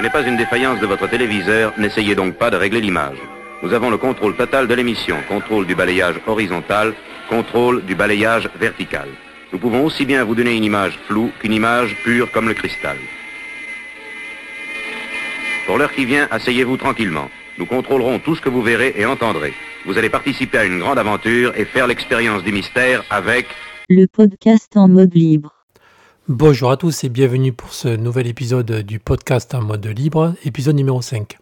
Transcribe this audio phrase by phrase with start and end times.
[0.00, 3.18] Ce n'est pas une défaillance de votre téléviseur, n'essayez donc pas de régler l'image.
[3.62, 6.94] Nous avons le contrôle total de l'émission, contrôle du balayage horizontal,
[7.28, 9.10] contrôle du balayage vertical.
[9.52, 12.96] Nous pouvons aussi bien vous donner une image floue qu'une image pure comme le cristal.
[15.66, 17.28] Pour l'heure qui vient, asseyez-vous tranquillement.
[17.58, 19.52] Nous contrôlerons tout ce que vous verrez et entendrez.
[19.84, 23.48] Vous allez participer à une grande aventure et faire l'expérience du mystère avec
[23.90, 25.59] le podcast en mode libre.
[26.30, 30.76] Bonjour à tous et bienvenue pour ce nouvel épisode du podcast en mode libre, épisode
[30.76, 31.36] numéro 5.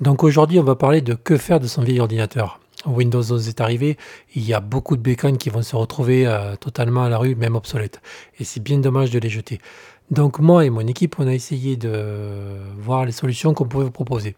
[0.00, 2.58] Donc aujourd'hui on va parler de que faire de son vieil ordinateur.
[2.86, 3.98] Windows 11 est arrivé,
[4.34, 7.34] il y a beaucoup de bécanes qui vont se retrouver euh, totalement à la rue,
[7.34, 8.00] même obsolètes.
[8.40, 9.60] Et c'est bien dommage de les jeter.
[10.10, 11.92] Donc moi et mon équipe, on a essayé de
[12.78, 14.36] voir les solutions qu'on pouvait vous proposer.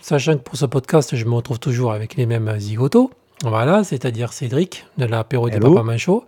[0.00, 3.10] Sachant que pour ce podcast, je me retrouve toujours avec les mêmes zigotos.
[3.42, 6.24] Voilà, c'est-à-dire Cédric de l'apéro du Papa Manchot.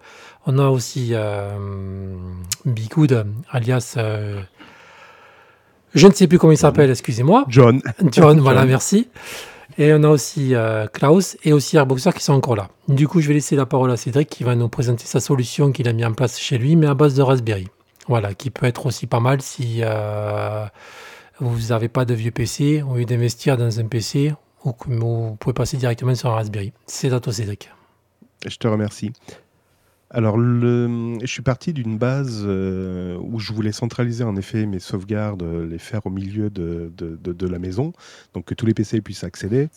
[0.51, 1.59] On a aussi euh,
[2.65, 3.97] Bigoud, alias.
[3.99, 4.41] Euh,
[5.95, 7.45] je ne sais plus comment il s'appelle, excusez-moi.
[7.49, 7.83] John.
[8.13, 9.09] John, voilà, merci.
[9.77, 12.71] Et on a aussi euh, Klaus et aussi Airboxer qui sont encore là.
[12.89, 15.71] Du coup, je vais laisser la parole à Cédric qui va nous présenter sa solution
[15.71, 17.69] qu'il a mis en place chez lui, mais à base de Raspberry.
[18.07, 19.83] Voilà, qui peut être aussi pas mal si
[21.41, 24.33] vous n'avez pas de vieux PC, au lieu d'investir dans un PC,
[24.65, 26.73] ou vous pouvez passer directement sur un Raspberry.
[26.87, 27.71] C'est à toi, Cédric.
[28.47, 29.13] Je te remercie.
[30.11, 35.43] Alors, je suis parti d'une base euh, où je voulais centraliser en effet mes sauvegardes,
[35.43, 37.93] les faire au milieu de, la maison,
[38.33, 39.69] donc que tous les PC puissent accéder,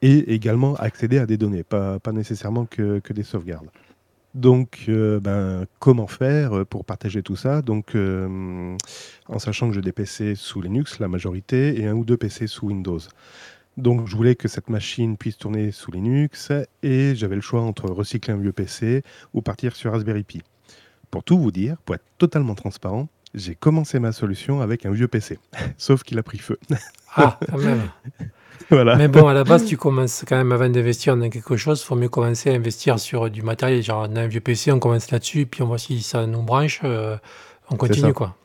[0.00, 3.68] et également accéder à des données, pas, nécessairement que, des sauvegardes.
[4.34, 7.62] Donc, euh, ben, comment faire pour partager tout ça?
[7.62, 8.76] Donc, euh,
[9.28, 12.46] en sachant que j'ai des PC sous Linux, la majorité, et un ou deux PC
[12.48, 12.98] sous Windows.
[13.76, 17.90] Donc je voulais que cette machine puisse tourner sous Linux et j'avais le choix entre
[17.90, 20.42] recycler un vieux PC ou partir sur Raspberry Pi.
[21.10, 25.08] Pour tout vous dire, pour être totalement transparent, j'ai commencé ma solution avec un vieux
[25.08, 25.38] PC,
[25.76, 26.58] sauf qu'il a pris feu.
[27.16, 27.82] Ah, quand même.
[28.70, 28.96] voilà.
[28.96, 31.84] Mais bon, à la base, tu commences quand même avant d'investir dans quelque chose, il
[31.84, 33.82] faut mieux commencer à investir sur du matériel.
[33.82, 36.42] Genre, on a un vieux PC, on commence là-dessus, puis on voit si ça nous
[36.42, 37.16] branche, euh,
[37.70, 38.36] on continue quoi.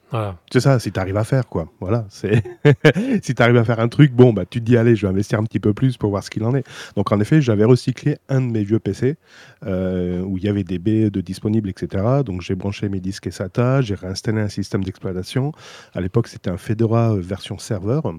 [0.51, 1.67] C'est ça, si tu arrives à faire, quoi.
[1.79, 2.43] Voilà, c'est
[3.23, 5.11] si tu arrives à faire un truc, bon, bah, tu te dis, allez, je vais
[5.11, 6.65] investir un petit peu plus pour voir ce qu'il en est.
[6.95, 9.17] Donc, en effet, j'avais recyclé un de mes vieux PC
[9.65, 12.03] euh, où il y avait des B de disponibles, etc.
[12.25, 15.51] Donc, j'ai branché mes disques SATA, j'ai réinstallé un système d'exploitation.
[15.93, 18.11] À l'époque, c'était un Fedora euh, version serveur.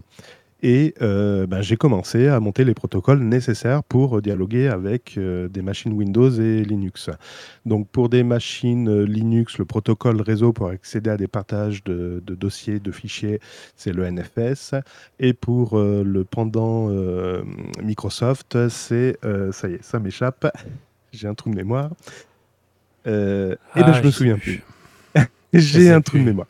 [0.63, 5.63] Et euh, ben, j'ai commencé à monter les protocoles nécessaires pour dialoguer avec euh, des
[5.63, 7.09] machines Windows et Linux.
[7.65, 12.23] Donc pour des machines euh, Linux, le protocole réseau pour accéder à des partages de,
[12.27, 13.41] dossiers, de fichiers,
[13.75, 14.75] c'est le NFS.
[15.19, 16.89] Et pour le pendant
[17.83, 19.19] Microsoft, c'est...
[19.53, 20.47] ça y est, ça m'échappe.
[21.13, 21.91] J'ai un trou de mémoire.
[23.07, 24.63] et ben, ah, je me souviens plus.
[25.53, 26.47] J'ai un trou de mémoire.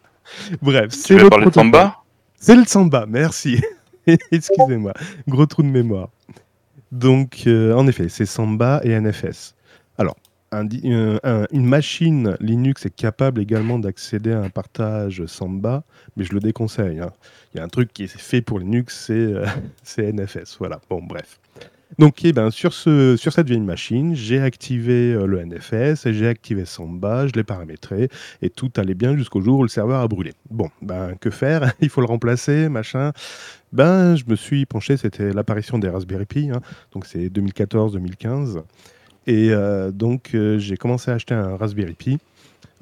[0.60, 1.96] Bref, c'est le Samba?
[2.36, 3.60] C'est le Samba, merci.
[4.32, 4.92] Excusez-moi,
[5.28, 6.10] gros trou de mémoire.
[6.92, 9.54] Donc, euh, en effet, c'est Samba et NFS.
[9.98, 10.16] Alors,
[10.52, 15.84] euh, une machine Linux est capable également d'accéder à un partage Samba,
[16.16, 16.98] mais je le déconseille.
[16.98, 17.12] Hein.
[17.54, 19.46] Il y a un truc qui est fait pour Linux, c'est euh,
[20.12, 20.56] NFS.
[20.58, 21.38] Voilà, bon, bref.
[21.98, 26.28] Donc, eh ben, sur, ce, sur cette vieille machine, j'ai activé euh, le NFS j'ai
[26.28, 28.08] activé Samba, je l'ai paramétré
[28.42, 30.32] et tout allait bien jusqu'au jour où le serveur a brûlé.
[30.50, 31.72] Bon, ben, que faire?
[31.80, 33.12] Il faut le remplacer, machin.
[33.72, 36.60] Ben, je me suis penché, c'était l'apparition des Raspberry Pi, hein.
[36.92, 38.62] donc c'est 2014-2015.
[39.26, 42.18] Et euh, donc, euh, j'ai commencé à acheter un Raspberry Pi.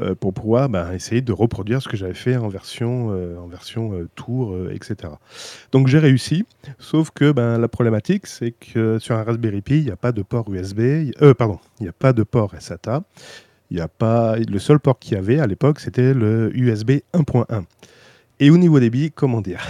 [0.01, 3.49] Euh, pour pouvoir bah, essayer de reproduire ce que j'avais fait en version, euh, en
[3.49, 5.13] version euh, tour, etc.
[5.73, 6.47] Donc j'ai réussi,
[6.79, 10.13] sauf que ben, la problématique, c'est que sur un Raspberry Pi, il n'y a pas
[10.13, 13.03] de port USB, pardon, il n'y a pas de port SATA.
[13.71, 17.01] Il y a pas, le seul port qu'il y avait à l'époque, c'était le USB
[17.13, 17.65] 1.1.
[18.41, 19.61] Et au niveau débit, comment dire?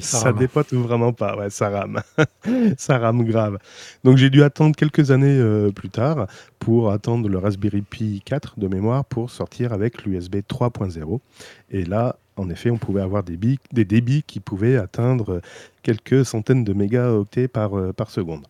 [0.00, 2.00] Ça, ça dépote vraiment pas, ouais, ça rame.
[2.78, 3.58] ça rame grave.
[4.02, 6.26] Donc j'ai dû attendre quelques années euh, plus tard
[6.58, 11.20] pour attendre le Raspberry Pi 4 de mémoire pour sortir avec l'USB 3.0.
[11.70, 13.38] Et là, en effet, on pouvait avoir des,
[13.72, 15.42] des débits qui pouvaient atteindre
[15.82, 18.46] quelques centaines de mégaoctets par, euh, par seconde.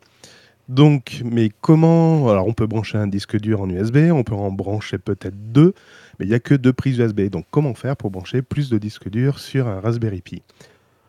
[0.69, 2.29] Donc, mais comment?
[2.31, 5.75] Alors, on peut brancher un disque dur en USB, on peut en brancher peut-être deux,
[6.19, 7.23] mais il n'y a que deux prises USB.
[7.23, 10.43] Donc, comment faire pour brancher plus de disques durs sur un Raspberry Pi?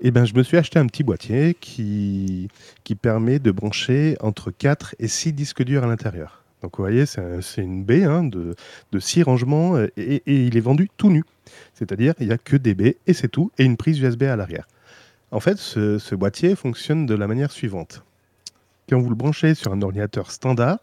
[0.01, 2.49] Eh bien, je me suis acheté un petit boîtier qui,
[3.01, 6.43] permet de brancher entre 4 et 6 disques durs à l'intérieur.
[6.61, 8.55] Donc, vous voyez, c'est une baie hein, de,
[8.91, 11.23] de 6 rangements et, et, il est vendu tout nu.
[11.73, 14.35] C'est-à-dire, il n'y a que des baies et c'est tout, et une prise USB à
[14.35, 14.67] l'arrière.
[15.31, 18.03] En fait, ce boîtier fonctionne de la manière suivante
[18.89, 20.79] quand vous le branchez sur un ordinateur standard,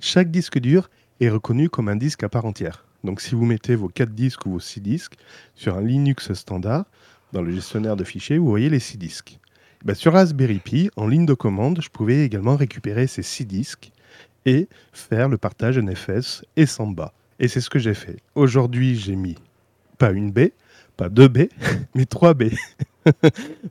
[0.00, 2.84] chaque disque dur est reconnu comme un disque à part entière.
[3.04, 5.14] Donc si vous mettez vos 4 disques ou vos 6 disques
[5.54, 6.84] sur un Linux standard,
[7.32, 9.38] dans le gestionnaire de fichiers, vous voyez les six disques.
[9.84, 13.92] Ben, sur Raspberry Pi, en ligne de commande, je pouvais également récupérer ces six disques
[14.46, 17.12] et faire le partage NFS et Samba.
[17.38, 18.16] Et c'est ce que j'ai fait.
[18.34, 19.36] Aujourd'hui, j'ai mis
[19.96, 20.48] pas une B,
[20.96, 21.48] pas deux B,
[21.94, 22.44] mais trois B.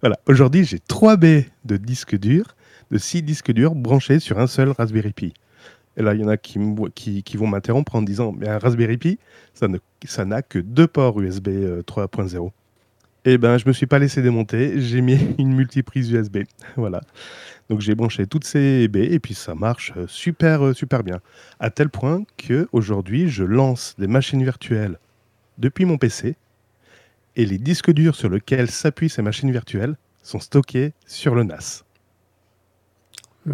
[0.01, 2.55] voilà, aujourd'hui, j'ai trois B de disques durs,
[2.91, 5.33] de six disques durs branchés sur un seul Raspberry Pi.
[5.99, 9.19] Et là, il y en a qui, vont m'interrompre en disant Mais un Raspberry Pi,
[9.53, 12.51] ça n'a que deux ports USB 3.0.
[13.25, 16.39] Eh ben, je me suis pas laissé démonter, j'ai mis une multiprise USB.
[16.77, 17.01] voilà.
[17.69, 21.19] Donc j'ai branché toutes ces baies et puis ça marche euh, super euh, super bien.
[21.59, 24.97] À tel point que aujourd'hui, je lance des machines virtuelles
[25.57, 26.37] depuis mon PC
[27.35, 31.83] et les disques durs sur lesquels s'appuient ces machines virtuelles sont stockés sur le NAS.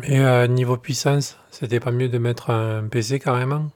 [0.01, 3.71] Mais euh, niveau puissance, c'était pas mieux de mettre un PC carrément?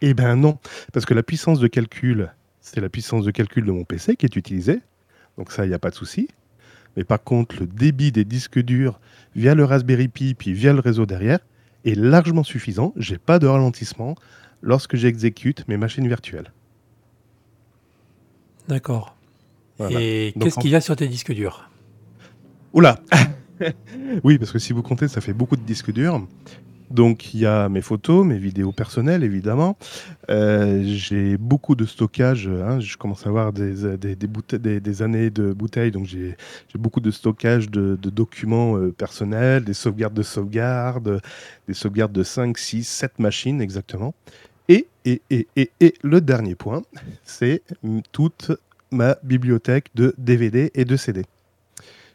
[0.00, 0.58] Eh ben non,
[0.92, 4.26] parce que la puissance de calcul, c'est la puissance de calcul de mon PC qui
[4.26, 4.80] est utilisée.
[5.36, 6.28] Donc ça, il n'y a pas de souci.
[6.96, 9.00] Mais par contre, le débit des disques durs
[9.34, 11.40] via le Raspberry Pi, puis via le réseau derrière,
[11.84, 12.92] est largement suffisant.
[12.96, 14.14] J'ai pas de ralentissement
[14.60, 16.52] lorsque j'exécute mes machines virtuelles.
[18.68, 19.16] D'accord.
[19.90, 21.68] Et qu'est-ce qu'il y a sur tes disques durs?
[22.72, 23.00] Oula
[24.24, 26.20] Oui, parce que si vous comptez, ça fait beaucoup de disques durs.
[26.92, 29.78] Donc il y a mes photos, mes vidéos personnelles évidemment.
[30.28, 32.48] Euh, j'ai beaucoup de stockage.
[32.48, 32.80] Hein.
[32.80, 33.86] je commence à avoir des,
[35.02, 36.36] années de bouteilles, donc j'ai
[36.74, 41.22] beaucoup de stockage de, documents euh, personnels, des sauvegardes de sauvegarde,
[41.66, 44.14] des sauvegardes de 5, 6, 7 machines exactement.
[44.68, 46.82] Et, et, et, et le dernier point,
[47.24, 47.62] c'est
[48.12, 48.52] toute
[48.90, 51.24] ma bibliothèque de DVD et de CD.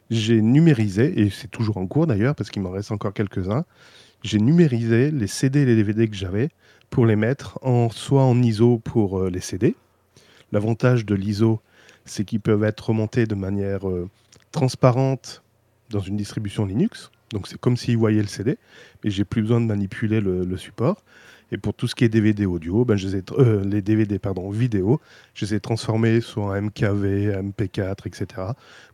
[0.10, 3.66] J'ai numérisé, et c'est toujours en cours d'ailleurs, parce qu'il m'en reste encore quelques-uns,
[4.24, 6.50] j'ai numérisé les CD et les DVD que j'avais
[6.90, 7.60] pour les mettre
[7.92, 9.76] soit en ISO pour euh, les CD.
[10.52, 11.62] L'avantage de l'ISO,
[12.06, 14.10] c'est qu'ils peuvent être remontés de manière euh,
[14.52, 15.44] transparente
[15.90, 17.12] dans une distribution Linux.
[17.32, 18.58] Donc c'est comme s'ils voyaient le CD,
[19.04, 21.04] mais j'ai plus besoin de manipuler le, support.
[21.52, 24.50] Et pour tout ce qui est DVD audio, ben je les, euh, les DVD pardon,
[24.50, 25.00] vidéo,
[25.34, 28.28] je les ai transformés soit en MKV, MP4, etc.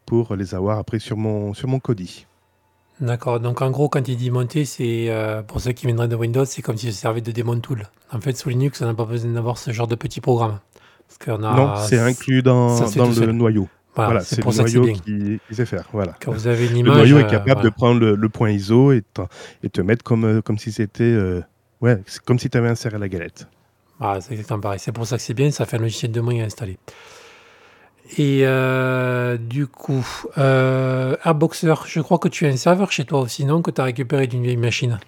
[0.05, 2.27] pour les avoir après sur mon, sur mon Kodi.
[3.01, 3.39] D'accord.
[3.39, 6.45] Donc en gros, quand il dit monter, c'est euh, pour ceux qui viendraient de Windows,
[6.45, 7.87] c'est comme si ça servait de démon tool.
[8.11, 10.59] En fait, sous Linux, on n'a pas besoin d'avoir ce genre de petit programme.
[11.07, 13.67] Parce a, non, c'est inclus dans, dans le noyau.
[13.95, 15.85] Voilà, c'est le noyau qui, sait faire.
[15.91, 16.15] Voilà.
[16.21, 19.03] Quand vous avez une image, le noyau est capable de prendre le, point ISO et,
[19.63, 21.03] et te mettre comme, euh, comme si c'était.
[21.03, 21.41] Euh,
[21.83, 23.47] ouais, comme si tu avais inséré la galette.
[23.99, 24.79] Ah, c'est exactement pareil.
[24.79, 26.77] C'est pour ça que c'est bien, ça fait un logiciel de moins à installer.
[28.17, 30.05] Et euh, du coup,
[30.37, 33.79] euh, Airboxer, je crois que tu as un serveur chez toi aussi, non Que tu
[33.79, 34.99] as récupéré d'une vieille machine?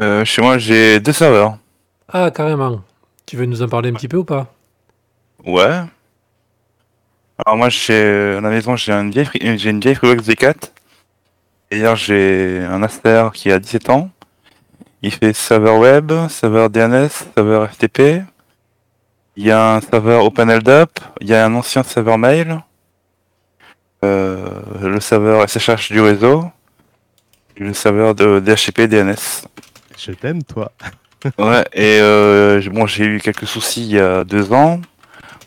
[0.00, 1.58] Euh, Chez moi, j'ai deux serveurs.
[2.08, 2.82] Ah, carrément.
[3.26, 4.52] Tu veux nous en parler un petit peu ou pas?
[5.44, 5.82] Ouais.
[7.44, 9.28] Alors moi, chez, à la maison, j'ai une vieille,
[9.58, 10.54] j'ai une vieille Freebox V4.
[11.70, 14.10] D'ailleurs, j'ai un Aster qui a 17 ans.
[15.04, 18.22] Il fait serveur web, serveur DNS, serveur FTP,
[19.34, 20.90] il y a un serveur OpenLDAP,
[21.20, 22.62] il y a un ancien serveur mail,
[24.04, 26.44] euh, le serveur SSH du réseau,
[27.56, 29.46] et le serveur de DHCP DNS.
[29.98, 30.70] Je t'aime, toi.
[31.38, 34.80] ouais, et euh, bon, j'ai eu quelques soucis il y a deux ans,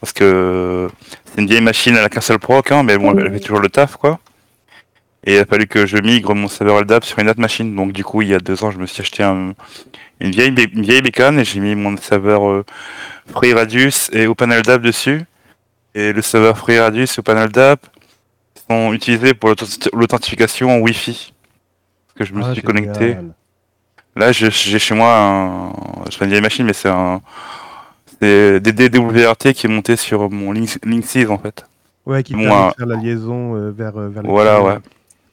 [0.01, 0.89] parce que
[1.25, 3.61] c'est une vieille machine à la qu'un seul proc, hein, mais bon, elle fait toujours
[3.61, 4.19] le taf, quoi.
[5.25, 7.75] Et il a fallu que je migre mon serveur LDAP sur une autre machine.
[7.75, 9.55] Donc du coup, il y a deux ans, je me suis acheté une,
[10.19, 12.65] vieille, une vieille bécane et j'ai mis mon serveur euh,
[13.31, 15.23] FreeRadius et OpenLDAP dessus.
[15.95, 17.79] Et le serveur FreeRadius et OpenLDAP
[18.69, 19.53] sont utilisés pour
[19.93, 21.33] l'authentification en Wi-Fi.
[22.15, 23.17] que je me ah, suis connecté.
[24.15, 25.73] Là, j'ai chez moi un,
[26.09, 27.21] je une vieille machine, mais c'est un,
[28.21, 31.65] c'est des DWRT qui est monté sur mon Link, Link en fait.
[32.05, 34.77] Ouais, qui permet de faire la liaison euh, vers, euh, vers Voilà, ouais.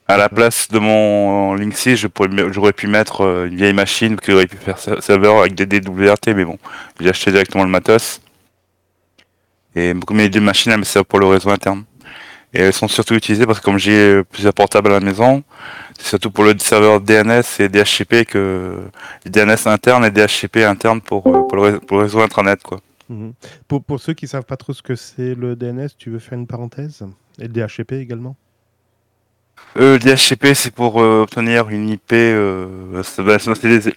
[0.07, 2.07] À la place de mon Link 6,
[2.51, 6.35] j'aurais pu mettre euh, une vieille machine qui aurait pu faire serveur avec des DWRT,
[6.35, 6.57] mais bon,
[6.99, 8.19] j'ai acheté directement le matos.
[9.75, 11.85] Et a deux machines, elles servent pour le réseau interne.
[12.53, 15.41] Et elles sont surtout utilisées parce que comme j'ai plusieurs portables à la maison,
[15.97, 18.77] c'est surtout pour le serveur DNS et DHCP que
[19.25, 22.61] DNS interne et DHCP interne pour, euh, pour, le, réseau intranet.
[22.61, 22.79] Quoi.
[23.09, 23.33] Mhm.
[23.67, 26.37] Pour, pour ceux qui savent pas trop ce que c'est le DNS, tu veux faire
[26.37, 27.03] une parenthèse?
[27.39, 28.35] Et le DHCP également?
[29.77, 32.13] Euh, le DHCP, c'est pour euh, obtenir une IP.
[32.13, 33.23] Euh, c'est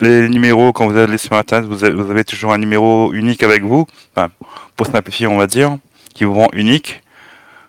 [0.01, 3.87] les, numéros, quand vous allez sur Internet, vous avez, toujours un numéro unique avec vous,
[4.15, 4.29] enfin,
[4.77, 5.77] pour simplifier, on va dire,
[6.15, 7.03] qui vous rend unique,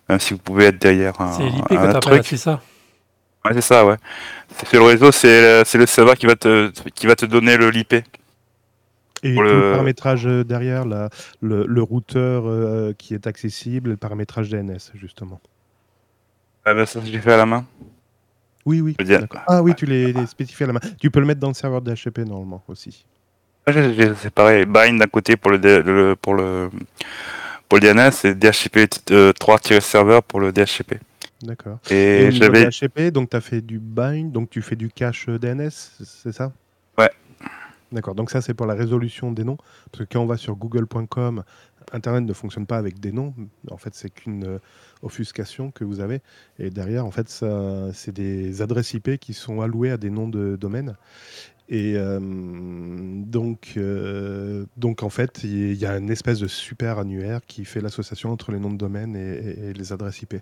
[0.08, 2.22] même si vous pouvez être derrière un, C'est l'IP que truc.
[2.26, 2.62] c'est ça?
[3.44, 3.96] Ouais, c'est ça, ouais.
[4.66, 7.94] C'est le réseau, c'est le serveur qui va te, qui va te donner le l'IP.
[9.24, 11.10] Et le- le paramétrage euh, derrière, la-
[11.42, 15.42] le, le routeur euh, qui est accessible, le paramétrage DNS, justement.
[16.70, 17.66] Ah bah ça, j'ai fait à la main.
[18.66, 18.94] Oui, oui.
[19.00, 19.26] Je dire-.
[19.48, 20.82] Ah oui, tu les, spécifies à la main.
[21.00, 23.06] Tu peux le mettre dans le serveur DHCP normalement aussi.
[23.66, 26.70] Ah, C'est pareil, bind d'un côté pour le, pour le
[27.70, 31.00] pour le DNS et DHCP euh, 3-serveur pour le DHCP.
[31.42, 31.80] D'accord.
[31.90, 35.30] Et, Et j'avais DHCP, donc tu as fait du bind, donc tu fais du cache
[35.30, 36.52] euh, DNS, c'est ça?
[36.98, 37.12] Ouais.
[37.94, 39.58] D'accord, donc ça c'est pour la résolution des noms.
[39.92, 41.44] Parce que quand on va sur google.com,
[41.92, 43.34] Internet ne fonctionne pas avec des noms.
[43.70, 44.60] En fait, c'est qu'une euh,
[45.02, 46.22] offuscation que vous avez.
[46.60, 47.30] Et derrière, en fait,
[47.94, 50.96] c'est des adresses IP qui sont allouées à des noms de domaine.
[51.70, 57.42] Et euh, donc, euh, donc, en fait, il y a une espèce de super annuaire
[57.46, 60.36] qui fait l'association entre les noms de domaine et les adresses IP.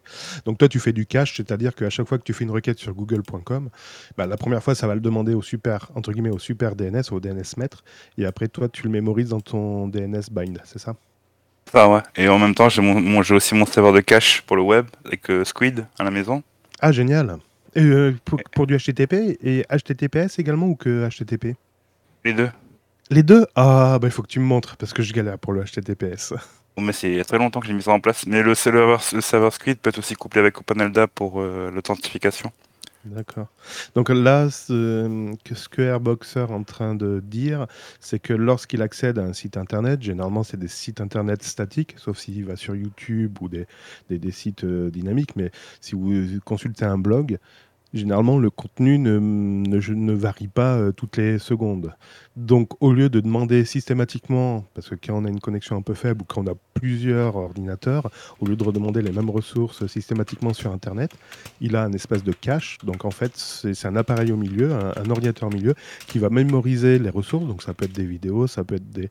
[0.45, 2.77] Donc, toi, tu fais du cache, c'est-à-dire qu'à chaque fois que tu fais une requête
[2.77, 3.69] sur google.com,
[4.17, 7.11] bah, la première fois, ça va le demander au super, entre guillemets, au super DNS,
[7.11, 7.83] au DNS maître.
[8.17, 10.95] Et après, toi, tu le mémorises dans ton DNS bind, c'est ça?
[11.71, 12.01] Ça, ouais.
[12.15, 14.61] Et en même temps, j'ai mon, mon- j'ai aussi mon serveur de cache pour le
[14.61, 16.43] web avec euh, Squid à la maison.
[16.79, 17.37] Ah, génial.
[17.75, 21.55] Et, euh, pour, pour du HTTP et HTTPS également ou que HTTP
[22.23, 22.49] Les deux.
[23.09, 23.45] Les deux?
[23.55, 26.33] Ah, bah, il faut que tu me montres parce que je galère pour le HTTPS.
[26.77, 28.25] Bon, mais c'est il y a très longtemps que j'ai mis ça en place.
[28.27, 32.51] Mais le serveur, le serveur Squid peut être aussi couplé avec OpenLDAP pour euh, l'authentification.
[33.05, 33.49] D'accord.
[33.93, 37.67] Donc là, ce que, Airboxer est en train de dire,
[37.99, 42.17] c'est que lorsqu'il accède à un site internet, généralement c'est des sites internet statiques, sauf
[42.17, 47.37] s'il va sur YouTube ou des sites euh, dynamiques, mais si vous consultez un blog,
[47.95, 51.93] généralement le contenu ne, varie pas euh, toutes les secondes.
[52.35, 55.93] Donc au lieu de demander systématiquement, parce que quand on a une connexion un peu
[55.93, 60.53] faible ou quand on a plusieurs ordinateurs, au lieu de redemander les mêmes ressources systématiquement
[60.53, 61.11] sur Internet,
[61.61, 62.77] il a un espèce de cache.
[62.83, 65.75] Donc en fait, c'est un appareil au milieu, un, un ordinateur au milieu,
[66.07, 67.45] qui va mémoriser les ressources.
[67.45, 69.07] Donc ça peut être des vidéos, ça peut être des,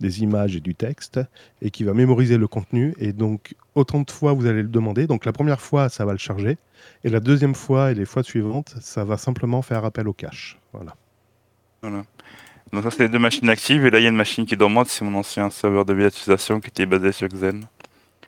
[0.00, 1.20] des images et du texte,
[1.62, 2.94] et qui va mémoriser le contenu.
[2.98, 5.06] Et donc autant de fois vous allez le demander.
[5.06, 6.58] Donc la première fois, ça va le charger.
[7.04, 10.58] Et la deuxième fois et les fois suivantes, ça va simplement faire appel au cache.
[10.72, 10.96] Voilà.
[11.82, 12.04] Voilà.
[12.72, 13.86] Donc ça, c'est les deux machines actives.
[13.86, 14.88] Et là, il y a une machine qui est dormante.
[14.88, 17.64] C'est mon ancien serveur de virtualisation qui était basé sur Xen.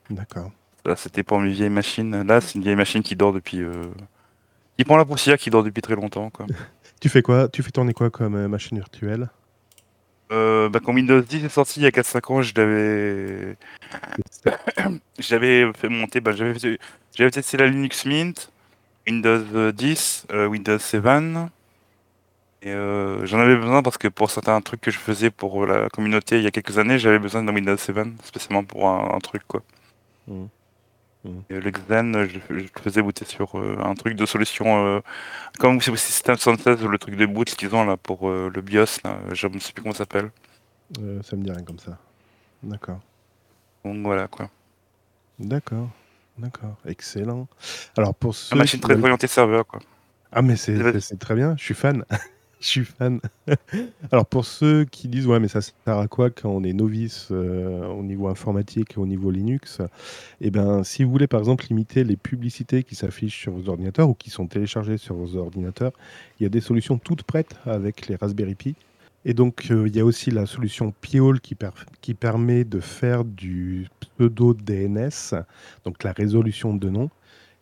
[0.09, 0.51] D'accord.
[0.85, 2.23] Là, c'était pour mes vieilles machines.
[2.23, 3.61] Là, c'est une vieille machine qui dort depuis...
[3.61, 3.83] euh,
[4.77, 6.29] Qui prend la poussière, qui dort depuis très longtemps.
[6.29, 6.45] Quoi.
[7.01, 7.47] Tu fais quoi?
[7.47, 9.29] Tu fais tourner quoi comme euh, machine virtuelle?
[10.31, 12.41] Euh, bah, quand Windows 10 est sorti il y a 4-5 ans.
[15.19, 16.21] J'avais fait monter...
[16.21, 18.51] Bah, j'avais testé la Linux Mint,
[19.07, 21.03] Windows 10, euh, Windows 7...
[22.61, 25.87] Et euh, j'en avais besoin parce que pour certains trucs que je faisais pour la
[25.89, 27.95] communauté il y a quelques années, j'avais besoin d'un Windows 7,
[28.25, 29.63] spécialement pour un, truc quoi.
[30.27, 30.49] Mhm.
[31.25, 35.01] Et le Xen, je, je le faisais booter sur euh, un truc de solution euh,
[35.59, 38.99] comme c'est System 76 le truc de boot qu'ils ont là pour euh, le BIOS,
[39.03, 40.31] là, je ne sais plus comment ça s'appelle.
[40.95, 41.97] Ça me dit rien comme ça.
[42.63, 42.99] D'accord.
[43.83, 44.49] Donc voilà quoi.
[45.37, 45.89] D'accord.
[46.37, 46.77] D'accord.
[46.85, 47.47] Excellent.
[47.97, 49.81] Alors pour Une machine très orientée serveur quoi.
[50.31, 52.05] Ah mais c'est très bien, je suis fan.
[52.59, 53.19] je suis fan.
[54.11, 57.29] Alors pour ceux qui disent ouais mais ça sert à quoi quand on est novice
[57.31, 59.79] euh, au niveau informatique et au niveau Linux
[60.41, 64.09] Eh bien si vous voulez par exemple limiter les publicités qui s'affichent sur vos ordinateurs
[64.09, 65.93] ou qui sont téléchargées sur vos ordinateurs,
[66.39, 68.75] il y a des solutions toutes prêtes avec les Raspberry Pi.
[69.25, 71.55] Et donc euh, il y a aussi la solution Piol qui,
[72.01, 75.35] qui permet de faire du pseudo DNS,
[75.85, 77.09] donc la résolution de nom.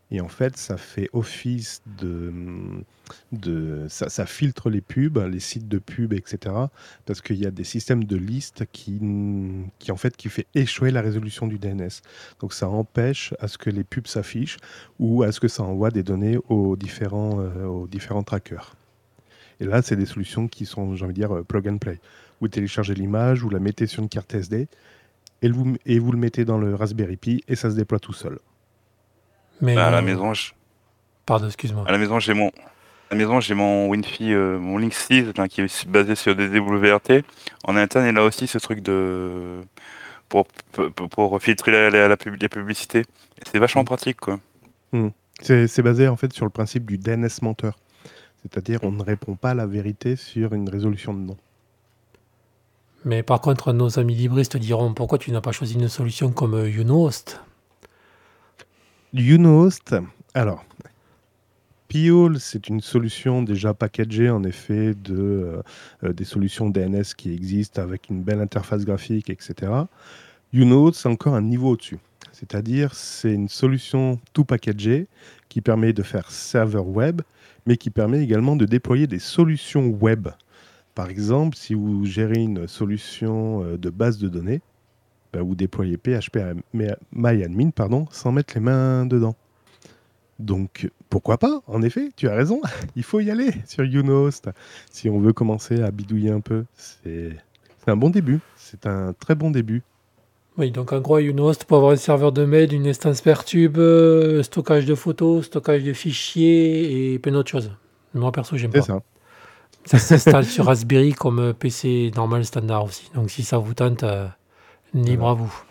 [0.09, 6.13] Et en fait, ça fait office de, ça, filtre les pubs, les sites de pubs,
[6.13, 6.55] etc.
[7.05, 9.01] Parce qu'il y a des systèmes de listes qui,
[9.79, 12.01] qui en fait qui fait échouer la résolution du DNS.
[12.39, 14.57] Donc ça empêche à ce que les pubs s'affichent
[14.97, 18.75] ou à ce que ça envoie des données aux différents, euh, aux différents trackers.
[19.59, 21.99] Et là, c'est des solutions qui sont, j'ai envie de dire, euh, plug and play.
[22.39, 24.67] Vous téléchargez l'image, vous la mettez sur une carte SD
[25.41, 28.39] et vous le mettez dans le Raspberry Pi et ça se déploie tout seul.
[29.61, 30.51] Mais Bah, à la maison, je-
[31.25, 31.83] Pardon, excuse-moi.
[31.87, 35.33] à la maison j'ai mon à la maison j'ai mon WinFi, euh, mon Link 6
[35.37, 37.23] là, qui est basé sur des DWRT.
[37.65, 39.61] En interne, il a aussi ce truc de
[40.29, 43.03] pour, pour, pour filtrer la, la, la pub- les publicités.
[43.49, 44.39] C'est vachement pratique quoi.
[45.41, 47.77] C'est c'est basé en fait sur le principe du DNS menteur.
[48.41, 51.37] C'est-à-dire on ne répond pas à la vérité sur une résolution de nom.
[53.05, 56.55] Mais par contre, nos amis libristes diront pourquoi tu n'as pas choisi une solution comme
[56.55, 56.69] euh,
[59.19, 59.95] Unost,
[60.35, 60.63] alors,
[61.87, 65.61] Piol, c'est une solution déjà packagée en effet de, euh,
[66.03, 69.71] euh, des solutions DNS qui existent avec une belle interface graphique, etc.
[70.53, 71.97] Unost, c'est encore un niveau au-dessus.
[72.31, 75.07] C'est-à-dire, c'est une solution tout packagée
[75.49, 77.23] qui permet de faire serveur web,
[77.65, 80.27] mais qui permet également de déployer des solutions web
[80.93, 84.61] Par exemple, si vous gérez une solution euh, de base de données,
[85.33, 86.53] bah, vous déployez PHP à
[87.13, 89.35] MyAdmin pardon, sans mettre les mains dedans.
[90.39, 92.61] Donc, pourquoi pas En effet, tu as raison.
[92.95, 94.49] Il faut y aller sur Unost
[94.91, 96.65] si on veut commencer à bidouiller un peu.
[96.75, 97.31] C'est
[97.83, 98.39] c'est un bon début.
[98.57, 99.81] C'est un très bon début.
[100.57, 104.43] Oui, donc en gros, Unost pour avoir un serveur de mail, une instance Pertube, euh,
[104.43, 107.71] stockage de photos, stockage de fichiers et plein d'autres choses.
[108.13, 108.85] Moi, perso, j'aime C'est pas.
[108.85, 108.99] ça.
[109.85, 113.09] Ça s'installe sur Raspberry comme PC normal standard aussi.
[113.15, 114.27] Donc si ça vous tente, euh,
[114.93, 115.31] libre Voilà.
[115.31, 115.63] à vous.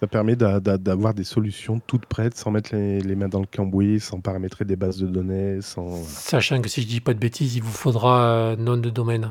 [0.00, 3.38] Ça permet d'a- d'a- d'avoir des solutions toutes prêtes sans mettre les, les mains dans
[3.40, 6.02] le cambouis, sans paramétrer des bases de données, sans.
[6.04, 9.30] Sachant que si je dis pas de bêtises, il vous faudra euh, nom de domaine.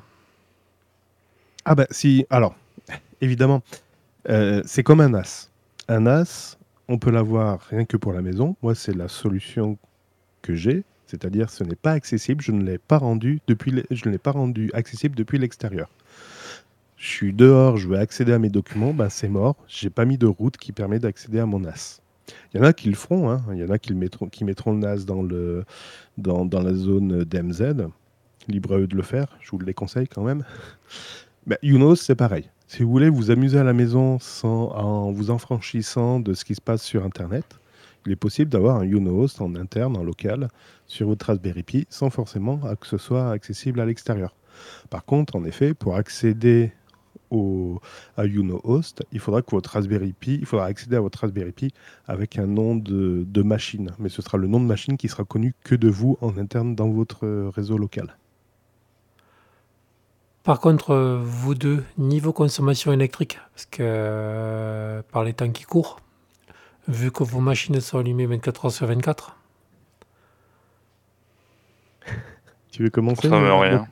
[1.65, 2.55] Ah bah si, alors,
[3.19, 3.61] évidemment,
[4.29, 5.49] euh, c'est comme un NAS.
[5.89, 6.57] Un NAS,
[6.87, 8.55] on peut l'avoir rien que pour la maison.
[8.61, 9.77] Moi, c'est la solution
[10.41, 14.11] que j'ai, c'est-à-dire ce n'est pas accessible, je ne l'ai pas rendu depuis, je ne
[14.11, 15.89] l'ai pas rendu accessible depuis l'extérieur.
[17.01, 19.55] Je suis dehors, je veux accéder à mes documents, ben c'est mort.
[19.67, 21.99] J'ai pas mis de route qui permet d'accéder à mon NAS.
[22.53, 23.41] Il y en a qui le feront, hein.
[23.51, 25.65] il y en a qui, mettront, qui mettront le NAS dans, le,
[26.19, 27.87] dans, dans la zone DMZ.
[28.47, 30.45] Libre à eux de le faire, je vous le conseille quand même.
[31.47, 32.51] Ben, Unos, c'est pareil.
[32.67, 36.53] Si vous voulez vous amuser à la maison sans, en vous enfranchissant de ce qui
[36.53, 37.45] se passe sur Internet,
[38.05, 40.49] il est possible d'avoir un Unos en interne, en local,
[40.85, 44.35] sur votre Raspberry Pi, sans forcément que ce soit accessible à l'extérieur.
[44.91, 46.73] Par contre, en effet, pour accéder
[47.31, 47.81] au,
[48.17, 51.73] à UnoHost, il faudra que votre Raspberry Pi, il faudra accéder à votre Raspberry Pi
[52.07, 53.91] avec un nom de, de machine.
[53.99, 56.75] Mais ce sera le nom de machine qui sera connu que de vous en interne
[56.75, 58.15] dans votre réseau local.
[60.43, 65.63] Par contre, euh, vous deux, niveau consommation électrique, parce que euh, par les temps qui
[65.63, 65.99] courent,
[66.87, 69.37] vu que vos machines sont allumées 24 heures sur 24,
[72.71, 73.87] Tu veux commencer consomme euh, rien.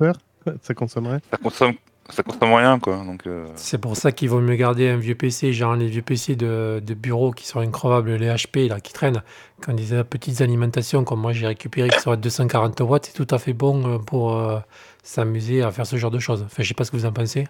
[0.61, 1.19] Ça consommerait?
[1.29, 1.75] Ça consomme,
[2.09, 2.97] ça consomme rien, quoi.
[2.97, 6.01] Donc, euh, c'est pour ça qu'il vaut mieux garder un vieux PC, genre les vieux
[6.01, 9.21] PC de, de bureau qui sont increvables, les HP là, qui traînent,
[9.61, 13.05] quand ils ont des petites alimentations comme moi j'ai récupéré qui sont à 240 watts,
[13.05, 14.59] c'est tout à fait bon euh, pour euh,
[15.03, 16.43] s'amuser à faire ce genre de choses.
[16.45, 17.47] Enfin, je sais pas ce que vous en pensez.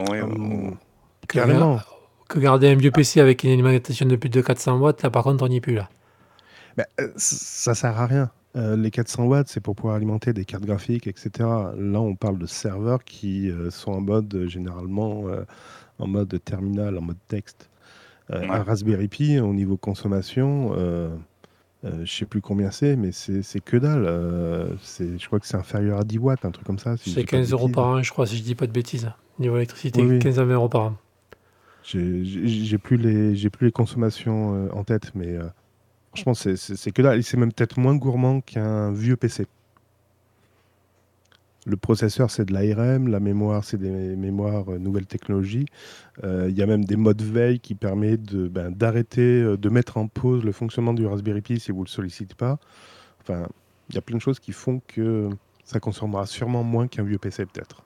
[0.00, 0.70] oui, euh,
[1.28, 1.80] Que, Carrément.
[2.28, 5.24] que garder un vieux PC avec une alimentation de plus de 400 watts, là par
[5.24, 5.88] contre on n'y est plus là.
[6.76, 8.30] Ben, ça sert à rien.
[8.56, 11.30] Euh, les 400 watts, c'est pour pouvoir alimenter des cartes graphiques, etc.
[11.76, 15.24] Là, on parle de serveurs qui euh, sont en mode euh, généralement
[15.98, 17.68] en mode terminal, en mode texte.
[18.30, 18.46] Ouais.
[18.48, 20.74] Un Raspberry Pi, au niveau consommation,
[21.82, 24.04] je sais plus combien c'est, mais c'est que dalle.
[24.98, 26.96] Je crois que c'est inférieur à 10 watts, un truc comme ça.
[26.96, 28.66] si C'est dis pas de 15 euros par an, je crois, si je dis pas
[28.66, 29.10] de bêtises.
[29.38, 30.18] Niveau électricité, Oui, oui.
[30.18, 30.96] 15 à 20 euros par an.
[31.84, 35.38] J'ai plus les j'ai plus les consommations en tête, mais
[36.22, 37.16] franchement c'est que.
[37.16, 39.46] Et C'est même peut-être moins gourmand qu'un vieux PC.
[41.66, 45.66] Le processeur c'est de l'ARM, la mémoire c'est des mémoires euh, nouvelles technologies.
[46.24, 49.98] Euh, Il y a même des modes veille qui permettent ben, d'arrêter, euh, de mettre
[49.98, 52.58] en pause le fonctionnement du Raspberry Pi si vous le sollicitez pas.
[53.20, 53.46] Enfin,
[53.90, 55.28] il y a plein de choses qui font que
[55.64, 57.82] ça consommera sûrement moins qu'un vieux PC peut-être.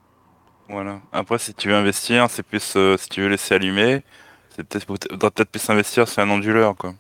[0.69, 1.01] voilà.
[1.13, 4.05] Après, si tu veux investir, c'est plus si tu veux laisser allumer,
[4.51, 6.95] c'est peut-être peut-être plus investir sur un onduleur, quoi.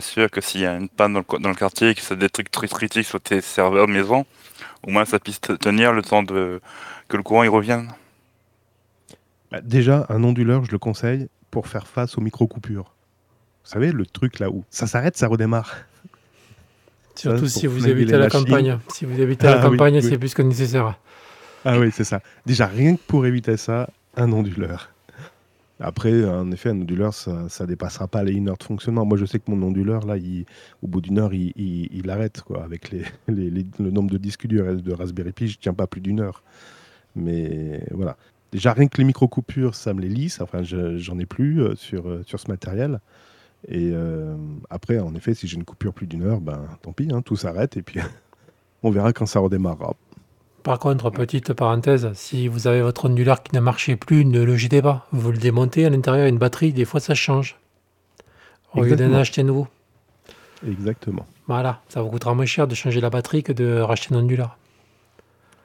[0.00, 2.16] Sûr que s'il y a une panne dans le, co- dans le quartier, que c'est
[2.18, 4.26] des trucs très critiques sur tes serveurs de maison,
[4.86, 6.60] au moins ça puisse te tenir le temps de
[7.08, 7.90] que le courant y revienne.
[9.50, 12.92] Bah, déjà, un onduleur, je le conseille pour faire face aux micro-coupures.
[13.64, 15.74] Vous savez, le truc là où ça s'arrête, ça redémarre.
[17.14, 18.44] Surtout pour si vous habitez à la machines.
[18.44, 18.78] campagne.
[18.92, 20.02] Si vous habitez à la Ah campagne, oui.
[20.02, 20.98] c'est plus que nécessaire.
[21.64, 22.20] Ah oui, c'est ça.
[22.44, 24.90] Déjà, rien que pour éviter ça, un onduleur.
[25.78, 29.04] Après, en effet, un onduleur, ça ne dépassera pas les une heure de fonctionnement.
[29.04, 30.16] Moi, je sais que mon onduleur, là,
[30.82, 32.40] au bout d'une heure, il, arrête.
[32.42, 32.64] Quoi.
[32.64, 32.92] Avec
[33.28, 36.42] le nombre de disques durs de Raspberry Pi, je tiens pas plus d'une heure.
[37.16, 38.16] Mais voilà.
[38.52, 40.40] Déjà, rien que les micro-coupures, ça me les lisse.
[40.40, 43.00] Enfin, je- j'en ai plus euh, sur, euh, sur ce matériel.
[43.68, 44.36] Et euh,
[44.70, 47.36] après, en effet, si j'ai une coupure plus d'une heure, ben tant pis, hein, tout
[47.36, 47.76] s'arrête.
[47.76, 48.00] Et puis,
[48.82, 49.96] on verra quand ça redémarrera.
[50.66, 54.56] Par contre, petite parenthèse, si vous avez votre onduleur qui ne marchait plus, ne le
[54.56, 55.06] jetez pas.
[55.12, 57.56] Vous le démontez, à l'intérieur, il y a une batterie, des fois ça change.
[58.74, 59.68] Au lieu d'en acheter un nouveau.
[60.66, 61.24] Exactement.
[61.46, 64.58] Voilà, ça vous coûtera moins cher de changer la batterie que de racheter un onduleur.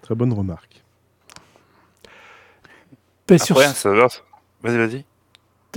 [0.03, 0.83] Très bonne remarque.
[3.27, 3.73] Ben, sur Après,
[4.61, 5.05] vas-y, vas-y.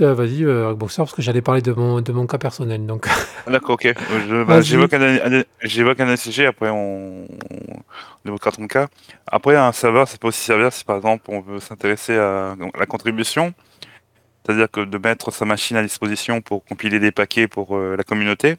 [0.01, 0.73] Euh, vas-y, euh,
[1.05, 2.85] parce que j'allais parler de mon, de mon cas personnel.
[2.85, 3.07] Donc,
[3.47, 3.93] Ah, D'accord, ok.
[4.27, 4.61] Je- bah.
[4.61, 5.43] J'évoque un, un-
[6.47, 8.87] après on, on évoquera ton cas.
[9.27, 12.85] Après, un serveur, ça peut aussi servir si par exemple on veut s'intéresser à la
[12.85, 13.53] contribution,
[14.45, 18.03] c'est-à-dire que de mettre sa machine à disposition pour compiler des paquets pour euh, la
[18.03, 18.57] communauté.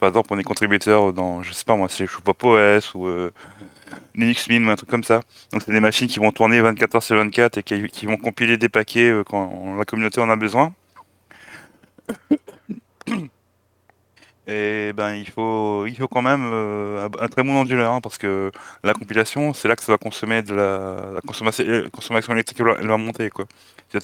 [0.00, 3.32] par exemple, on est contributeur dans, je sais pas moi, c'est Pop OS ou euh,
[4.14, 5.20] Linux Mint ou un truc comme ça.
[5.52, 8.56] Donc c'est des machines qui vont tourner 24 heures sur 24 et qui, vont compiler
[8.56, 10.74] des paquets euh, quand la communauté en a besoin.
[14.48, 18.16] Et ben il faut il faut quand même euh, un très bon onduleur hein, parce
[18.16, 18.52] que
[18.84, 22.66] la compilation c'est là que ça va consommer de la, consommation, euh, consommation électrique elle
[22.66, 23.46] va, elle va monter quoi.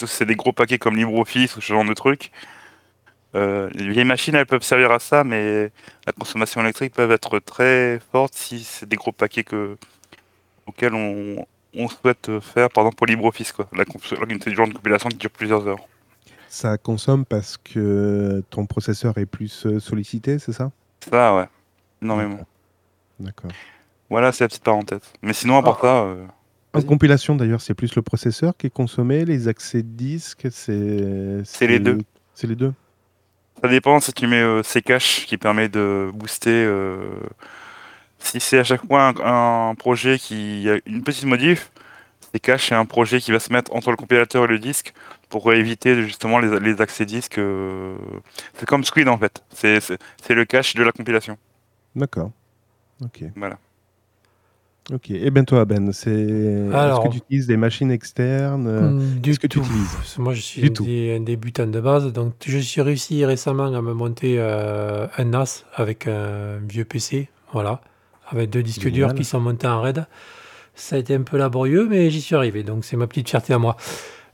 [0.07, 2.33] C'est des gros paquets comme LibreOffice ou ce genre de trucs.
[3.35, 5.71] Euh, les vieilles machines elles peuvent servir à ça mais
[6.07, 9.79] la consommation électrique peut être très forte si c'est des gros paquets que
[10.67, 13.69] auxquels on, on souhaite faire par exemple pour LibreOffice quoi.
[13.73, 13.85] La,
[14.29, 15.89] une genre de compilation qui dure plusieurs heures.
[16.49, 20.71] Ça consomme parce que ton processeur est plus euh, sollicité, c'est ça?
[21.11, 21.49] Ça ouais.
[22.03, 22.41] Énormément.
[23.19, 23.51] D'accord.
[24.11, 25.01] Voilà, c'est la petite parenthèse.
[25.23, 26.27] Mais sinon, à part ça, euh,
[26.75, 31.43] En compilation, d'ailleurs, c'est plus le processeur qui est consommé, les accès disques, c'est.
[31.45, 31.99] C'est les deux.
[32.35, 32.75] C'est les deux.
[33.63, 36.51] Ça dépend si tu mets euh, Ccache qui permet de booster.
[36.51, 36.99] euh,
[38.19, 41.71] si c'est à chaque fois un, un projet qui a une petite modif,
[42.41, 44.93] Ccache c'est un projet qui va se mettre entre le compilateur et le disque
[45.29, 47.39] pour éviter justement les, les accès disques.
[47.39, 47.97] euh,
[48.55, 49.43] C'est comme Squid en fait.
[49.53, 49.81] C'est
[50.35, 51.37] le cache de la compilation.
[51.97, 52.31] D'accord.
[53.03, 53.25] Ok.
[53.37, 53.59] Voilà.
[54.93, 55.11] Ok.
[55.11, 56.11] Et ben toi, Ben, c'est.
[56.11, 59.67] Est-ce que tu utilises des machines externes euh, Hmm, du que tu tout.
[60.19, 60.85] Moi, je suis un, tout.
[60.85, 62.13] dé- un débutant de base.
[62.13, 67.29] Donc, je suis réussi récemment à me monter euh, un NAS avec un vieux PC.
[67.53, 67.81] Voilà.
[68.29, 68.95] Avec deux disques Génial.
[69.11, 70.07] durs qui sont montés en RAID.
[70.75, 72.63] Ça a été un peu laborieux, mais j'y suis arrivé.
[72.65, 73.77] Donc, c'est ma petite fierté à moi.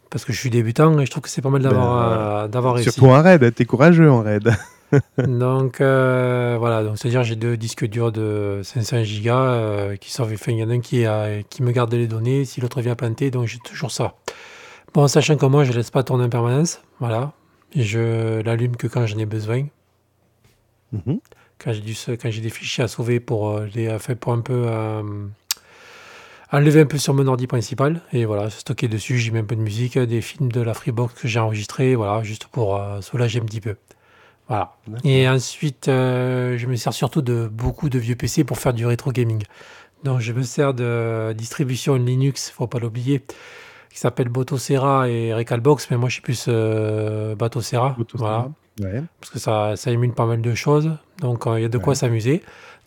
[0.08, 2.48] Parce que je suis débutant et je trouve que c'est pas mal d'avoir Ben, euh,
[2.48, 2.90] d'avoir réussi.
[2.90, 4.50] Surtout en raid, t'es courageux en raid.
[5.18, 10.22] Donc euh, voilà, donc c'est-à-dire j'ai deux disques durs de 500 gigas euh, qui sont,
[10.22, 12.80] enfin, il y en a un qui, a- qui me garde les données, si l'autre
[12.80, 14.14] vient planter, donc j'ai toujours ça.
[14.94, 17.32] Bon, sachant que moi je laisse pas tourner en permanence, voilà,
[17.76, 19.66] je l'allume que quand j'en ai besoin,
[20.92, 21.20] Mhm.
[21.58, 24.40] quand j'ai du, quand j'ai des fichiers à sauver pour euh, les, enfin, pour un
[24.40, 25.02] peu euh,
[26.52, 29.56] enlever un peu sur mon ordi principal et voilà, stocker dessus, j'y mets un peu
[29.56, 33.44] de musique, des films de la Freebox que j'ai enregistrés, voilà, juste pour soulager un
[33.44, 33.76] petit peu.
[34.48, 34.72] Voilà.
[35.04, 38.86] Et ensuite, euh, je me sers surtout de beaucoup de vieux PC pour faire du
[38.86, 39.42] rétro gaming.
[40.04, 43.22] Donc, je me sers de distribution Linux, faut pas l'oublier,
[43.92, 48.48] qui s'appelle Botocera et Recalbox, mais moi je suis plus euh, Batocera, voilà,
[48.80, 49.02] Ouais.
[49.20, 50.92] parce que ça, ça émule pas mal de choses.
[51.20, 51.94] Donc, euh, il y a de quoi Ouais.
[51.96, 52.42] s'amuser.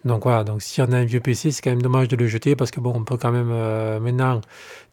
[0.06, 2.26] Donc voilà, donc si on a un vieux PC, c'est quand même dommage de le
[2.26, 4.42] jeter parce que bon, on peut quand même euh, maintenant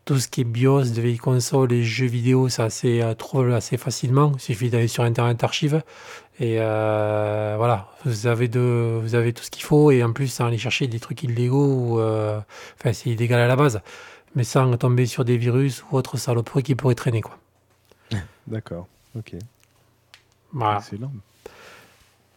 [0.05, 3.79] tout ce qui est BIOS de vieilles consoles et jeux vidéo, ça c'est euh, assez
[3.79, 4.33] facilement.
[4.35, 5.83] Il suffit d'aller sur Internet Archive
[6.41, 10.29] et euh, voilà, vous avez de, vous avez tout ce qu'il faut et en plus
[10.29, 12.39] sans aller chercher des trucs illégaux ou euh,
[12.79, 13.81] enfin c'est illégal à la base,
[14.37, 17.39] mais sans tomber sur des virus ou autres saloperies qui pourraient traîner quoi.
[18.47, 18.87] D'accord.
[19.17, 19.35] Ok.
[20.53, 20.79] Voilà.
[20.79, 21.13] Excellent.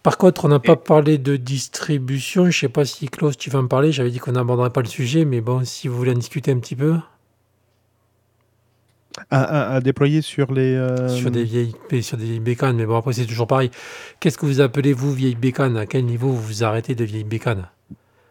[0.04, 2.50] Par contre, on n'a pas parlé de distribution.
[2.50, 3.92] Je sais pas si Klaus, tu vas en parler.
[3.92, 6.58] J'avais dit qu'on n'aborderait pas le sujet, mais bon, si vous voulez en discuter un
[6.58, 6.98] petit peu
[9.30, 10.74] À, à- à déployer sur les.
[10.76, 13.70] euh, sur des vieilles sur des vieilles bécanes, mais bon, après c'est toujours pareil.
[14.20, 17.24] Qu'est-ce que vous appelez vous vieille bécane À quel niveau vous vous arrêtez de vieille
[17.26, 17.68] bécane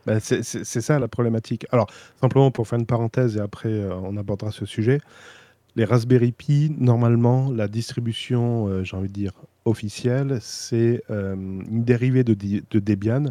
[0.07, 1.67] bah, c'est ça la problématique.
[1.71, 1.87] Alors,
[2.23, 5.01] simplement pour faire une parenthèse et après euh, on abordera ce sujet.
[5.77, 9.33] Les Raspberry Pi, normalement, la distribution, euh, j'ai envie de dire,
[9.67, 13.27] officielle, c'est une dérivée de, de Debian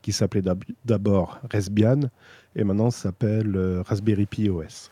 [0.00, 2.00] qui s'appelait d'ab- d'abord Raspbian
[2.56, 4.90] et maintenant s'appelle Raspberry Pi OS.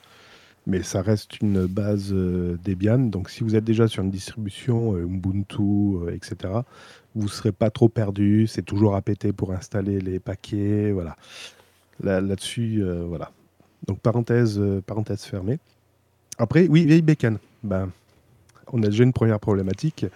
[0.67, 2.99] Mais ça reste une base euh, Debian.
[2.99, 6.37] Donc, si vous êtes déjà sur une distribution euh, Ubuntu, euh, etc.,
[7.15, 8.47] vous ne serez pas trop perdu.
[8.47, 10.93] C'est toujours péter pour installer les paquets.
[10.93, 11.17] Voilà.
[12.03, 13.33] Là- Là-dessus, voilà.
[13.87, 15.59] Donc, parenthèse, parenthèse fermée.
[16.39, 17.39] Après, oui, vieille bacon.
[17.63, 17.91] Ben,
[18.73, 20.07] on a déjà une première problématique.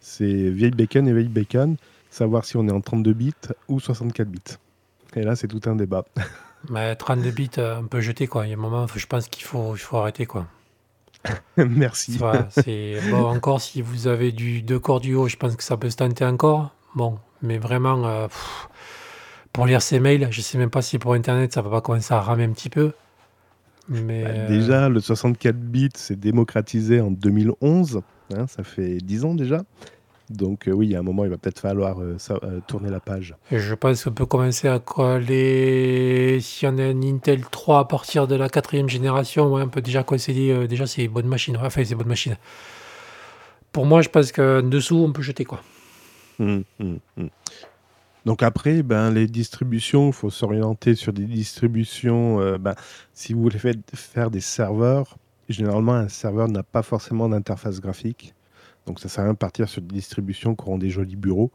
[0.00, 1.76] C'est vieille bacon et vieille bacon.
[2.10, 3.32] Savoir si on est en 32 bits
[3.68, 4.40] ou 64 bits.
[5.16, 6.04] Et là, c'est tout un débat.
[6.70, 8.46] Mais 32 bits, euh, on peut jeter quoi.
[8.46, 10.46] Il y a un moment, je pense qu'il faut, il faut arrêter quoi.
[11.56, 12.16] Merci.
[12.18, 15.64] Voilà, c'est bon encore si vous avez du deux corps du haut, je pense que
[15.64, 16.70] ça peut se tenter encore.
[16.94, 18.68] Bon, mais vraiment euh, pff,
[19.52, 22.14] pour lire ces mails, je sais même pas si pour internet ça va pas commencer
[22.14, 22.92] à ramer un petit peu.
[23.88, 28.02] Mais Bah, euh, Déjà, le 64 bits s'est démocratisé en 2011.
[28.36, 29.62] hein, ça fait 10 ans déjà.
[30.28, 32.60] Donc, euh, oui, il y a un moment, il va peut-être falloir euh, ça- euh,
[32.66, 33.34] tourner la page.
[33.52, 38.26] je pense qu'on peut commencer à coller si on a un Intel 3 à partir
[38.26, 41.56] de la quatrième génération, ouais, on peut déjà concéder euh, déjà c'est bonne machine.
[41.56, 42.36] Enfin, c'est bonne machine.
[43.72, 45.60] Pour moi, je pense qu'en dessous, on peut jeter quoi.
[46.40, 47.28] Hum, hum, hum.
[48.24, 52.56] Donc après, ben, les distributions, il faut s'orienter sur des distributions.
[52.58, 52.74] ben,
[53.14, 53.58] si vous voulez
[53.94, 55.16] faire des serveurs,
[55.48, 58.34] généralement, un serveur n'a pas forcément d'interface graphique.
[58.86, 61.50] Donc ça sert à rien de partir sur des distributions qui auront des jolis bureaux.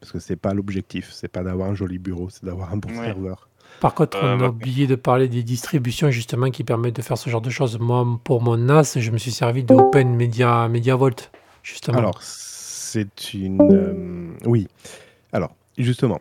[0.00, 2.88] parce que c'est pas l'objectif, c'est pas d'avoir un joli bureau, c'est d'avoir un bon
[2.88, 3.04] Ouais.
[3.04, 3.48] serveur.
[3.80, 7.02] Par contre, Euh, on a bah- oublié de parler des distributions justement qui permettent de
[7.02, 7.78] faire ce genre de choses.
[7.78, 11.30] Moi, pour mon NAS, je me suis servi de Open Media, MediaVolt,
[11.62, 11.98] justement.
[11.98, 13.60] Alors, c'est une.
[13.62, 14.66] euh, oui.
[15.32, 16.20] Alors, justement,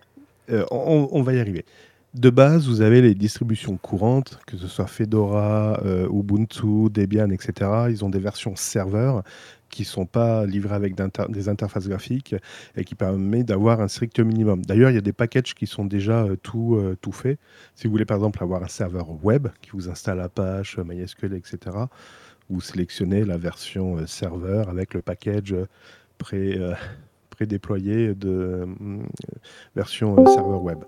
[0.52, 1.66] euh, on, on va y arriver.
[2.14, 7.70] De base, vous avez les distributions courantes, que ce soit Fedora, euh, Ubuntu, Debian, etc.
[7.90, 9.24] Ils ont des versions serveurs
[9.72, 10.96] qui ne sont pas livrées avec
[11.30, 12.36] des interfaces graphiques
[12.76, 14.64] et qui permettent d'avoir un strict minimum.
[14.64, 17.40] D'ailleurs, il y a des packages qui sont déjà euh, tout, euh, tout faits.
[17.76, 21.78] Si vous voulez, par exemple, avoir un serveur web qui vous installe Apache, MySQL, etc.,
[22.52, 25.68] vous sélectionnez la version euh, serveur avec le package euh,
[26.18, 26.74] pré, euh,
[27.30, 28.66] prédéployé de euh,
[29.76, 30.80] version euh, serveur web.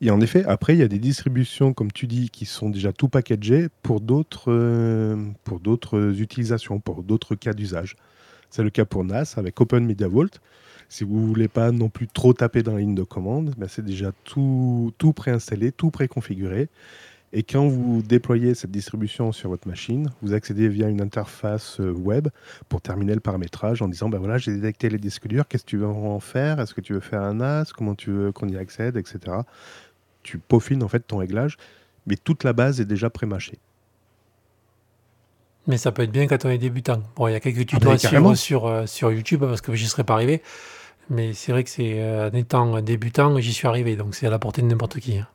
[0.00, 2.92] Et en effet, après, il y a des distributions, comme tu dis, qui sont déjà
[2.92, 7.96] tout packagées pour d'autres euh, pour d'autres utilisations, pour d'autres cas d'usage.
[8.50, 10.30] C'est le cas pour NAS avec Open Media Vault.
[10.88, 13.84] Si vous voulez pas non plus trop taper dans la ligne de commande, ben c'est
[13.84, 16.68] déjà tout, tout préinstallé, tout préconfiguré.
[17.34, 21.92] Et quand vous déployez cette distribution sur votre machine, vous accédez via une interface euh,
[21.92, 22.28] web
[22.70, 25.68] pour terminer le paramétrage en disant ben voilà, j'ai détecté les disques durs, qu'est-ce que
[25.68, 26.58] tu veux en faire?
[26.58, 28.96] Est-ce que tu veux faire un NAS Comment tu veux qu'on y accède?
[28.96, 29.18] Etc.
[30.28, 31.56] Tu peaufines en fait ton réglage,
[32.06, 33.58] mais toute la base est déjà pré-mâchée.
[35.66, 37.02] Mais ça peut être bien quand on est débutant.
[37.16, 38.34] Bon, il y a quelques Ah tutos à suivre carrément.
[38.34, 40.42] sur, euh, sur YouTube parce que j'y serais pas arrivé.
[41.10, 43.96] Mais c'est vrai que c'est euh, en étant débutant, j'y suis arrivé.
[43.96, 45.16] Donc c'est à la portée de n'importe qui.
[45.18, 45.26] hein.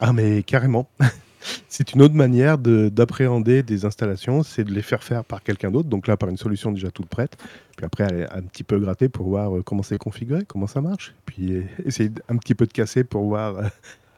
[0.00, 0.88] Ah mais carrément
[1.68, 5.70] C'est une autre manière de- d'appréhender des installations, c'est de les faire faire par quelqu'un
[5.70, 7.36] d'autre, donc là par une solution déjà toute prête,
[7.76, 10.80] puis après aller un petit peu gratter pour voir euh, comment c'est configuré, comment ça
[10.80, 13.56] marche, puis essayer un petit peu de casser pour voir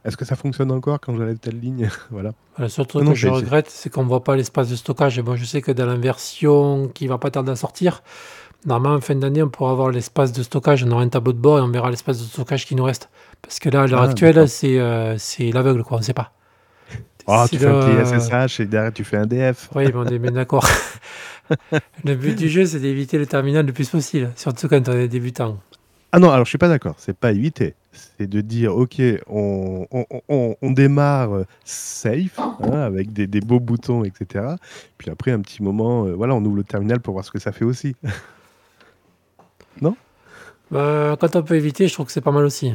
[0.07, 2.33] est-ce que ça fonctionne encore quand j'enlève telle ligne, voilà.
[2.59, 5.19] Le seul truc Non, que je regrette, c'est qu'on voit pas l'espace de stockage.
[5.19, 8.03] Et bon, je sais que dans la version qui va pas tarder à sortir,
[8.65, 10.85] normalement, en fin d'année, on pourra avoir l'espace de stockage.
[10.85, 13.11] On aura un tableau de bord et on verra l'espace de stockage qui nous reste.
[13.43, 15.99] Parce que là, à l'heure Ah, actuelle, c'est euh, c'est l'aveugle, quoi.
[15.99, 16.33] On sait pas.
[17.27, 19.71] Ah, C'est tu fais un petit SSH et derrière tu fais un DF.
[19.75, 20.67] Oui, mais on est bien d'accord.
[22.05, 25.09] le but du jeu, c'est d'éviter le terminal le plus possible, surtout quand on est
[25.09, 25.59] débutant.
[26.13, 27.75] Ah non, alors je suis pas d'accord, c'est pas éviter.
[28.19, 33.41] C'est de dire, ok, on, on- on- on démarre euh, safe, hein, avec des, des
[33.41, 34.45] beaux boutons, etc.
[34.99, 37.39] Puis après, un petit moment, euh, voilà, on ouvre le terminal pour voir ce que
[37.39, 37.95] ça fait aussi.
[40.71, 42.73] Bah, quand on peut éviter, je trouve que c'est pas mal aussi.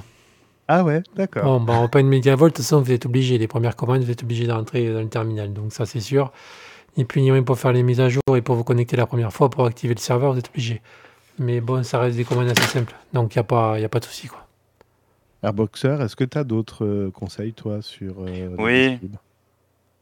[0.68, 1.44] Ah ouais, d'accord.
[1.44, 3.38] Bon, bah, Open Media Vault, de toute façon, vous êtes obligé.
[3.38, 5.52] Les premières commandes, vous êtes obligé d'entrer dans le terminal.
[5.52, 6.32] Donc, ça, c'est sûr.
[6.98, 9.50] Ni moins pour faire les mises à jour et pour vous connecter la première fois,
[9.50, 10.82] pour activer le serveur, vous êtes obligé.
[11.40, 12.96] Mais bon, ça reste des commandes assez simples.
[13.12, 14.28] Donc, il n'y a, pas- y a pas de souci.
[14.28, 14.46] Quoi.
[15.44, 18.14] Airboxer, est-ce que tu as d'autres euh, conseils, toi, sur.
[18.20, 19.00] euh, Oui.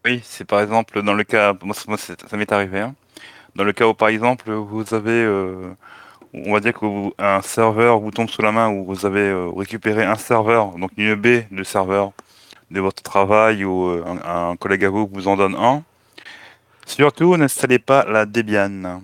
[0.05, 2.95] Oui, c'est par exemple dans le cas, moi, ça- moi, c'est- ça m'est arrivé, hein.
[3.55, 5.71] dans le cas où par exemple vous avez, euh,
[6.33, 9.21] on va dire que vous- un serveur vous tombe sous la main ou vous avez
[9.27, 12.13] euh, récupéré un serveur, donc une baie de serveur
[12.71, 15.83] de votre travail ou euh, un, un collègue à vous vous en donne un.
[16.85, 19.01] Surtout, n'installez pas la Debian.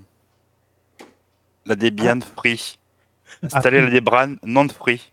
[1.66, 2.78] La Debian free.
[3.44, 5.12] Installez la Debian non free.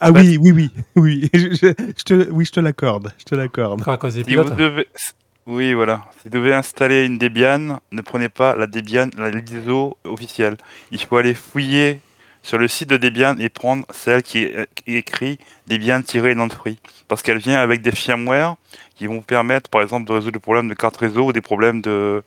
[0.00, 1.30] Ah fait- oui, oui, oui, oui.
[1.34, 3.12] je, je- je te, oui, je te l'accorde.
[3.18, 3.82] Je te l'accorde.
[4.24, 4.88] Si vous devez,
[5.46, 6.04] oui, voilà.
[6.16, 10.56] Si vous devez installer une Debian, ne prenez pas la Debian, la l'ISO officielle.
[10.90, 12.00] Il faut aller fouiller
[12.42, 16.78] sur le site de Debian et prendre celle qui est, qui écrit Debian-free.
[17.08, 18.56] Parce qu'elle vient avec des firmware
[18.96, 21.80] qui vont permettre, par exemple, de résoudre des problèmes de carte réseau ou des problèmes
[21.80, 22.22] de,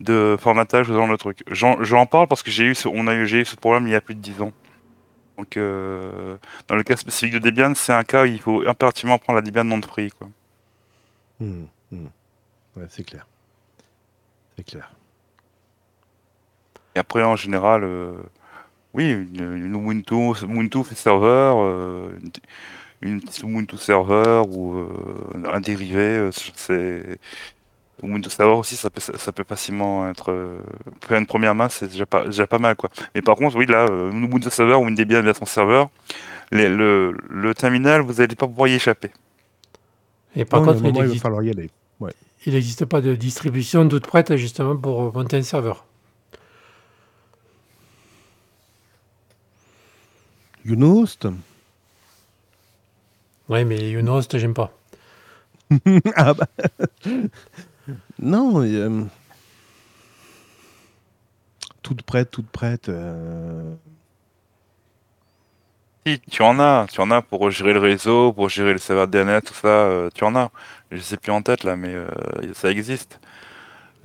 [0.00, 1.38] de formatage genre de truc.
[1.50, 3.86] J'en j'en parle parce que j'ai eu, ce- on a eu, j'ai eu ce problème
[3.86, 4.52] il y a plus de 10 ans.
[5.36, 6.36] Donc, euh,
[6.68, 9.42] dans le cas spécifique de Debian, c'est un cas où il faut impérativement prendre la
[9.42, 10.28] Debian non-free, quoi.
[11.40, 12.06] Hmm, hmm.
[12.76, 13.26] Ouais, c'est clair.
[14.56, 14.90] C'est clair.
[16.94, 18.12] Et après, en général, euh,
[18.94, 22.18] oui, une, une Ubuntu, Ubuntu fait serveur, euh,
[23.02, 24.88] une, une Ubuntu serveur ou euh,
[25.52, 27.18] un dérivé, c'est
[28.02, 30.58] Ubuntu serveur aussi, ça peut, ça peut facilement être euh,
[31.06, 32.90] faire une première main, c'est déjà pas, déjà pas mal quoi.
[33.14, 35.88] Mais par contre, oui, là, euh, Ubuntu serveur ou une Debian version serveur,
[36.52, 39.10] les- le, le terminal, vous n'allez pas pouvoir y échapper.
[40.34, 41.70] Et par Non, contre, il va falloir y aller.
[42.44, 45.84] il n'existe pas de distribution toute prête justement pour monter un serveur.
[50.64, 51.26] Unost
[53.48, 54.72] Oui, mais Unost, j'aime pas.
[56.16, 56.46] ah bah.
[58.18, 59.04] Non, euh,
[61.82, 62.88] toute prête, toute prête.
[62.88, 63.74] euh,
[66.06, 69.08] Si, tu en as, tu en as pour gérer le réseau, pour gérer le serveur
[69.08, 70.50] DNS, tout ça, euh, tu en as.
[70.92, 72.06] Je sais plus en tête là, mais euh,
[72.54, 73.18] ça existe.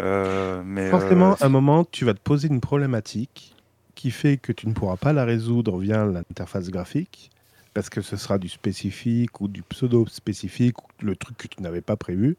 [0.01, 3.55] Euh, mais Forcément, euh, à un moment, tu vas te poser une problématique
[3.93, 7.29] qui fait que tu ne pourras pas la résoudre via l'interface graphique,
[7.75, 11.81] parce que ce sera du spécifique ou du pseudo-spécifique, ou le truc que tu n'avais
[11.81, 12.35] pas prévu.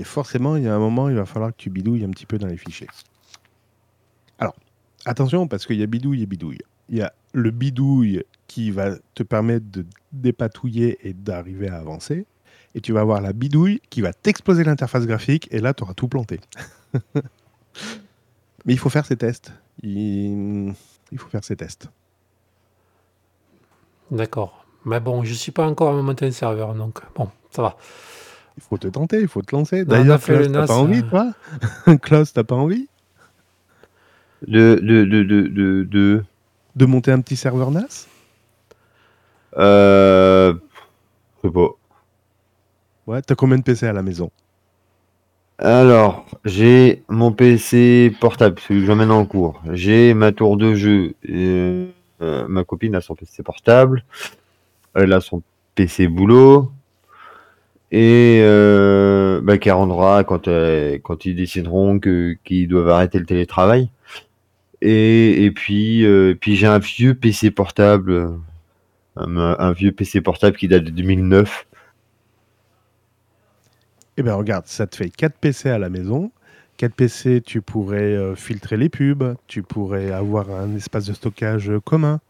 [0.00, 2.24] Et forcément, il y a un moment, il va falloir que tu bidouilles un petit
[2.24, 2.86] peu dans les fichiers.
[4.38, 4.56] Alors,
[5.04, 6.62] attention, parce qu'il y a bidouille et bidouille.
[6.88, 12.24] Il y a le bidouille qui va te permettre de dépatouiller et d'arriver à avancer.
[12.74, 15.92] Et tu vas avoir la bidouille qui va t'exploser l'interface graphique, et là, tu auras
[15.92, 16.40] tout planté.
[18.64, 19.52] Mais il faut faire ces tests.
[19.82, 20.72] Il,
[21.18, 21.90] faut faire ces tests.
[24.10, 24.64] D'accord.
[24.86, 27.76] Mais bon, je suis pas encore à monter un serveur, donc bon, ça va.
[28.60, 29.84] Il faut te tenter, il faut te lancer.
[29.84, 31.10] D'ailleurs, Klaus, t'as NAS, pas envie, euh.
[31.10, 31.32] toi
[32.02, 32.88] Klaus, t'as pas envie
[34.46, 36.24] De, de, de, de, de, de-
[36.76, 38.06] de monter un petit serveur NAS?
[39.56, 40.54] Euh,
[41.42, 41.68] je sais pas.
[43.06, 44.30] Ouais, t'as combien de PC à la maison?
[45.58, 49.60] Alors, j'ai mon PC portable, celui que j'emmène en cours.
[49.72, 51.14] J'ai ma tour de jeu.
[51.28, 51.88] Euh,
[52.20, 54.04] ma copine a son PC portable.
[54.94, 55.42] Elle a son
[55.74, 56.70] PC boulot.
[57.92, 63.90] Et euh, bah, rendra quand, euh, quand ils décideront qu'ils doivent arrêter le télétravail.
[64.82, 68.38] Et, puis, euh, puis j'ai un vieux PC portable,
[69.16, 71.66] un, vieux PC portable qui date de 2009.
[74.16, 76.30] Eh bien, regarde, ça te fait 4 PC à la maison.
[76.78, 82.20] 4 PC, tu pourrais filtrer les pubs, tu pourrais avoir un espace de stockage commun.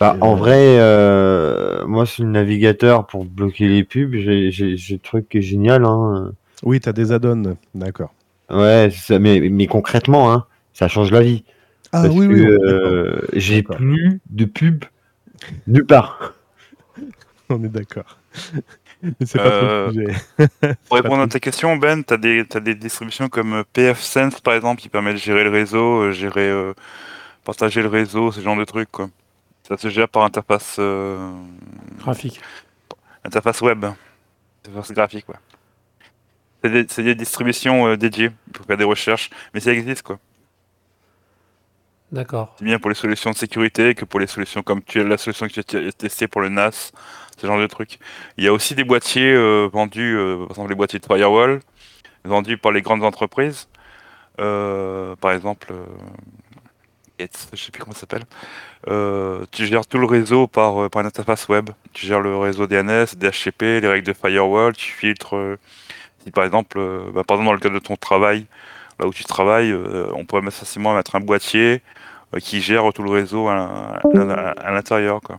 [0.00, 4.98] Bah, en euh, vrai, euh, moi, sur le navigateur pour bloquer les pubs, j'ai le
[4.98, 5.84] truc qui est génial.
[5.84, 6.32] Hein.
[6.62, 8.12] Oui, tu as des add-ons, d'accord.
[8.50, 11.44] Ouais, ça, mais, mais concrètement, hein, ça change la vie.
[11.92, 14.84] Ah Parce oui, que, oui, euh, j'ai plus de pubs
[15.66, 16.34] nulle part.
[17.48, 18.18] On est d'accord.
[19.02, 20.74] Mais c'est pas Euh, trop le sujet.
[20.88, 22.16] Pour répondre à ta question, Ben, tu as,
[22.60, 26.48] des distributions comme euh, PFSense, par exemple, qui permet de gérer le réseau, euh, gérer,
[26.48, 26.74] euh,
[27.44, 28.90] partager le réseau, ce genre de trucs.
[28.90, 29.08] Quoi.
[29.68, 31.30] Ça se gère par interface, euh,
[31.98, 32.40] Graphique.
[33.24, 33.84] interface web,
[34.64, 35.28] interface graphique.
[35.28, 35.34] Ouais.
[36.64, 40.02] C'est des, c'est des distributions euh, dédiées pour faire des recherches, mais ça existe.
[40.02, 40.18] quoi.
[42.10, 42.54] D'accord.
[42.58, 45.18] C'est bien pour les solutions de sécurité que pour les solutions comme tu as la
[45.18, 46.92] solution que tu as testée pour le NAS,
[47.38, 47.98] ce genre de trucs.
[48.38, 51.60] Il y a aussi des boîtiers euh, vendus, euh, par exemple les boîtiers de firewall,
[52.24, 53.68] vendus par les grandes entreprises.
[54.38, 55.72] Par exemple,
[57.18, 58.24] Gates, je sais plus comment ça s'appelle.
[58.88, 61.70] Euh, tu gères tout le réseau par, euh, par une interface web.
[61.92, 65.36] Tu gères le réseau DNS, DHCP, les règles de firewall, tu filtres.
[65.36, 65.58] euh,
[66.24, 66.78] si par exemple,
[67.14, 68.46] bah, par exemple dans le cadre de ton travail,
[68.98, 69.72] là où tu travailles,
[70.14, 71.82] on pourrait facilement mettre un boîtier
[72.40, 74.00] qui gère tout le réseau à,
[74.70, 75.20] l'intérieur.
[75.20, 75.38] quoi.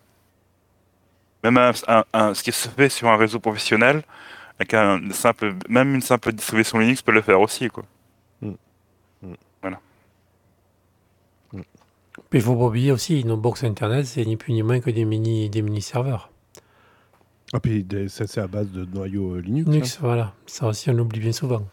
[1.44, 4.04] Même un- ce qui se fait sur un réseau professionnel,
[4.60, 4.76] avec
[5.14, 7.68] simple, même une simple distribution Linux peut le faire aussi.
[7.70, 7.84] Quoi.
[12.30, 14.90] Puis il faut pas oublier aussi, nos box internet, c'est ni plus ni moins que
[14.92, 16.32] des mini, des mini serveurs.
[17.54, 19.68] Ah, puis des- ça, c'est à base de noyau euh, Linux.
[19.70, 20.00] Linux, hein.
[20.02, 20.34] voilà.
[20.46, 21.64] Ça aussi, on l'oublie bien souvent.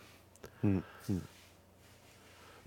[0.63, 0.79] Mm,
[1.11, 1.15] mm.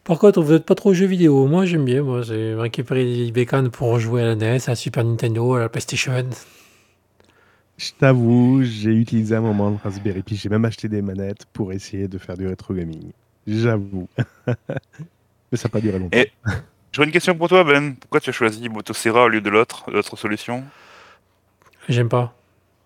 [0.03, 1.47] Par contre, vous n'êtes pas trop jeux vidéo.
[1.47, 2.03] Moi, j'aime bien.
[2.03, 5.59] Moi, j'ai récupéré des bécanes pour jouer à la NES, à la Super Nintendo, à
[5.59, 6.13] la PlayStation.
[7.77, 10.35] Je t'avoue, j'ai utilisé un moment le Raspberry Pi.
[10.35, 13.11] J'ai même acheté des manettes pour essayer de faire du rétro gaming.
[13.47, 14.07] J'avoue.
[14.47, 16.17] Mais ça n'a pas duré longtemps.
[16.17, 16.31] Et-
[16.91, 17.95] J'aurais une question pour toi, Ben.
[17.95, 20.63] Pourquoi tu as choisi Motosera au lieu de l'autre, l'autre solution?
[21.87, 22.33] J'aime pas.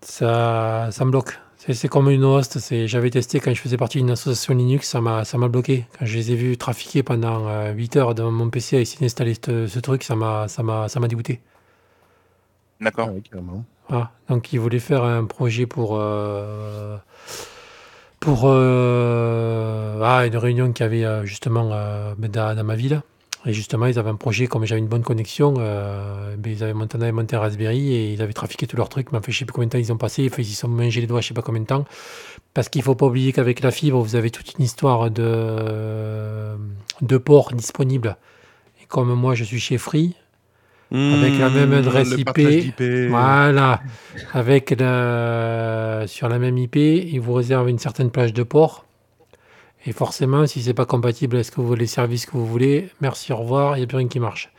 [0.02, 1.38] Ça, ça me bloque.
[1.56, 2.58] C'est c'est comme une host.
[2.58, 5.86] c'est- J'avais testé quand je faisais partie d'une association Linux, ça m'a ça m'a bloqué.
[5.98, 9.00] Quand je les ai vus trafiquer pendant euh, 8 heures devant mon PC à essayer
[9.00, 11.40] d'installer ce, ce truc, ça m'a ça m'a ça m'a dégoûté.
[12.80, 13.08] D'accord.
[13.32, 13.38] Ah.
[13.88, 14.10] Voilà.
[14.28, 16.98] Donc ils voulaient faire un projet pour euh,
[18.20, 22.76] pour euh, ah, une réunion qu'il y avait euh, justement euh, ben, dans, dans ma
[22.76, 23.00] ville.
[23.46, 26.72] Et justement, ils avaient un projet, comme j'avais une bonne connexion, euh, ben, ils avaient
[26.72, 29.12] avait monté un Raspberry et ils avaient trafiqué tous leurs trucs.
[29.12, 30.26] Mais enfin, je sais plus combien de temps ils ont passé.
[30.30, 31.84] Enfin, ils se sont mangé les doigts, je sais pas combien de temps.
[32.54, 36.56] Parce qu'il faut pas oublier qu'avec la fibre, vous avez toute une histoire de,
[37.02, 38.16] de ports disponibles.
[38.82, 40.14] Et comme moi, je suis chez Free,
[40.90, 42.38] Avec la même Mmh, adresse IP.
[42.38, 43.08] d'IP.
[43.10, 43.82] Voilà.
[44.32, 48.83] Avec sur la même IP, il vous réserve une certaine plage de port.
[49.86, 52.90] Et forcément, si c'est pas compatible avec ce que vous, les services que vous voulez,
[53.00, 54.50] merci, au revoir, il n'y a plus rien qui marche.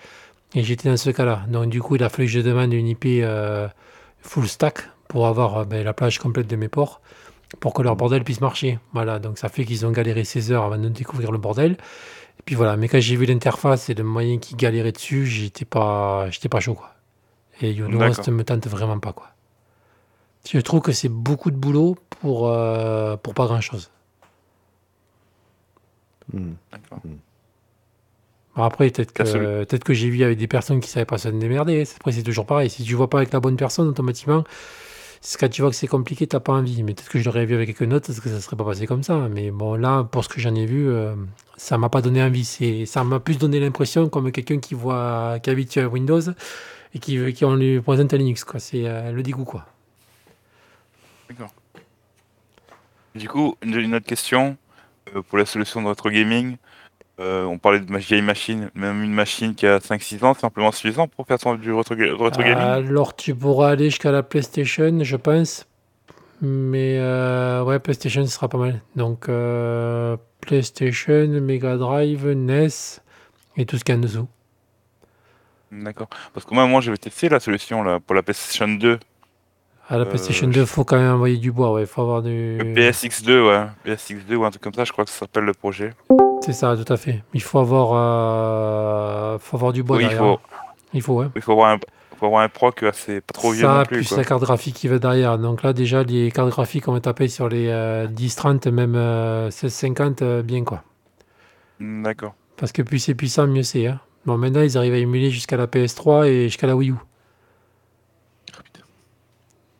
[0.54, 1.44] Et j'étais dans ce cas-là.
[1.48, 3.68] Donc du coup, il a fallu que je demande une IP euh,
[4.22, 7.02] full stack pour avoir euh, ben, la plage complète de mes ports
[7.60, 8.80] pour que leur bordel puisse marcher.
[8.94, 11.74] Voilà, donc ça fait qu'ils ont galéré 16 heures avant de découvrir le bordel.
[12.40, 15.66] Et puis voilà, mais quand j'ai vu l'interface et le moyen qui galérait dessus, j'étais
[15.66, 16.92] pas, j'étais pas chaud quoi.
[17.62, 18.02] Et D'accord.
[18.02, 19.30] reste me tente vraiment pas quoi.
[20.48, 23.90] Je trouve que c'est beaucoup de boulot pour, euh, pour pas grand chose.
[26.34, 26.54] Hmm.
[26.72, 27.00] D'accord.
[28.56, 31.28] Bon, après, peut-être que, peut-être que j'ai vu avec des personnes qui savaient pas se
[31.28, 31.84] démerder.
[31.98, 32.70] Après, c'est toujours pareil.
[32.70, 34.46] Si tu vois pas avec la bonne personne, automatiquement,
[35.20, 36.82] c'est quand tu vois que c'est compliqué, t'as pas envie.
[36.84, 38.88] Mais peut-être que je l'aurais vu avec quelqu'un d'autre, parce que ça serait pas passé
[38.88, 39.28] comme ça.
[39.30, 41.16] Mais bon, là, pour ce que j'en ai vu, euh,
[41.58, 42.46] ça m'a pas donné envie.
[42.46, 46.22] C'est, ça m'a plus donné l'impression comme quelqu'un qui voit, qui habite à Windows
[46.94, 48.62] et qui, qui on lui présente un Linux, quoi.
[48.62, 49.66] C'est euh, le dégoût, quoi.
[53.16, 54.58] Du coup, une, autre question
[55.22, 56.58] pour la solution de retro gaming.
[57.20, 60.46] Euh, on parlait de ma vieille machine, même une machine qui a 5-6 ans, c'est
[60.46, 62.58] amplement suffisant pour faire son- du retro, ga- retro gaming.
[62.58, 65.66] Alors, tu pourras aller jusqu'à la PlayStation, je pense.
[66.42, 68.82] Mais euh, ouais, PlayStation, ce sera pas mal.
[68.98, 72.68] Donc, euh, PlayStation, Mega Drive, NES
[73.56, 74.28] et tout ce qu'il y a en dessous.
[75.72, 76.08] D'accord.
[76.34, 79.00] Parce que moi, moi j'avais testé la solution là, pour la PlayStation 2.
[79.88, 81.72] À la Euh, PlayStation 2, faut quand même envoyer du bois.
[81.74, 82.58] Ouais, faut avoir du.
[82.58, 83.66] Le PSX2, ouais.
[83.94, 85.94] PSX2 ou un truc comme ça, je crois que ça s'appelle le projet.
[86.42, 87.24] C'est ça, tout à fait.
[87.34, 90.24] Il faut avoir, euh, faut avoir du bois oui, il derrière.
[90.36, 90.40] faut,
[90.94, 91.28] Il faut, ouais.
[91.36, 91.80] il faut avoir un,
[92.20, 93.98] faut avoir un proc assez pas trop vieux ça, non plus.
[93.98, 94.18] plus quoi.
[94.18, 95.38] la carte graphique qui va derrière.
[95.38, 98.96] Donc là, déjà, les cartes graphiques, on va taper sur les euh, 10, 30, même
[98.96, 100.84] euh, 16, 50, euh, bien quoi.
[101.80, 102.34] Hmm, D'accord.
[102.58, 103.88] Parce que plus c'est puissant, mieux c'est.
[103.88, 104.00] Hein.
[104.26, 106.96] Bon, maintenant, ils arrivent à émuler jusqu'à la PS3 et jusqu'à la Wii U.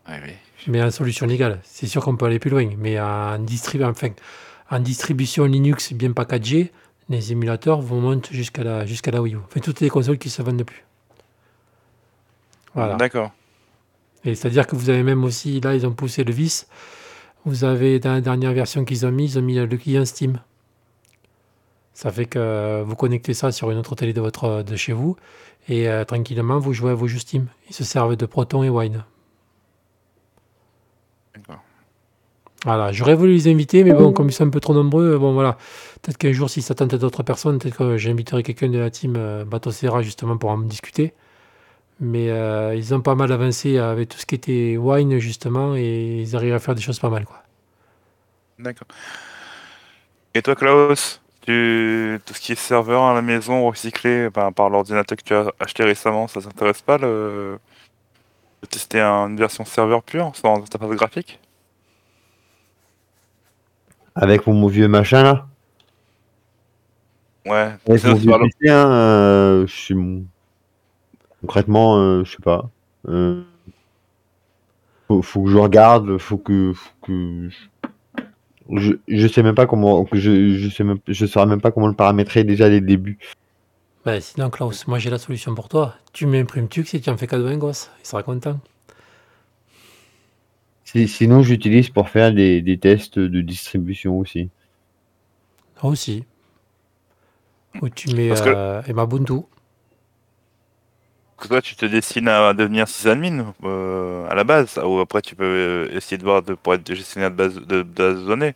[0.08, 0.34] Ouais, oui.
[0.68, 1.60] Mais en solution légale.
[1.64, 2.70] C'est sûr qu'on peut aller plus loin.
[2.78, 4.10] Mais en, distribu- enfin,
[4.70, 6.72] en distribution Linux bien packagée,
[7.10, 9.38] les émulateurs vont monter jusqu'à la, jusqu'à la Wii U.
[9.46, 10.84] Enfin, toutes les consoles qui se vendent plus.
[12.74, 12.96] Voilà.
[12.96, 13.32] D'accord.
[14.24, 16.68] Et c'est-à-dire que vous avez même aussi, là, ils ont poussé le vice.
[17.46, 20.40] Vous avez, dans la dernière version qu'ils ont mis, ils ont mis le client Steam.
[21.94, 25.16] Ça fait que vous connectez ça sur une autre télé de, votre, de chez vous
[25.70, 27.48] et euh, tranquillement, vous jouez à vos jeux Steam.
[27.70, 29.06] Ils se servent de Proton et Wine.
[32.66, 35.34] Voilà, j'aurais voulu les inviter, mais bon, comme ils sont un peu trop nombreux, bon
[35.34, 35.58] voilà.
[36.02, 39.16] Peut-être qu'un jour, si ça tente d'autres personnes, peut-être que j'inviterai quelqu'un de la team
[39.18, 41.14] euh, Bateau Serra justement pour en discuter.
[42.00, 46.22] Mais euh, ils ont pas mal avancé avec tout ce qui était wine justement et
[46.22, 47.44] ils arrivent à faire des choses pas mal quoi.
[48.60, 48.88] D'accord.
[50.34, 52.20] Et toi, Klaus, tu...
[52.26, 55.52] tout ce qui est serveur à la maison recyclé ben, par l'ordinateur que tu as
[55.60, 57.60] acheté récemment, ça t'intéresse pas le...
[58.66, 61.40] de tester un- une version serveur pure sans interface graphique?
[64.16, 65.48] Avec mon vieux machin là?
[67.46, 67.76] Ouais.
[67.88, 68.32] Avec mon vieux.
[68.32, 70.26] PC, hein, euh, je suis mon-
[71.42, 72.70] Concrètement, euh, je sais pas.
[73.08, 73.44] Euh,
[75.08, 77.50] faut, faut que je regarde, faut que, faut que
[78.72, 81.88] je, je sais même pas comment, je, je sais même, je saurais même pas comment
[81.88, 83.20] le paramétrer déjà dès le début.
[84.06, 85.96] Ben, sinon Klaus, moi j'ai la solution pour toi.
[86.14, 87.90] Tu m'imprimes Tux et tu en fais cadeau à un gosse.
[88.02, 88.60] Il sera content.
[90.84, 94.50] Si- Sinon, j'utilise pour faire des, des tests de distribution aussi.
[95.82, 96.26] Aussi.
[97.82, 98.82] Ou tu mets Parce que- euh.
[101.36, 105.22] Parce que toi, tu te destines à devenir sysadmin euh, à la base, ou après
[105.22, 108.20] tu peux euh, essayer de voir de, pour être gestionnaire de base de, de base
[108.22, 108.56] de données.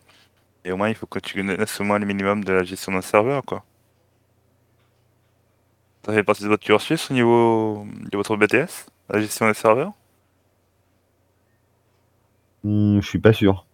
[0.66, 2.94] Et au moins, il faut que tu connaisses au moins le minimum de la gestion
[2.94, 3.66] d'un serveur, quoi.
[6.10, 9.94] Ça fait partie de votre cursus au niveau de votre BTS, la gestion des serveurs?
[12.64, 13.66] Hmm, je suis pas sûr.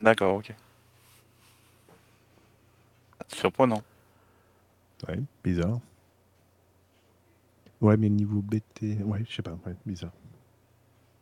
[0.00, 0.54] D'accord, ok.
[3.28, 3.82] Surprenant.
[5.08, 5.80] Ouais, bizarre.
[7.80, 10.12] Ouais, mais niveau BT, ouais, je sais pas, ouais, bizarre.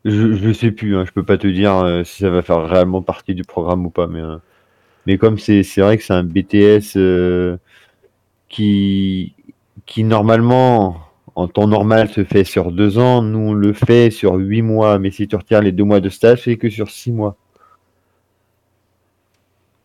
[0.05, 2.63] Je, je sais plus, hein, je peux pas te dire euh, si ça va faire
[2.67, 4.37] réellement partie du programme ou pas, mais, euh,
[5.07, 7.57] mais comme c'est c'est vrai que c'est un BTS euh,
[8.49, 9.35] qui,
[9.85, 10.97] qui normalement,
[11.35, 14.99] en temps normal, se fait sur deux ans, nous on le fait sur huit mois,
[14.99, 17.35] mais si tu retires les deux mois de stage, c'est que sur six mois.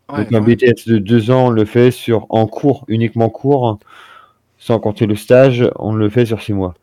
[0.09, 3.79] Donc un BTS de deux ans, on le fait sur en cours, uniquement cours,
[4.59, 6.75] sans compter le stage, on le fait sur six mois.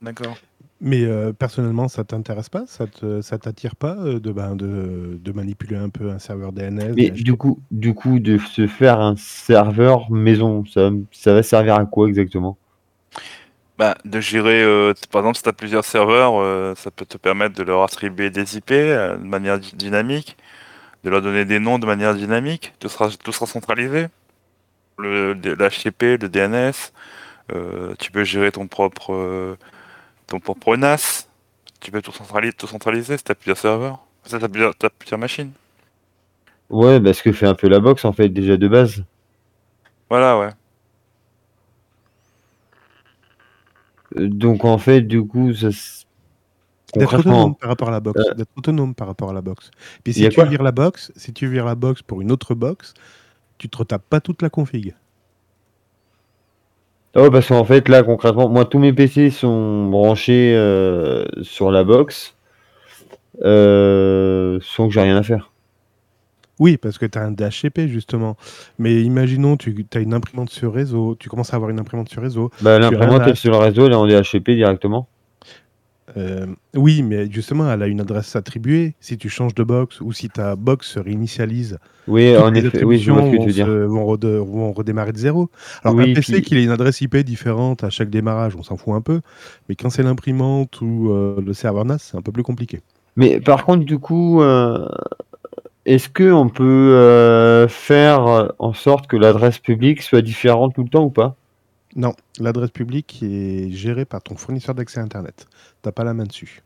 [0.00, 0.36] D'accord.
[0.80, 2.66] Mais euh, personnellement, ça t'intéresse pas?
[2.66, 6.52] Ça te, ça t'attire pas euh, de, ben, de, de manipuler un peu un serveur
[6.52, 11.34] DNS Mais d'acheter- du coup, du coup, de se faire un serveur maison, ça, ça
[11.34, 12.58] va servir à quoi exactement?
[13.78, 17.06] Bah, de gérer, euh, t- par exemple, si tu as plusieurs serveurs, euh, ça peut
[17.06, 20.36] te permettre de leur attribuer des IP euh, de manière dy- dynamique,
[21.04, 24.08] de leur donner des noms de manière dynamique, tout sera, tout sera centralisé.
[24.98, 26.92] Le, le- l'HTTP, le DNS,
[27.52, 29.56] euh, tu peux gérer ton propre, euh,
[30.30, 31.28] ton propre NAS,
[31.80, 34.76] tu peux tout centraliser, tout centraliser si tu as plusieurs serveurs, si tu as plusieurs,
[34.76, 35.52] t'as plusieurs machines.
[36.70, 39.04] Ouais, bah, ce que fait un peu la box en fait déjà de base.
[40.10, 40.50] Voilà, ouais.
[44.16, 46.06] Euh, Donc en fait, du coup, ça, s-
[46.96, 48.30] D'être concrètement, autonome par rapport à la box.
[48.30, 49.70] Euh, D'être autonome par rapport à la box.
[50.04, 52.20] Puis y si a tu quoi vires la box, si tu vires la box pour
[52.20, 52.94] une autre box,
[53.58, 54.94] tu te retapes pas toute la config.
[57.16, 61.82] Oh, parce qu'en fait, là, concrètement, moi, tous mes PC sont branchés euh, sur la
[61.82, 62.36] box,
[63.42, 65.50] euh, sans que j'ai rien à faire.
[66.60, 68.36] Oui, parce que tu as un DHCP justement.
[68.78, 72.22] Mais imaginons, tu as une imprimante sur réseau, tu commences à avoir une imprimante sur
[72.22, 72.50] réseau.
[72.60, 75.08] Bah, l'imprimante est sur le réseau, elle est en DHCP directement.
[76.16, 78.94] Euh, oui, mais justement, elle a une adresse attribuée.
[79.00, 82.82] Si tu changes de box ou si ta box se réinitialise, Oui, en les effet,
[82.84, 83.66] oui, je vois ce que attributions tu veux dire.
[83.66, 85.50] vont, se- vont rede- vont redémarrer de zéro.
[85.84, 88.62] Alors, Oui, un PC puis- qu'il ait une adresse IP différente à chaque démarrage, on
[88.62, 89.20] s'en fout un peu.
[89.68, 92.80] Mais quand c'est l'imprimante ou euh, le serveur NAS, c'est un peu plus compliqué.
[93.16, 94.88] Mais par contre, du coup, euh,
[95.86, 101.04] est-ce que on peut faire en sorte que l'adresse publique soit différente tout le temps
[101.04, 101.36] ou pas?
[101.96, 105.48] Non, l'adresse publique est gérée par ton fournisseur d'accès Internet.
[105.82, 106.62] T'as pas la main dessus.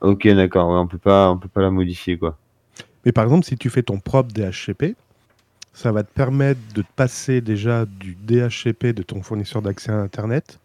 [0.00, 2.38] Ok, d'accord, ouais, on peut pas, on peut pas la modifier, quoi.
[3.04, 4.94] Mais par exemple, si tu fais ton propre DHCP,
[5.72, 10.60] ça va te permettre de passer déjà du DHCP de ton fournisseur d'accès à Internet,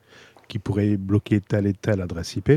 [0.48, 2.52] qui pourrait bloquer telle et telle adresse IP.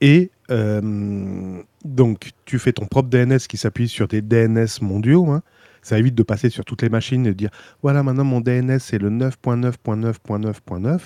[0.00, 5.30] Et euh, donc, tu fais ton propre DNS qui s'appuie sur des DNS mondiaux.
[5.30, 5.42] hein.
[5.86, 8.80] Ça évite de passer sur toutes les machines et de dire voilà, maintenant mon DNS
[8.80, 10.98] c'est le 9.9.9.9.9.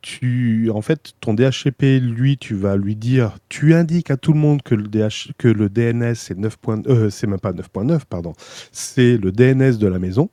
[0.00, 4.38] Tu, en fait, ton DHCP, lui, tu vas lui dire, tu indiques à tout le
[4.38, 4.88] monde que le,
[5.38, 6.56] que le DNS c'est 9.
[6.86, 8.34] euh, c'est même pas 9.9, pardon,
[8.70, 10.30] c'est le DNS de la maison.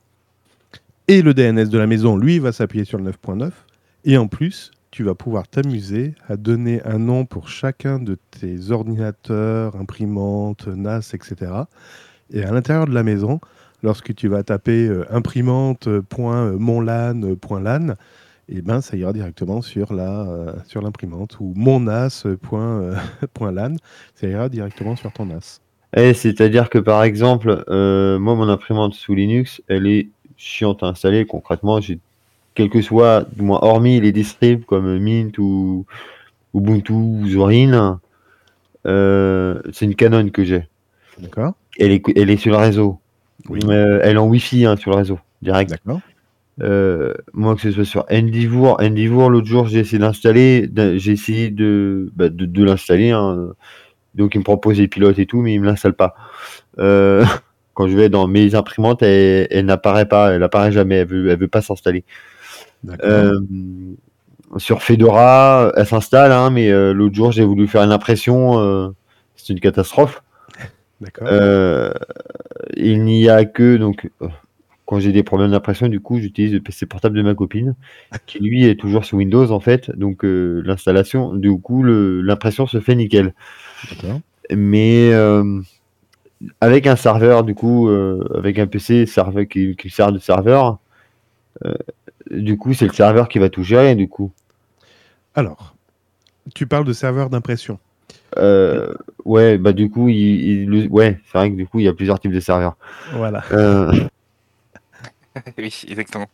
[1.08, 3.50] Et le DNS de la maison, lui, va s'appuyer sur le 9.9.
[4.04, 8.70] Et en plus, tu vas pouvoir t'amuser à donner un nom pour chacun de tes
[8.70, 11.50] ordinateurs, imprimantes, NAS, etc.
[12.32, 13.40] Et à l'intérieur de la maison,
[13.82, 17.94] lorsque tu vas taper euh, imprimante.monlan.lan,
[18.48, 23.76] et ben ça ira directement sur la euh, sur l'imprimante ou monnas.lan,
[24.14, 25.60] ça ira directement sur ton NAS.
[25.94, 30.86] Eh, c'est-à-dire que par exemple, euh, moi, mon imprimante sous Linux, elle est chiante à
[30.86, 31.26] installer.
[31.26, 31.80] Concrètement,
[32.54, 35.84] quel que soit, du moins hormis les distribs comme Mint ou
[36.54, 38.00] Ubuntu ou Zorin,
[38.86, 40.66] euh, c'est une Canon que j'ai.
[41.18, 42.98] D'accord Elle est, elle est sur le réseau.
[43.48, 43.60] Oui.
[43.64, 45.70] Euh, elle est en Wi-Fi hein, sur le réseau, direct.
[45.70, 46.00] D'accord.
[46.60, 51.50] Euh, moi, que ce soit sur Endivour, Endivour, l'autre jour, j'ai essayé d'installer, j'ai essayé
[51.50, 53.10] de, bah, de, de l'installer.
[53.10, 53.52] hein.
[54.14, 56.14] Donc, il me propose les pilotes et tout, mais il me l'installe pas.
[56.78, 57.24] Euh,
[57.74, 61.30] quand je vais dans mes imprimantes, elle, elle n'apparaît pas, elle apparaît jamais, elle veut,
[61.30, 62.04] elle veut pas s'installer.
[63.02, 63.32] Euh,
[64.58, 68.92] sur Fedora, elle s'installe, hein, mais l'autre jour, j'ai voulu faire une impression,
[69.36, 70.22] c'est une catastrophe.
[71.22, 71.92] Euh,
[72.76, 74.28] il n'y a que donc euh,
[74.92, 77.74] quand j'ai des problèmes d'impression, du coup, j'utilise le PC portable de ma copine,
[78.26, 79.90] qui lui est toujours sous Windows en fait.
[79.96, 83.32] Donc euh, l'installation, du coup, l'impression se fait nickel.
[84.54, 85.62] Mais euh,
[86.60, 90.78] avec un serveur, du coup, euh, avec un PC serveur qui, qui sert de serveur,
[92.30, 93.94] du coup, c'est le serveur qui va tout gérer.
[93.94, 94.30] Du coup,
[95.34, 95.74] Alors,
[96.54, 97.78] tu parles de serveur d'impression.
[98.38, 98.92] Euh,
[99.24, 102.18] ouais, bah du coup, il, ouais, c'est vrai que du coup, il y a plusieurs
[102.20, 102.76] types de serveurs.
[103.12, 103.42] Voilà.
[103.52, 103.92] Euh,
[105.58, 106.28] oui, exactement.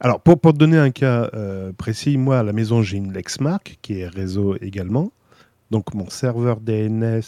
[0.00, 3.12] Alors, pour, pour te donner un cas euh, précis, moi, à la maison, j'ai une
[3.12, 5.12] Lexmark qui est réseau également.
[5.70, 7.20] Donc, mon serveur DNS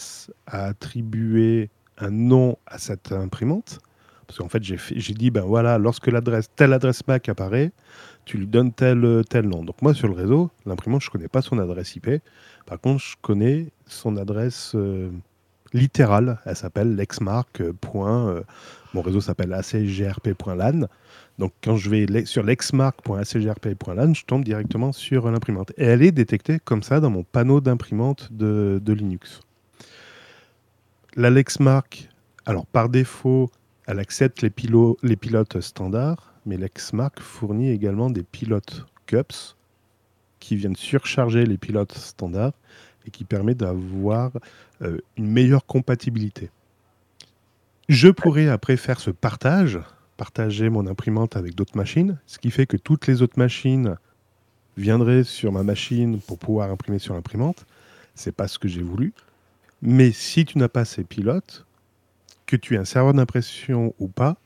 [0.47, 3.81] a attribué un nom à cette imprimante.
[4.27, 7.73] Parce qu'en fait, j'ai dit, ben voilà, lorsque l'adresse, telle adresse MAC apparaît,
[8.25, 9.63] tu lui donnes tel, tel nom.
[9.63, 12.09] Donc, moi, sur le réseau, l'imprimante, je ne connais pas son adresse IP.
[12.67, 15.11] Par contre, je connais son adresse euh,
[15.73, 16.39] littérale.
[16.45, 17.61] Elle s'appelle lexmark.
[17.61, 18.43] euh, euh,
[18.95, 20.87] mon réseau s'appelle acgrp.lan.
[21.39, 25.73] Donc, quand je vais sur lexmark.acgrp.lan, je tombe directement sur l'imprimante.
[25.77, 29.41] Et elle est détectée comme ça dans mon panneau d'imprimante de, Linux.
[31.17, 32.09] La Lexmark,
[32.47, 33.51] alors par défaut,
[33.87, 39.57] elle accepte les pilotes standards, mais Lexmark fournit également des pilotes CUPS
[40.43, 42.53] qui viennent surcharger les pilotes standards
[43.07, 44.33] et qui permet d'avoir
[44.83, 46.51] euh, une meilleure compatibilité.
[47.89, 49.79] Je pourrais après faire ce partage,
[50.17, 53.97] partager mon imprimante avec d'autres machines, ce qui fait que toutes les autres machines
[54.77, 57.65] viendraient sur ma machine pour pouvoir imprimer sur l'imprimante.
[58.15, 59.13] C'est pas ce que j'ai voulu.
[59.81, 61.67] Mais si tu n'as pas ces pilotes,
[62.47, 64.37] que tu aies un serveur d'impression ou pas,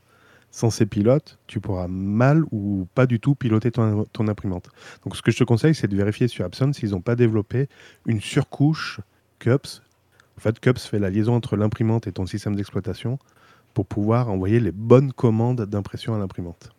[0.57, 4.71] sans ces pilotes, tu pourras mal ou pas du tout piloter ton, imprimante.
[5.03, 7.69] Donc ce que je te conseille, c'est de vérifier sur Epson s'ils n'ont pas développé
[8.07, 8.99] une surcouche
[9.37, 9.83] CUPS.
[10.35, 13.19] En fait, CUPS fait la liaison entre l'imprimante et ton système d'exploitation
[13.75, 16.71] pour pouvoir envoyer les bonnes commandes d'impression à l'imprimante.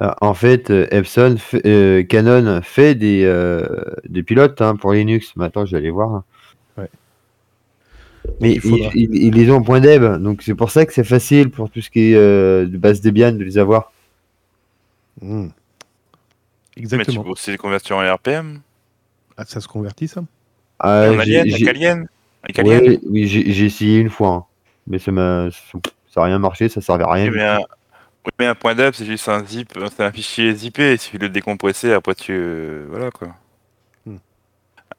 [0.00, 3.66] Euh, En fait, euh, Epson, euh, Canon fait des, euh,
[4.24, 5.34] pilotes hein, pour Linux.
[5.38, 6.22] Attends, je vais aller voir.
[8.40, 10.92] Mais il faudra- ils, ils- ils les ont en .deb, donc c'est pour ça que
[10.92, 13.92] c'est facile pour tout ce qui est euh, de base Debian de les avoir.
[15.20, 15.44] Hmm.
[15.46, 15.50] Mais
[16.76, 17.24] tu Exactement.
[17.24, 18.60] peux aussi les convertir en RPM.
[19.36, 20.22] Ah, ça se convertit, ça?
[20.78, 22.08] Ah, en Alien, avec j'ai- Alien.
[22.42, 22.80] Avec Alien.
[22.82, 24.44] Ouais, oui, j'ai essayé une fois, hein.
[24.86, 25.48] mais ça m'a,
[26.12, 27.24] ça a rien marché, ça servait à rien.
[27.26, 30.12] Oui, du mais, un, oui, mais un point d'up, c'est juste un zip, c'est un
[30.12, 32.32] fichier zippé, il suffit de le décompresser, après tu.
[32.32, 33.28] euh, voilà quoi.
[34.04, 34.16] Hmm.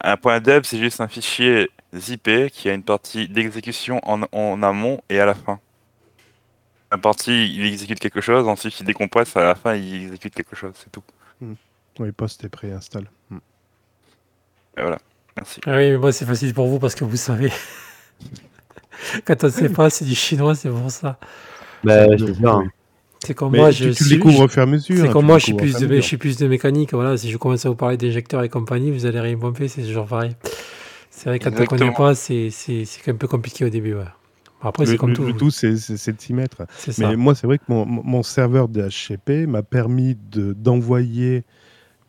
[0.01, 1.69] Un point d'up, c'est juste un fichier
[1.99, 5.59] zippé qui a une partie d'exécution en, en amont et à la fin.
[6.91, 10.55] La partie, il exécute quelque chose, ensuite il décompresse, à la fin il exécute quelque
[10.55, 11.03] chose, c'est tout.
[11.99, 13.09] Oui, post et préinstalle.
[13.29, 13.37] Hmm.
[14.77, 14.99] Et voilà,
[15.35, 15.59] merci.
[15.65, 17.51] Ah oui, mais moi, c'est facile pour vous parce que vous savez.
[19.25, 21.19] Quand on ne sait pas, c'est du chinois, c'est pour ça.
[21.83, 22.05] Bah,
[23.23, 25.05] c'est comme Mais moi, tu, je tu suis- découvres au fur et à mesure.
[25.05, 26.03] C'est comme moi, je suis, plus de, à je mesure.
[26.03, 26.93] suis plus de mécanique.
[26.93, 29.81] Voilà, si je commence à vous parler d'éjecteurs et compagnie, vous allez rien pomper, c'est
[29.83, 30.35] toujours pareil.
[31.17, 31.93] C'est vrai, quand on ne Exactement.
[31.93, 33.95] pas, c'est c'est- c'est un peu compliqué au début.
[33.95, 34.03] ouais.
[34.61, 35.23] Après, c'est comme le- tout.
[35.23, 36.65] le tout, c'est de s'y mettre.
[36.99, 41.43] Mais moi, c'est vrai que mon, mon- serveur DHCP m'a permis de- d'envoyer,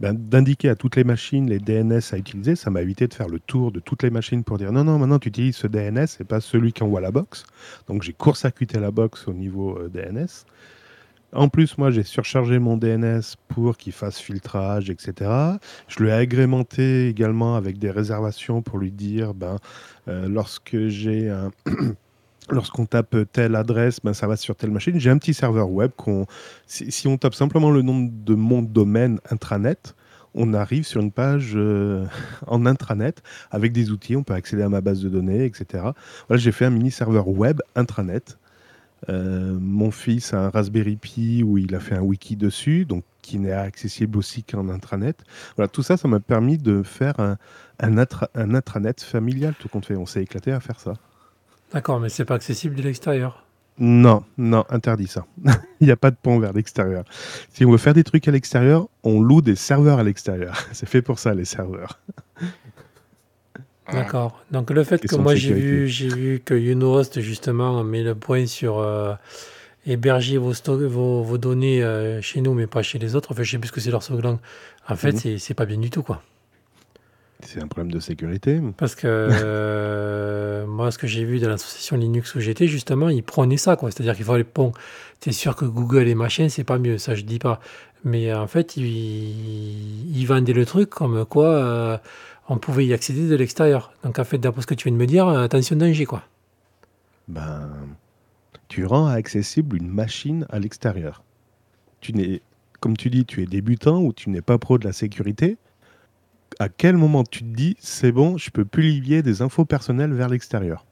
[0.01, 2.55] ben, d'indiquer à toutes les machines les DNS à utiliser.
[2.55, 4.99] Ça m'a évité de faire le tour de toutes les machines pour dire non, non,
[4.99, 7.45] maintenant tu utilises ce DNS et pas celui qui envoie la box.
[7.89, 10.29] Donc j'ai court-circuité la box au niveau euh, DNS.
[11.33, 15.31] En plus, moi, j'ai surchargé mon DNS pour qu'il fasse filtrage, etc.
[15.87, 19.57] Je lui ai agrémenté également avec des réservations pour lui dire, ben,
[20.09, 21.51] euh, lorsque j'ai un,
[22.51, 24.99] lorsqu'on tape telle adresse, ben, ça va sur telle machine.
[24.99, 26.25] J'ai un petit serveur web qu'on,
[26.67, 29.95] si, on tape simplement le nom de mon domaine intranet,
[30.35, 32.07] on arrive sur une page euh,
[32.47, 34.17] en intranet avec des outils.
[34.17, 35.85] On peut accéder à ma base de données, etc.
[36.29, 38.39] Voilà, j'ai fait un mini serveur web intranet.
[39.09, 43.05] Euh, mon fils a un Raspberry Pi où il a fait un wiki dessus, donc
[43.23, 45.17] qui n'est accessible aussi qu'en intranet.
[45.57, 47.37] Voilà, tout ça, ça m'a permis de faire un,
[47.81, 49.97] un, intra- un intranet familial, tout compte fait.
[49.97, 50.95] On s'est éclaté à faire ça.
[51.73, 53.45] D'accord, mais c'est pas accessible de l'extérieur?
[53.79, 55.25] Non, non, interdit ça.
[55.81, 57.05] Il n'y a pas de pont vers l'extérieur.
[57.53, 60.57] Si on veut faire des trucs à l'extérieur, on loue des serveurs à l'extérieur.
[60.73, 62.01] C'est fait pour ça, les serveurs.
[63.93, 64.39] D'accord.
[64.51, 68.15] Donc le fait que de moi j'ai vu, j'ai vu que Unost justement met le
[68.15, 69.15] point sur euh,
[69.87, 73.33] héberger vos, sto- vos, vos données euh, chez nous, mais pas chez les autres.
[73.33, 74.39] Enfin, je sais plus ce que c'est leur slogan.
[74.89, 75.19] En fait, Mhm.
[75.19, 76.23] c'est c'est pas bien du tout, quoi.
[77.41, 78.61] C'est un problème de sécurité.
[78.77, 83.23] Parce que euh, moi, ce que j'ai vu dans l'association Linux où j'étais, justement, ils
[83.23, 83.91] prenaient ça, quoi.
[83.91, 84.73] C'est-à-dire qu'il fallait, bon,
[85.21, 87.61] c'est sûr que Google et machin, c'est pas mieux, ça je dis pas.
[88.05, 91.99] Mais en fait, ils, ils vendaient le truc comme quoi euh,
[92.49, 93.93] on pouvait y accéder de l'extérieur.
[94.03, 96.23] Donc en fait, d'après ce que tu viens de me dire, euh, attention danger, quoi.
[97.29, 97.69] Ben,
[98.69, 101.23] tu rends accessible une machine à l'extérieur.
[102.01, 102.41] Tu n'es,
[102.81, 105.59] comme tu dis, tu es débutant ou tu n'es pas pro de la sécurité.
[106.59, 110.15] À quel moment tu te dis, c'est bon, je peux plus lier des infos personnelles
[110.15, 110.87] vers l'extérieur?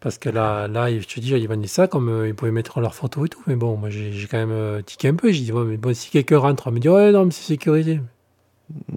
[0.00, 2.80] Parce que là, là, je te dis, ils vendaient ça comme euh, ils pouvaient mettre
[2.80, 3.42] leurs photos et tout.
[3.46, 5.30] Mais bon, moi, j'ai j'ai quand même euh, tiqué un peu.
[5.30, 7.44] J'ai dit, ouais, mais bon, si quelqu'un rentre, on me dit, ouais, non, mais c'est
[7.44, 8.00] sécurisé.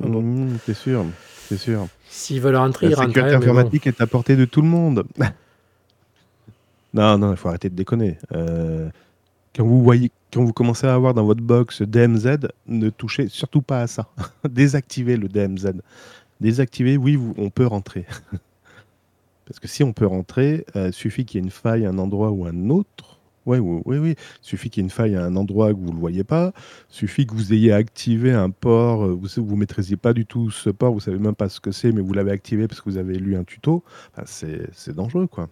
[0.01, 0.21] Ah bon.
[0.23, 1.05] Mmh, C'est sûr,
[1.47, 1.87] c'est sûr.
[2.09, 3.09] S'ils veulent rentrer, ils La rentrent.
[3.09, 3.51] sécurité mais bon.
[3.51, 5.03] informatique est à portée de tout le monde.
[6.93, 8.17] non, non, il faut arrêter de déconner.
[8.33, 8.89] Euh,
[9.55, 12.37] quand vous voyez, quand vous commencez à avoir dans votre box DMZ,
[12.67, 14.07] ne touchez surtout pas à ça.
[14.49, 15.73] Désactivez le DMZ.
[16.41, 18.05] Désactivez, oui, vous- on peut rentrer.
[19.45, 21.97] Parce que si on peut rentrer, euh, suffit qu'il y ait une faille à un
[21.99, 23.04] endroit ou un autre.
[23.45, 24.15] Ouais, oui, oui, oui.
[24.41, 26.51] Suffit qu'il y ait une faille à un endroit que vous ne le voyez pas.
[26.89, 29.05] Suffit que vous ayez activé un port.
[29.05, 30.93] euh, Vous ne maîtrisiez pas du tout ce port.
[30.93, 33.17] Vous savez même pas ce que c'est, mais vous l'avez activé parce que vous avez
[33.19, 33.83] lu un tuto.
[34.13, 35.49] Enfin, c'est c'est dangereux, quoi.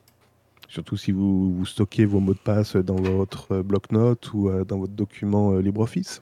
[0.70, 4.64] Surtout si vous, vous stockez vos mots de passe dans votre euh, bloc-notes ou euh,
[4.66, 6.22] dans votre document euh, LibreOffice.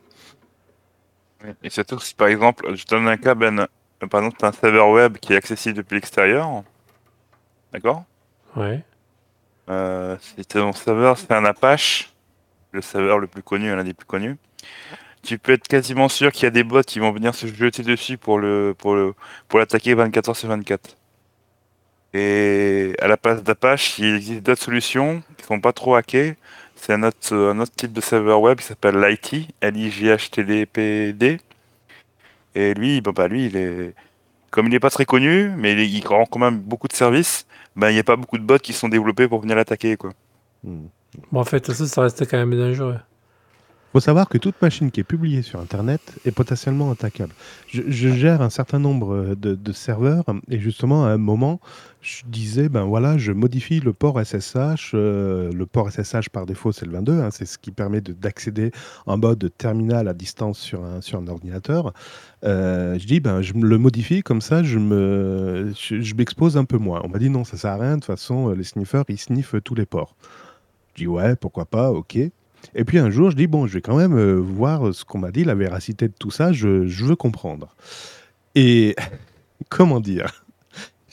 [1.64, 4.90] Et surtout si par exemple, je donne un cas, Ben, euh, par exemple, un serveur
[4.90, 6.64] web qui est accessible depuis l'extérieur.
[7.74, 8.04] D'accord?
[8.56, 8.84] Ouais.
[9.70, 12.14] Euh, Si ton serveur c'est un Apache,
[12.72, 14.38] le serveur le plus connu, l'un des plus connus,
[15.24, 17.84] tu peux être quasiment sûr qu'il y a des bots qui vont venir se jeter
[17.84, 20.98] dessus pour le pour l'attaquer 24 heures sur 24.
[22.14, 26.36] Et à la place d'Apache, il existe d'autres solutions qui sont pas trop hackées.
[26.76, 31.40] C'est un autre, type de serveur web qui s'appelle Lighty, L-I-G-H-T-D-P-D.
[32.56, 33.94] Et lui, bon, bah, lui, il est,
[34.52, 36.94] comme il n'est pas très connu, mais il, est- il rend quand même beaucoup de
[36.94, 37.46] services,
[37.76, 40.12] ben, il n'y a pas beaucoup de bots qui sont développés pour venir l'attaquer, quoi.
[40.64, 40.88] Hmm.
[41.32, 43.00] Bon, en fait, ça, ça reste quand même dangereux.
[43.92, 47.34] Faut savoir que toute machine qui est publiée sur Internet est potentiellement attaquable.
[47.68, 51.60] Je, je gère un certain nombre de, de serveurs et justement à un moment,
[52.02, 54.92] je disais ben voilà, je modifie le port SSH.
[54.94, 58.14] euh, le port SSH par défaut c'est le 22, hein, c'est ce qui permet de-
[58.14, 58.72] d'accéder
[59.06, 61.94] en mode terminal à distance sur un, sur un ordinateur.
[62.46, 66.66] Euh, je dis ben je le modifie comme ça, je me je, je m'expose un
[66.66, 67.02] peu moins.
[67.04, 67.92] On m'a dit non, ça sert à rien.
[67.92, 70.16] De toute façon, les sniffers ils sniffent tous les ports.
[70.96, 72.18] Je dis ouais, pourquoi pas, ok.
[72.76, 75.20] Et puis un jour, je dis, bon, je vais quand même euh, voir ce qu'on
[75.20, 77.76] m'a dit, la véracité de tout ça, je, je veux comprendre.
[78.56, 78.96] Et
[79.70, 80.44] comment dire?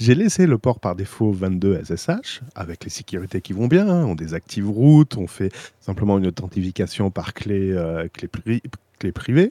[0.01, 4.05] J'ai laissé le port par défaut 22 SSH, avec les sécurités qui vont bien, hein.
[4.05, 8.63] on désactive route, on fait simplement une authentification par clé, euh, clé, pri-
[9.01, 9.49] clé privée.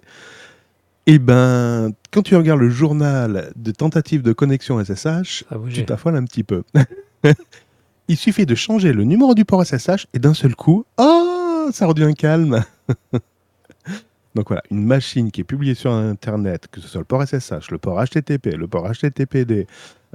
[1.05, 5.43] Et ben, quand tu regardes le journal de tentatives de connexion SSH,
[5.73, 6.63] tu t'affoles un petit peu.
[8.07, 11.85] Il suffit de changer le numéro du port SSH et d'un seul coup, oh, ça
[11.87, 12.63] redevient calme.
[14.35, 17.71] Donc voilà, une machine qui est publiée sur Internet, que ce soit le port SSH,
[17.71, 19.65] le port HTTP, le port HTTPD,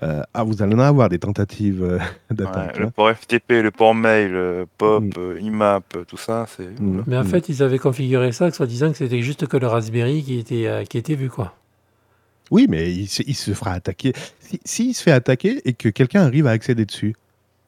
[0.04, 1.98] euh, ah, vous allez en avoir des tentatives euh,
[2.30, 2.78] Ouais, d'attaque.
[2.78, 2.92] le hein.
[2.94, 5.10] port FTP, le port mail, euh, POP, Mm.
[5.18, 6.78] euh, IMAP, tout ça, c'est.
[6.80, 7.02] Mm.
[7.08, 7.26] Mais en Mm.
[7.26, 10.66] fait, ils avaient configuré ça, soit disant que c'était juste que le Raspberry qui était,
[10.68, 11.54] euh, qui était vu, quoi.
[12.52, 14.12] Oui, mais il se, il se fera attaquer.
[14.38, 17.16] S'il si, s'il se fait attaquer et que quelqu'un arrive à accéder dessus,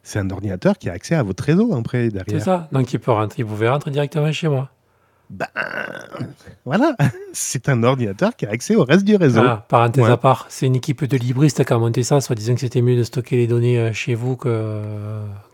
[0.05, 2.42] c'est un ordinateur qui a accès à votre réseau après, C'est derrière.
[2.44, 2.68] ça.
[2.70, 4.70] Donc, il peut rentrer, il pouvait rentrer directement chez moi.
[5.30, 5.46] Ben,
[6.66, 6.94] voilà,
[7.32, 9.40] c'est un ordinateur qui a accès au reste du réseau.
[9.44, 10.11] Ah, parenthèse Ouais.
[10.11, 12.82] à part, c'est une équipe de libristes qui a monté ça, soit disant que c'était
[12.82, 14.80] mieux de stocker les données euh, chez vous que,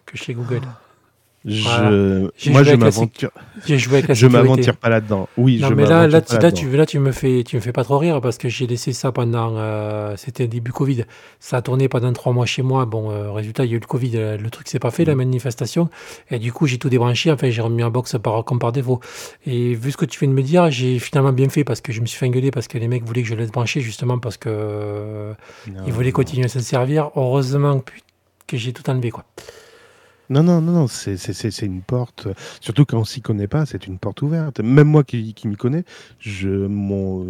[0.06, 0.60] que chez Google.
[1.46, 1.90] Je, Voilà.
[2.48, 3.30] Moi, je m'aventure,
[3.66, 5.26] J'ai joué avec la je m'aventure pas là-dedans.
[5.38, 6.60] Oui, Non, je mais là, m'aventure là, pas là, là-dedans.
[6.70, 8.92] tu, là, tu me fais, tu me fais pas trop rire parce que j'ai laissé
[8.92, 9.54] ça pendant.
[9.56, 11.04] euh, C'était début Covid.
[11.38, 12.84] Ça a tourné pendant trois mois chez moi.
[12.84, 14.12] Bon, euh, résultat, il y a eu le Covid.
[14.16, 15.18] euh, Le truc s'est pas fait, la Mhm.
[15.18, 15.88] manifestation.
[16.30, 17.32] Et du coup, j'ai tout débranché.
[17.32, 19.00] Enfin, j'ai remis en box par, comme par défaut.
[19.46, 21.90] Et vu ce que tu viens de me dire, j'ai finalement bien fait parce que
[21.90, 24.18] je me suis fait engueuler parce que les mecs voulaient que je laisse brancher justement
[24.18, 25.32] parce que euh,
[25.68, 26.12] Non, ils voulaient non.
[26.12, 27.10] continuer à s'en servir.
[27.16, 27.92] Heureusement que,
[28.46, 29.24] que j'ai tout enlevé, quoi.
[30.30, 32.28] Non, non, non, non, c'est une porte.
[32.60, 34.60] Surtout quand on s'y connaît pas, c'est une porte ouverte.
[34.60, 35.84] Même moi qui, qui m'y connais,
[36.20, 37.24] je, mon,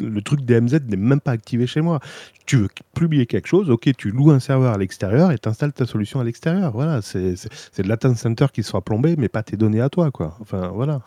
[0.00, 2.00] le truc DMZ n'est même pas activé chez moi.
[2.46, 5.74] Tu veux publier quelque chose, ok, tu loues un serveur à l'extérieur et tu installes
[5.74, 6.72] ta solution à l'extérieur.
[6.72, 7.36] Voilà, c'est
[7.76, 10.38] le data center qui sera plombé, mais pas tes données à toi, quoi.
[10.40, 11.02] Enfin, voilà.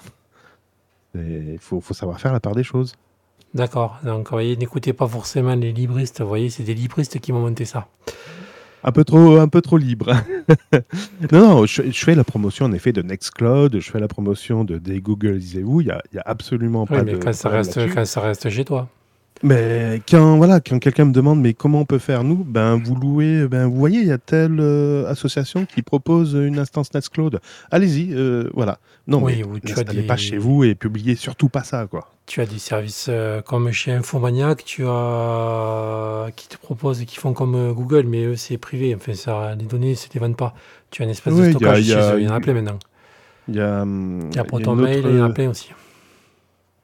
[1.16, 2.94] Il faut, faut savoir faire la part des choses.
[3.56, 3.98] D'accord.
[4.04, 6.22] Donc, vous voyez, n'écoutez pas forcément les libristes.
[6.22, 7.88] Vous voyez, c'est des libristes qui m'ont monté ça.
[8.84, 10.14] Un peu trop, un peu trop libre.
[11.32, 14.64] non, non, je, je fais la promotion en effet de Nextcloud, je fais la promotion
[14.64, 15.82] de des Google, disiez-vous.
[15.82, 17.18] Il y a, y a absolument Oui, pas mais de.
[17.18, 18.88] quand ça, reste, quand ça reste chez toi.
[19.42, 22.96] Mais quand voilà, quand quelqu'un me demande mais comment on peut faire nous, ben vous
[22.96, 27.40] louez, ben vous voyez, il y a telle euh, association qui propose une instance Nextcloud.
[27.72, 28.80] Allez-y, euh, voilà.
[29.08, 31.88] Non, Oui, mais tu as n'installez des- pas chez vous et publiez surtout pas ça,
[31.88, 32.12] quoi.
[32.26, 37.34] Tu as des services euh, comme chez Infomaniac, tu as qui te proposent, qui font
[37.34, 38.94] comme Google, mais eux c'est privé.
[38.94, 40.54] Enfin, ça, les données, les vendent pas.
[40.92, 42.20] Tu as une espèce Oui, de y stockage il y chez a- eux.
[42.22, 42.80] Il y en a plein maintenant.
[43.48, 45.26] Il y a, Il y a y a Proton une Mail, autre- il y en
[45.26, 45.70] a plein aussi.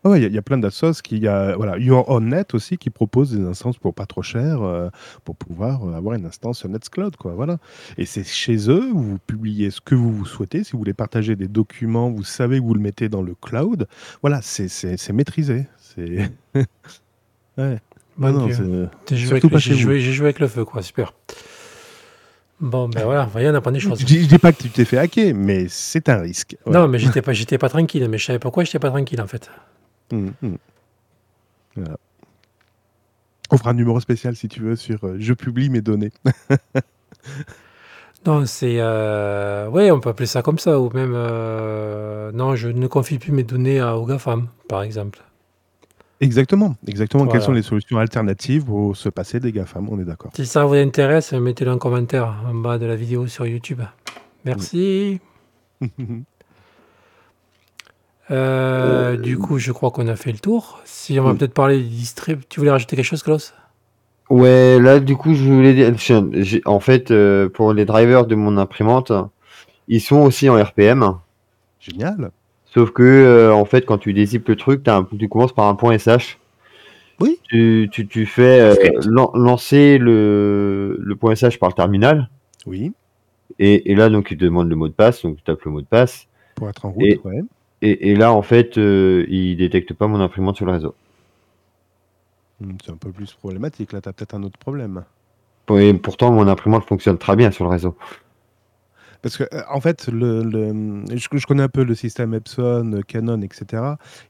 [0.05, 1.79] Ah ouais, il y a- il y, a plein d'assos qui, il y a, voilà,
[1.79, 4.89] Your Own Net aussi qui propose des instances pour pas trop cher euh,
[5.23, 7.57] pour pouvoir euh, avoir une instance sur Nextcloud, quoi, voilà.
[7.97, 10.63] Et c'est chez eux où vous publiez ce que vous souhaitez.
[10.63, 13.87] Si vous voulez partager des documents, vous savez que vous le mettez dans le cloud.
[14.21, 15.65] Voilà, c'est c'est- c'est maîtrisé.
[15.79, 16.29] C'est
[17.57, 17.79] ouais.
[18.17, 18.61] Bon non, c'est-
[19.09, 19.79] J'ai joué, surtout avec- pas j'ai vous.
[19.79, 20.81] joué- j'ai joué avec le feu, quoi.
[20.83, 21.13] Super.
[22.61, 23.99] Bon, ben voilà, vous voyez, on apprend des choses.
[24.01, 26.55] Je dis je dis pas que tu t'es fait hacker, mais c'est un risque.
[26.65, 28.07] Non, mais j'étais pas, j'étais pas tranquille.
[28.09, 29.49] Mais je savais pourquoi j'étais pas tranquille en fait.
[30.11, 30.55] Mm, mm.
[31.75, 31.97] Voilà.
[33.51, 36.11] On fera un numéro spécial si tu veux sur euh, je publie mes données.
[38.25, 38.77] Non, c'est.
[38.79, 39.67] Euh...
[39.69, 40.79] Ouais, on peut appeler ça comme ça.
[40.79, 41.13] Ou même.
[41.15, 45.21] euh, Non, je ne confie plus mes données à, aux GAFAM, par exemple.
[46.21, 47.27] Exactement, exactement.
[47.27, 50.31] Quelles sont les solutions alternatives pour se passer des GAFAM On est d'accord.
[50.35, 53.81] Si ça vous intéresse, mettez-le en commentaire en bas de la vidéo sur YouTube.
[54.43, 55.19] Merci.
[58.31, 60.81] Euh, du coup, je crois qu'on a fait le tour.
[60.85, 62.41] Si on va peut-être parler du distrib.
[62.49, 63.53] Tu voulais rajouter quelque chose, Klaus?
[64.29, 65.93] Ouais, là, du coup, je voulais dire,
[66.65, 69.11] en fait, euh, pour les drivers de mon imprimante,
[69.87, 71.13] ils sont aussi en RPM.
[71.79, 72.31] Génial.
[72.65, 75.75] Sauf que, euh, en fait, quand tu dézippes le truc, un- tu commences par un
[75.75, 76.39] point SH.
[77.19, 77.39] Oui.
[77.43, 78.73] Tu, tu, tu fais euh,
[79.05, 82.29] lan- lancer le, le point SH par le terminal.
[82.65, 82.91] Oui,
[83.59, 85.21] Et, et là, donc, il te demande le mot de passe.
[85.21, 86.25] Donc, tu tapes le mot de passe.
[86.55, 87.43] pour être en route, Et- ouais.
[87.85, 90.95] Et, et là, en fait, euh, il détecte pas mon imprimante sur le réseau.
[92.59, 93.93] Hmm, C'est un peu plus problématique.
[93.93, 95.05] Là, tu as peut-être un autre problème.
[95.77, 97.95] Et pourtant, mon imprimante fonctionne très bien sur le réseau.
[99.25, 103.81] Parce que, euh, en fait, je, connais un peu le système Epson, Canon, etc.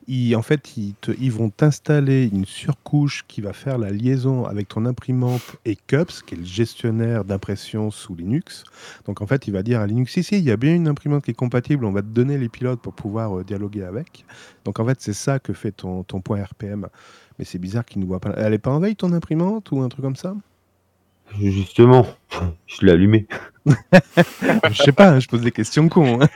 [0.08, 4.86] Ils, en fait, ils, vont t'installer une surcouche qui va faire la liaison avec ton
[4.86, 8.64] imprimante et CUPS, qui est le gestionnaire d'impression sous Linux.
[9.06, 11.26] Donc, en fait, il va dire à Linux, ici, il y a bien une imprimante
[11.26, 14.24] qui est compatible, on va te donner les pilotes pour pouvoir euh, dialoguer avec.
[14.64, 16.88] Donc, en fait, c'est ça que fait ton, ton point RPM.
[17.38, 18.32] Mais c'est bizarre qu'il ne voit pas.
[18.38, 20.36] Elle est pas en veille, ton imprimante, ou un truc comme ça?
[21.40, 22.06] Justement,
[22.68, 23.28] je l'ai allumé.
[24.72, 26.20] Je sais pas, je pose des questions cons.
[26.22, 26.28] hein.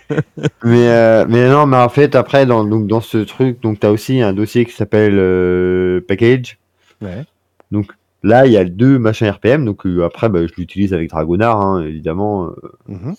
[0.64, 3.86] Mais, euh, mais non, mais en fait, après, dans, donc, dans ce truc, donc tu
[3.86, 6.58] as aussi un dossier qui s'appelle euh, Package.
[7.02, 7.24] Ouais.
[7.70, 7.92] Donc
[8.24, 9.64] là, il y a deux machins RPM.
[9.64, 12.50] Donc euh, après, bah, je l'utilise avec Dragonard, hein, évidemment.
[12.88, 13.14] Mhm.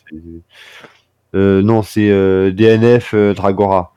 [1.35, 2.09] non, c'est
[2.53, 3.95] DNF Dragora.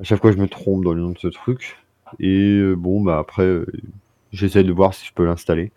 [0.00, 1.78] À chaque fois, je me trompe dans le nom de ce truc.
[2.20, 3.58] Et bon, bah après,
[4.32, 5.72] j'essaie de voir si je peux l'installer.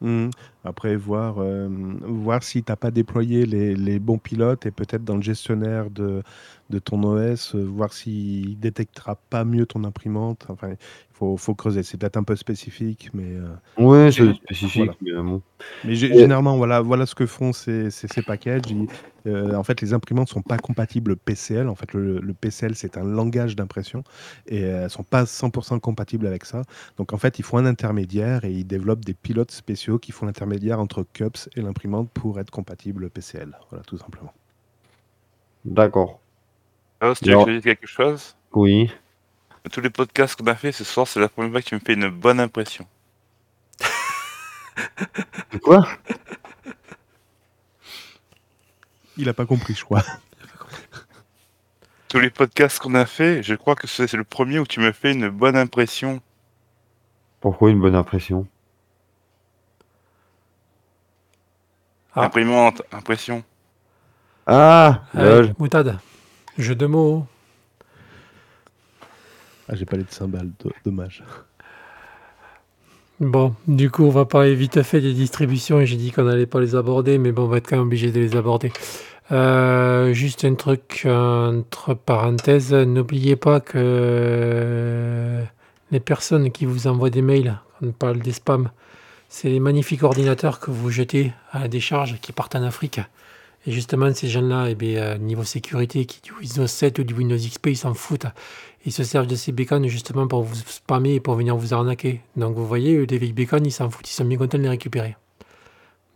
[0.00, 0.30] 嗯
[0.66, 1.68] Après, voir, euh,
[2.02, 5.90] voir si tu n'as pas déployé les, les bons pilotes et peut-être dans le gestionnaire
[5.90, 6.22] de,
[6.70, 10.46] de ton OS, euh, voir s'il détectera pas mieux ton imprimante.
[10.48, 10.76] Enfin, il
[11.12, 11.82] faut, faut creuser.
[11.82, 13.48] C'est peut-être un peu spécifique, mais, euh,
[13.78, 14.96] Ouais, c'est spécifique.
[15.00, 15.22] Voilà.
[15.22, 15.42] mais, bon.
[15.84, 18.62] généralement, voilà, voilà ce que font ces, ces, ces packages.
[18.70, 18.86] Ils-
[19.26, 21.68] euh, en fait, les imprimantes sont pas compatibles PCL.
[21.68, 24.04] En fait, le, le PCL, c'est un langage d'impression
[24.46, 26.62] et euh, elles sont pas 100% compatibles avec ça.
[26.96, 30.26] Donc, en fait, il faut un intermédiaire et ils développent des pilotes spéciaux qui font
[30.26, 33.56] l'intermédiaire entre CUPS et l'imprimante pour être compatible PCL.
[33.70, 34.32] Voilà, tout simplement.
[35.64, 36.20] D'accord.
[37.00, 38.90] Alors, si tu veux que je dise quelque chose, Oui.
[39.70, 41.80] tous les podcasts qu'on a fait ce soir, c'est la première fois que tu me
[41.80, 42.86] fais une bonne impression.
[45.62, 45.86] Quoi?
[49.16, 50.02] Il a pas compris, je crois.
[52.08, 54.92] Tous les podcasts qu'on a fait, je crois que c'est le premier où tu me
[54.92, 56.20] fais une bonne impression.
[57.40, 58.46] Pourquoi une bonne impression?
[62.16, 62.24] Ah.
[62.24, 63.42] Imprimante, impression.
[64.46, 65.52] Ah, Allez.
[65.58, 65.98] Moutade.
[66.58, 67.26] Jeu de mots.
[69.68, 71.22] Ah, j'ai pas les de cymbales, do- dommage.
[73.20, 76.46] Bon, du coup, on va parler vite fait des distributions et j'ai dit qu'on n'allait
[76.46, 78.72] pas les aborder, mais bon, on va être quand même obligé de les aborder.
[79.32, 85.42] Euh, juste un truc entre parenthèses, n'oubliez pas que
[85.90, 88.70] les personnes qui vous envoient des mails, on parle des spams,
[89.28, 93.00] c'est les magnifiques ordinateurs que vous jetez à la décharge qui partent en Afrique.
[93.66, 97.36] Et justement, ces gens-là, eh euh, niveau sécurité, qui du Windows 7 ou du Windows
[97.36, 98.26] XP, ils s'en foutent.
[98.84, 102.20] Ils se servent de ces bécanes justement pour vous spammer et pour venir vous arnaquer.
[102.36, 104.68] Donc vous voyez, les vieilles bécanes, ils s'en foutent, ils sont bien contents de les
[104.68, 105.16] récupérer.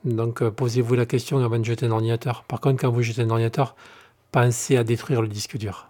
[0.04, 2.44] Donc euh, posez-vous la question avant de jeter un ordinateur.
[2.44, 3.74] Par contre, quand vous jetez un ordinateur,
[4.30, 5.89] pensez à détruire le disque dur.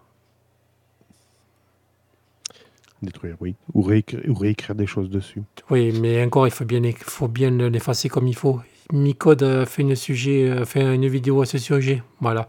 [3.03, 3.55] Détruire, oui.
[3.74, 5.42] Ou réécrire, ou réécrire des choses dessus.
[5.70, 8.61] Oui, mais encore, il faut bien, faut bien l'effacer comme il faut.
[8.92, 12.03] Micode a fait une, sujet, a fait une vidéo à ce sujet.
[12.20, 12.48] Voilà.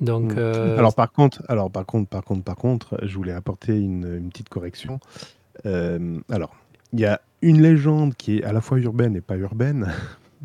[0.00, 0.38] Donc, Mm.
[0.38, 4.16] euh, Alors par contre, alors par contre, par contre, par contre, je voulais apporter une,
[4.16, 5.00] une petite correction.
[5.66, 6.54] Euh, alors,
[6.94, 9.88] il y a une légende qui est à la fois urbaine et pas urbaine.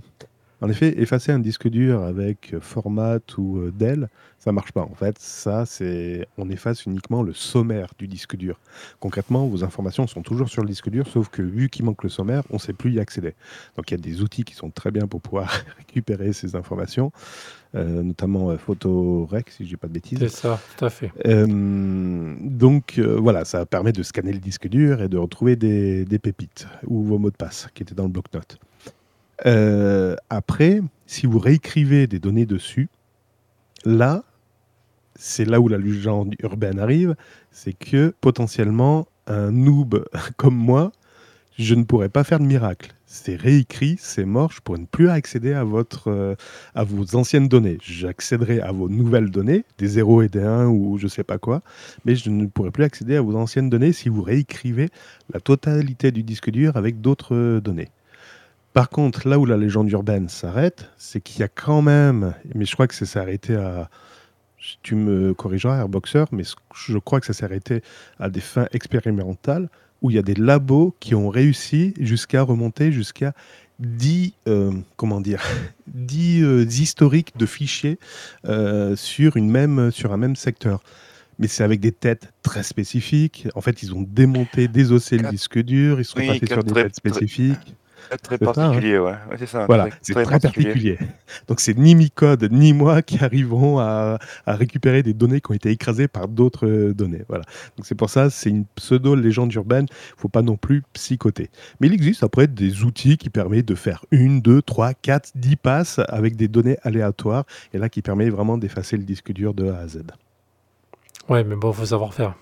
[0.62, 4.10] en effet, effacer un disque dur avec format ou euh, Dell,
[4.46, 4.82] ça marche pas.
[4.82, 8.60] En fait, ça, c'est on efface uniquement le sommaire du disque dur.
[9.00, 12.10] Concrètement, vos informations sont toujours sur le disque dur, sauf que vu qu'il manque le
[12.10, 13.34] sommaire, on ne sait plus y accéder.
[13.76, 17.12] Donc, il y a des outils qui sont très bien pour pouvoir récupérer ces informations,
[17.76, 20.20] euh, notamment euh, Photorec, si je dis pas de bêtises.
[20.20, 21.12] c'est ça, tout à fait.
[21.26, 26.06] Euh, donc euh, voilà, ça permet de scanner le disque dur et de retrouver des,
[26.06, 28.60] des pépites ou vos mots de passe qui étaient dans le bloc-notes.
[29.46, 32.90] Euh, après, si vous réécrivez des données dessus,
[33.84, 34.24] là,
[35.16, 37.16] c'est là où la légende urbaine arrive,
[37.52, 40.06] c'est que potentiellement un noob
[40.38, 40.92] comme moi,
[41.58, 42.94] je ne pourrais pas faire de miracle.
[43.06, 46.36] C'est réécrit, c'est mort, je pourrais ne plus accéder à, votre, euh,
[46.74, 47.78] à vos anciennes données.
[47.82, 51.62] J'accéderai à vos nouvelles données, des 0 et des 1 ou je sais pas quoi,
[52.04, 54.90] mais je ne pourrai plus accéder à vos anciennes données si vous réécrivez
[55.34, 57.90] la totalité du disque dur avec d'autres euh, données.
[58.74, 62.66] Par contre, là où la légende urbaine s'arrête, c'est qu'il y a quand même, mais
[62.66, 63.90] je crois que ça s'est arrêté à,
[64.84, 66.44] tu me corrigeras, Airboxer, mais
[66.74, 67.82] je crois que ça s'est arrêté
[68.20, 69.70] à des fins expérimentales
[70.02, 73.34] où il y a des labos qui ont réussi jusqu'à remonter jusqu'à
[73.80, 75.42] 10, euh, comment dire,
[75.88, 78.00] 10 euh, historiques de fichiers
[78.48, 80.82] euh, sur, une même, sur un même secteur.
[81.38, 83.48] Mais c'est avec des têtes très spécifiques.
[83.56, 86.74] En fait, ils ont démonté, désossé le disque dur, ils sont oui, passés sur des
[86.74, 87.76] têtes spécifiques.
[88.08, 88.54] Très, très C'est ça, hein.
[88.54, 89.12] particulier, ouais.
[89.12, 89.66] ouais c'est ça.
[89.66, 90.98] Voilà, c'est très, particulier.
[91.48, 95.56] Donc c'est ni Micode ni moi qui arriveront à, à récupérer des données qui ont
[95.56, 97.24] été écrasées par d'autres euh, données.
[97.28, 97.44] Voilà.
[97.78, 99.88] Donc c'est pour ça, c'est une pseudo légende urbaine.
[99.90, 101.50] Il faut pas non plus psychoter.
[101.80, 105.56] Mais il existe après des outils qui permettent de faire une, deux, trois, quatre, dix
[105.56, 109.70] passes avec des données aléatoires et là qui permet vraiment d'effacer le disque dur de
[109.70, 110.04] A à Z.
[111.30, 112.36] Ouais, mais bon, faut savoir faire.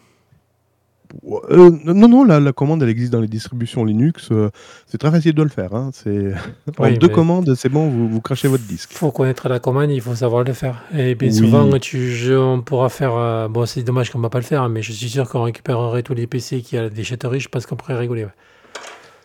[1.52, 4.30] Euh, non, non, la, la commande elle existe dans les distributions Linux.
[4.32, 4.50] euh,
[4.88, 5.74] c'est très facile de le faire.
[5.76, 5.92] hein.
[5.94, 6.34] C'est
[6.80, 8.90] en Oui, deux commandes, c'est bon, vous, vous crachez votre disque.
[8.94, 10.82] Il faut connaître la commande, il faut savoir le faire.
[10.98, 11.36] Et bien Oui.
[11.36, 13.16] souvent, tu, je- on pourra faire.
[13.16, 15.44] euh, bon, c'est dommage qu'on ne va pas le faire, mais je suis sûr qu'on
[15.44, 17.40] récupérerait tous les PC qui a des déchetteries.
[17.40, 18.24] Je pense qu'on pourrait rigoler.
[18.26, 18.32] ouais.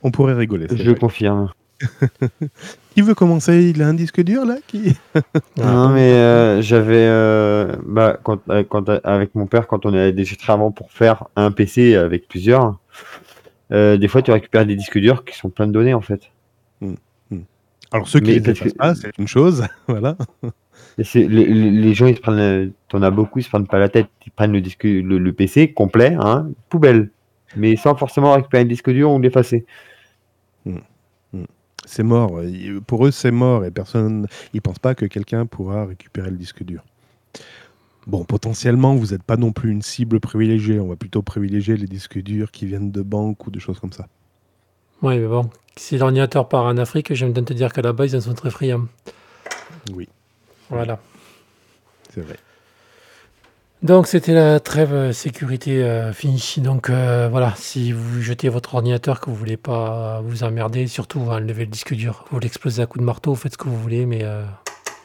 [0.03, 0.67] On pourrait rigoler.
[0.69, 0.99] c'est Je vrai.
[0.99, 1.49] confirme.
[2.95, 3.71] Qui veut commencer?
[3.71, 4.97] Il a un disque dur là qui...
[5.57, 7.07] Non, mais euh, j'avais.
[7.07, 11.25] euh, bah, quand, euh, quand, avec mon père, quand on allait déchiffrer avant pour faire
[11.37, 12.79] un PC avec plusieurs,
[13.73, 16.31] euh, des fois tu récupères des disques durs qui sont pleins de données en fait.
[17.93, 19.67] Alors ceux qui que- dépassent pas, c'est une chose.
[19.89, 20.17] voilà.
[20.99, 24.33] Les, gens, ils se prennent, t'en as beaucoup, ils se prennent pas la tête, ils
[24.33, 27.11] prennent le disque, le, le PC complet, hein, poubelle,
[27.57, 29.65] mais sans forcément récupérer le disque dur ou l'effacer.
[31.85, 32.41] C'est mort.
[32.87, 34.27] Pour eux, c'est mort et personne.
[34.53, 36.85] Ils pensent pas que quelqu'un pourra récupérer le disque dur.
[38.07, 40.81] Bon, potentiellement, vous n'êtes pas non plus une cible privilégiée.
[40.81, 43.93] On va plutôt privilégier les disques durs qui viennent de banques ou de choses comme
[43.93, 44.09] ça.
[45.03, 48.13] Oui, mais bon, si l'ordinateur part en Afrique, j'aime bien te dire qu'à la base,
[48.13, 48.87] ils en sont très friands.
[49.93, 50.09] Oui,
[50.71, 50.99] Voilà.
[52.13, 52.37] c'est vrai.
[53.83, 56.55] Donc, c'était la trêve euh, sécurité euh, finie.
[56.59, 61.21] Donc, euh, voilà, si vous jetez votre ordinateur, que vous voulez pas vous emmerder, surtout
[61.21, 62.25] enlevez le disque dur.
[62.33, 64.43] Vous l'explosez à coup de marteau, faites ce que vous voulez, mais euh,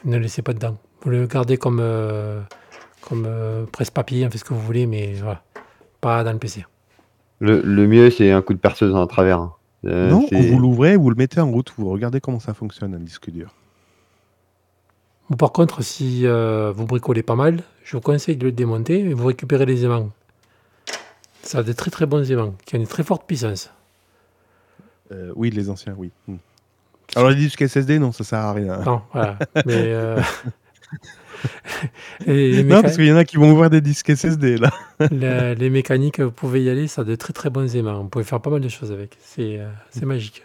[0.04, 0.76] ne le laissez pas dedans.
[1.02, 2.40] Vous le gardez comme, euh,
[3.00, 5.42] comme euh, presse-papier, faites ce que vous voulez, mais voilà,
[6.00, 6.64] pas dans le PC.
[7.38, 9.38] Le, le mieux, c'est un coup de perceuse en travers.
[9.38, 9.52] hein.
[9.86, 12.98] Euh, non, vous l'ouvrez, vous le mettez en route, vous regardez comment ça fonctionne un
[13.00, 13.54] disque dur.
[15.38, 19.14] Par contre, si euh, vous bricolez pas mal, je vous conseille de le démonter et
[19.14, 20.10] vous récupérez les aimants.
[21.42, 23.70] Ça a de très très bons aimants, qui ont une très forte puissance.
[25.12, 26.10] Euh, oui, les anciens, oui.
[26.28, 26.36] Hmm.
[27.16, 28.78] Alors les disques SSD, non, ça sert à rien.
[28.78, 29.38] Non, voilà.
[29.66, 29.74] Mais.
[29.76, 30.20] euh,
[32.26, 34.70] Non, parce qu'il y en a qui vont ouvrir des disques SSD là.
[35.54, 38.02] les mécaniques, vous pouvez y aller, ça a de très très bons aimants.
[38.02, 39.16] Vous pouvez faire pas mal de choses avec.
[39.20, 40.44] C'est euh, c'est magique.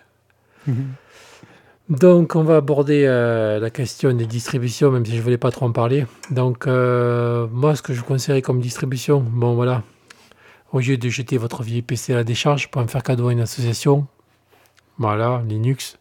[1.90, 5.50] Donc, on va aborder euh, la question des distributions, même si je ne voulais pas
[5.50, 6.06] trop en parler.
[6.30, 9.82] Donc, euh, moi, ce que je vous conseillerais comme distribution, bon voilà,
[10.72, 13.32] au lieu de jeter votre vieil PC à la décharge pour en faire cadeau à
[13.32, 14.06] une association,
[15.00, 15.98] voilà, Linux,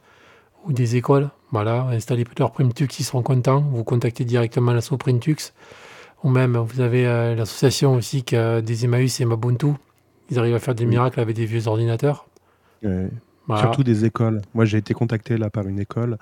[0.66, 3.64] ou des écoles, voilà, installez leur Primtux, ils seront contents.
[3.72, 5.54] Vous contactez directement l'asso Primtux,
[6.22, 9.68] ou même vous avez euh, l'association aussi qui a des Emmaüs et Mabuntu.
[10.30, 12.26] Ils arrivent à faire des miracles avec des vieux ordinateurs.
[12.82, 13.08] Ouais.
[13.48, 13.62] Voilà.
[13.62, 14.42] Surtout des écoles.
[14.54, 16.16] Moi, j'ai été contacté là par une école.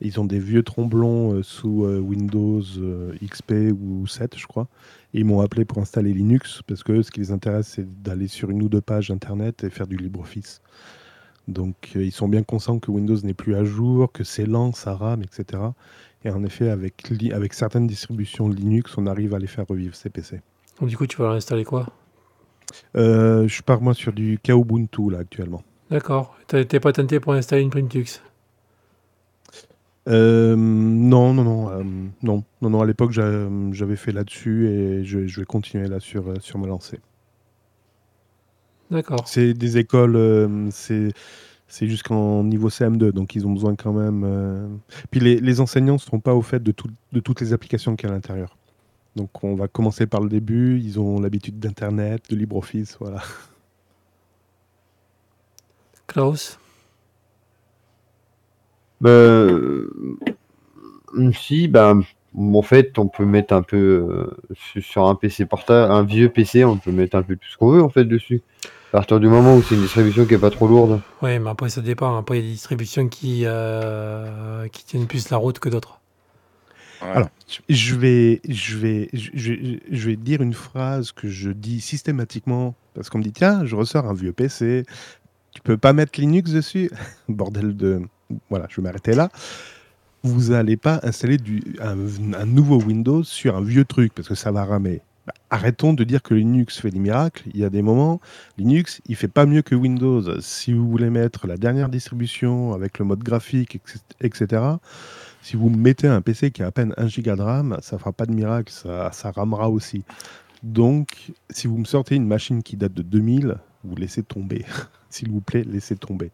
[0.00, 4.66] Ils ont des vieux tromblons euh, sous euh, Windows euh, XP ou 7, je crois.
[5.14, 8.26] Et ils m'ont appelé pour installer Linux parce que ce qui les intéresse, c'est d'aller
[8.26, 10.60] sur une ou deux pages internet et faire du LibreOffice.
[11.46, 14.94] Donc, ils sont bien conscients que Windows n'est plus à jour, que c'est lent, ça
[14.96, 15.62] rame, etc.
[16.24, 19.94] Et en effet, avec, li- avec certaines distributions Linux, on arrive à les faire revivre
[19.94, 20.40] ces PC.
[20.80, 21.86] Donc, du coup, tu vas leur installer quoi
[22.94, 25.62] je pars moi sur du Kubuntu là actuellement.
[25.90, 26.36] D'accord.
[26.48, 28.20] T'es pas tenté pour installer une Primtux
[30.08, 31.82] Euh, non, non, non, euh,
[32.22, 32.80] non, non, non.
[32.82, 36.58] À l'époque, j'a- j'avais fait là-dessus et je, je vais continuer là sur, euh, sur
[36.58, 36.98] me lancer.
[38.90, 39.28] D'accord.
[39.28, 41.12] C'est des écoles, euh, c'est
[41.68, 44.80] c'est jusqu'en niveau CM2, donc ils ont besoin quand même.
[45.10, 47.96] Puis les, les enseignants ne seront pas au fait de, tout- de toutes les applications
[47.96, 48.56] qu'il y a à l'intérieur.
[49.16, 50.80] Donc on va commencer par le début.
[50.80, 53.22] Ils ont l'habitude d'Internet, de LibreOffice, voilà.
[56.12, 56.58] Klaus?
[59.00, 59.90] Bah, euh,
[61.34, 61.94] si, bah,
[62.36, 64.36] en fait, on peut mettre un peu euh,
[64.80, 67.70] sur- un PC portable, un vieux PC, on peut mettre un peu tout ce qu'on
[67.70, 68.42] veut en fait dessus.
[68.92, 71.00] À partir du moment où c'est une distribution qui est pas trop lourde.
[71.22, 72.16] Ouais, mais après, ça dépend.
[72.16, 75.98] Après, il y a des distributions qui, euh, qui tiennent plus la route que d'autres.
[77.00, 77.08] Ouais.
[77.08, 77.28] Alors,
[77.68, 83.18] Je vais, je, vais, je, vais dire une phrase que je dis systématiquement parce qu'on
[83.18, 84.84] me dit tiens, je ressors un vieux PC,
[85.62, 86.90] peux pas mettre Linux dessus
[87.28, 88.02] Bordel de.
[88.50, 89.30] Voilà, je vais m'arrêter là.
[90.22, 91.36] Vous n'allez pas installer
[91.80, 95.00] un nouveau Windows sur un vieux truc parce que ça va ramer.
[95.26, 97.44] Bah, arrêtons de dire que Linux fait des miracles.
[97.54, 98.20] Il y a des moments,
[98.58, 100.40] Linux, il fait pas mieux que Windows.
[100.40, 103.80] Si vous voulez mettre la dernière distribution avec le mode graphique,
[104.20, 104.62] etc.,
[105.42, 108.12] si vous mettez un PC qui a à peine 1 giga de RAM, ça fera
[108.12, 110.04] pas de miracle, ça, ça ramera aussi.
[110.62, 114.64] Donc, si vous me sortez une machine qui date de 2000, vous laissez tomber.
[115.12, 116.30] S'il vous plaît, laissez tomber.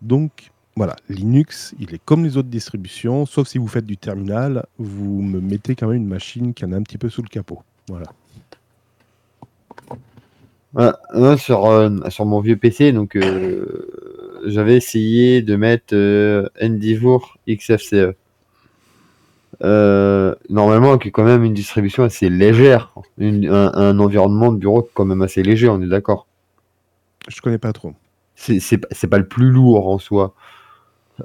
[0.00, 4.64] Donc, voilà, Linux, il est comme les autres distributions, sauf si vous faites du terminal,
[4.78, 7.28] vous me mettez quand même une machine qui en a un petit peu sous le
[7.28, 7.62] capot.
[7.88, 8.06] Voilà.
[10.72, 16.48] Moi, sur, euh, sur mon vieux PC, donc euh, j'avais essayé de mettre euh,
[17.46, 18.14] XFCE.
[19.62, 24.88] Euh, normalement, qui est quand même une distribution assez légère, un, un environnement de bureau
[24.94, 26.26] quand même assez léger, on est d'accord.
[27.28, 27.94] Je connais pas trop.
[28.34, 30.34] C'est pas le plus lourd en soi.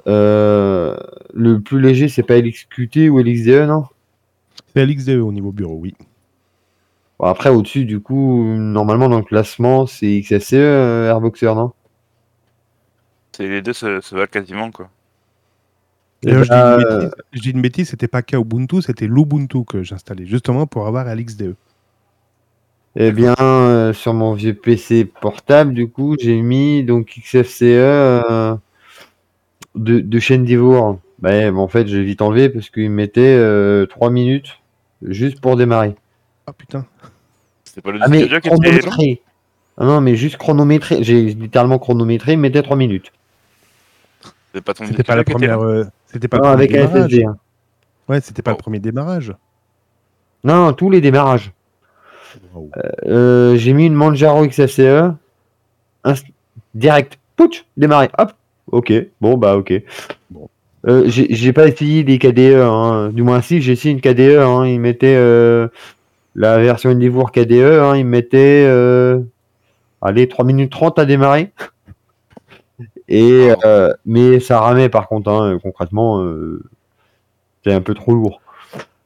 [0.06, 0.96] Euh,
[1.34, 3.84] le plus léger, c'est pas LXQT ou LXDE, non?
[4.74, 5.94] C'est LXDE au niveau bureau, oui.
[7.18, 11.72] Bon, Après, au-dessus, du coup, normalement, dans le classement, c'est XFCE, euh, Airboxer, non?
[13.32, 14.90] C'est les deux se, se valent quasiment quoi.
[16.22, 19.64] D'ailleurs, je, dis bah, une bêtise- je dis une bêtise, c'était pas Kubuntu, c'était l'Ubuntu
[19.64, 21.54] que j'installais, justement pour avoir l'XDE.
[22.96, 28.56] Eh bien, euh, sur mon vieux PC portable, du coup, j'ai mis donc XFCE euh,
[29.74, 30.96] de, de chaîne d'Ivoire.
[31.20, 34.58] Bah, bon, en fait, j'ai vite enlevé parce qu'il me mettait 3 minutes
[35.02, 35.94] juste pour démarrer.
[36.46, 36.86] Ah putain.
[37.64, 39.20] C'était pas le Ah, mais qui était.
[39.76, 41.04] Ah non, mais juste chronométré.
[41.04, 43.12] J'ai littéralement chronométré, il me mettait 3 minutes.
[44.48, 45.60] C'était pas ton C'était pas la première.
[45.60, 47.10] euh, c'était pas Non, le premier avec un démarrage.
[47.12, 47.24] SSD.
[47.26, 47.36] hein.
[48.08, 48.54] Ouais, c'était pas Oh.
[48.56, 49.34] le premier démarrage.
[50.42, 51.52] Non, tous les démarrages.
[53.06, 55.12] Euh, j'ai mis une Manjaro XFCE.
[56.74, 57.18] Direct.
[57.36, 58.08] Pouch, démarrer.
[58.18, 58.32] Hop.
[58.70, 58.92] Ok.
[59.20, 59.72] Bon, bah, ok.
[60.30, 60.48] Bon.
[60.86, 62.60] Euh, j'ai pas essayé des KDE.
[62.60, 63.10] hein.
[63.12, 64.38] Du moins, si, j'ai essayé une KDE.
[64.38, 64.66] Hein.
[64.66, 65.68] Il mettait euh,
[66.34, 67.52] la version Endeavour KDE.
[67.80, 67.96] Hein.
[67.96, 68.64] Il mettait.
[68.66, 69.18] euh,
[70.02, 71.52] allez, 3 minutes 30 à démarrer.
[73.08, 73.48] Et,
[74.04, 76.22] mais ça ramait par contre, concrètement,
[77.64, 78.42] c'est un peu trop lourd.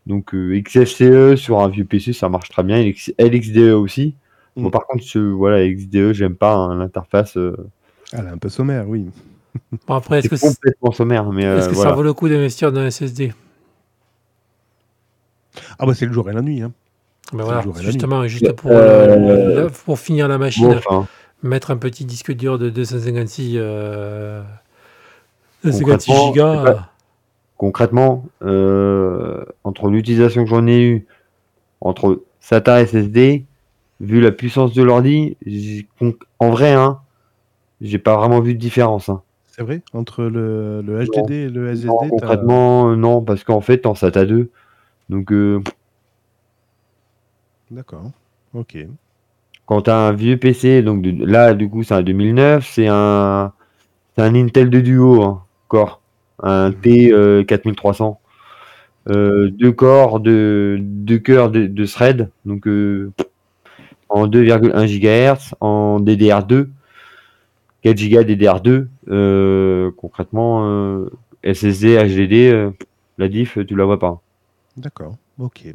[0.07, 2.83] Donc euh, XFCE sur un vieux PC, ça marche très bien.
[2.83, 4.15] LX LXDE aussi.
[4.57, 4.71] Bon, Mm.
[4.71, 7.37] par contre, ce, voilà, XDE, j'aime pas hein, l'interface.
[7.37, 7.57] euh,
[8.13, 9.07] Elle est un peu sommaire, oui.
[9.87, 11.31] Bon, après, est-ce c'est que, complètement sommaire.
[11.33, 11.91] Mais euh, est-ce que voilà.
[11.91, 13.33] ça vaut le coup d'investir dans un SSD
[15.79, 16.63] Ah bah c'est le jour et la nuit.
[16.63, 16.73] Hein.
[17.33, 21.07] Ben voilà, justement, juste pour, Euh, euh, pour finir la machine, Bon, enfin,
[21.43, 24.43] mettre un petit disque dur de 256, euh,
[25.65, 26.89] 256 Concrètement, gigas.
[27.63, 31.07] Concrètement, euh, entre l'utilisation que j'en ai eu,
[31.81, 33.45] entre SATA SSD,
[34.01, 35.37] vu la puissance de l'ordi,
[36.41, 37.01] en vrai, hein,
[37.81, 39.09] j'ai pas vraiment vu de différence.
[39.09, 39.23] hein.
[39.47, 39.83] C'est vrai?
[39.95, 43.95] Entre le, le HDD et le SSD Non, concrètement, euh, non, parce qu'en fait, en
[43.95, 44.51] SATA 2,
[45.09, 45.61] donc euh,
[47.71, 48.13] D'accord.
[48.55, 48.77] Ok.
[49.67, 52.87] quand tu as un vieux PC, donc de- là, du coup, c'est un 2009, c'est
[52.89, 53.53] un,
[54.17, 56.02] c'est un Intel de duo, hein, core,
[56.43, 56.77] un Mhm.
[56.83, 58.19] T4300.
[59.11, 63.11] Euh, deux corps, de, deux cœurs de, de thread, donc euh,
[64.09, 66.69] en 2,1 GHz, en DDR2,
[67.83, 68.87] 4 Go DDR2.
[69.09, 71.11] euh, concrètement, euh,
[71.45, 72.71] SSD, HDD, euh,
[73.19, 74.21] la diff, tu la vois pas.
[74.77, 75.17] D'accord.
[75.39, 75.67] Ok.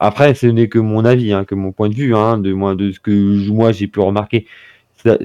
[0.00, 2.74] Après, ce n'est que mon avis, hein, que mon point de vue, hein, de moi,
[2.74, 3.10] de ce que
[3.50, 4.46] moi j'ai pu remarquer.
[4.96, 5.18] Ça,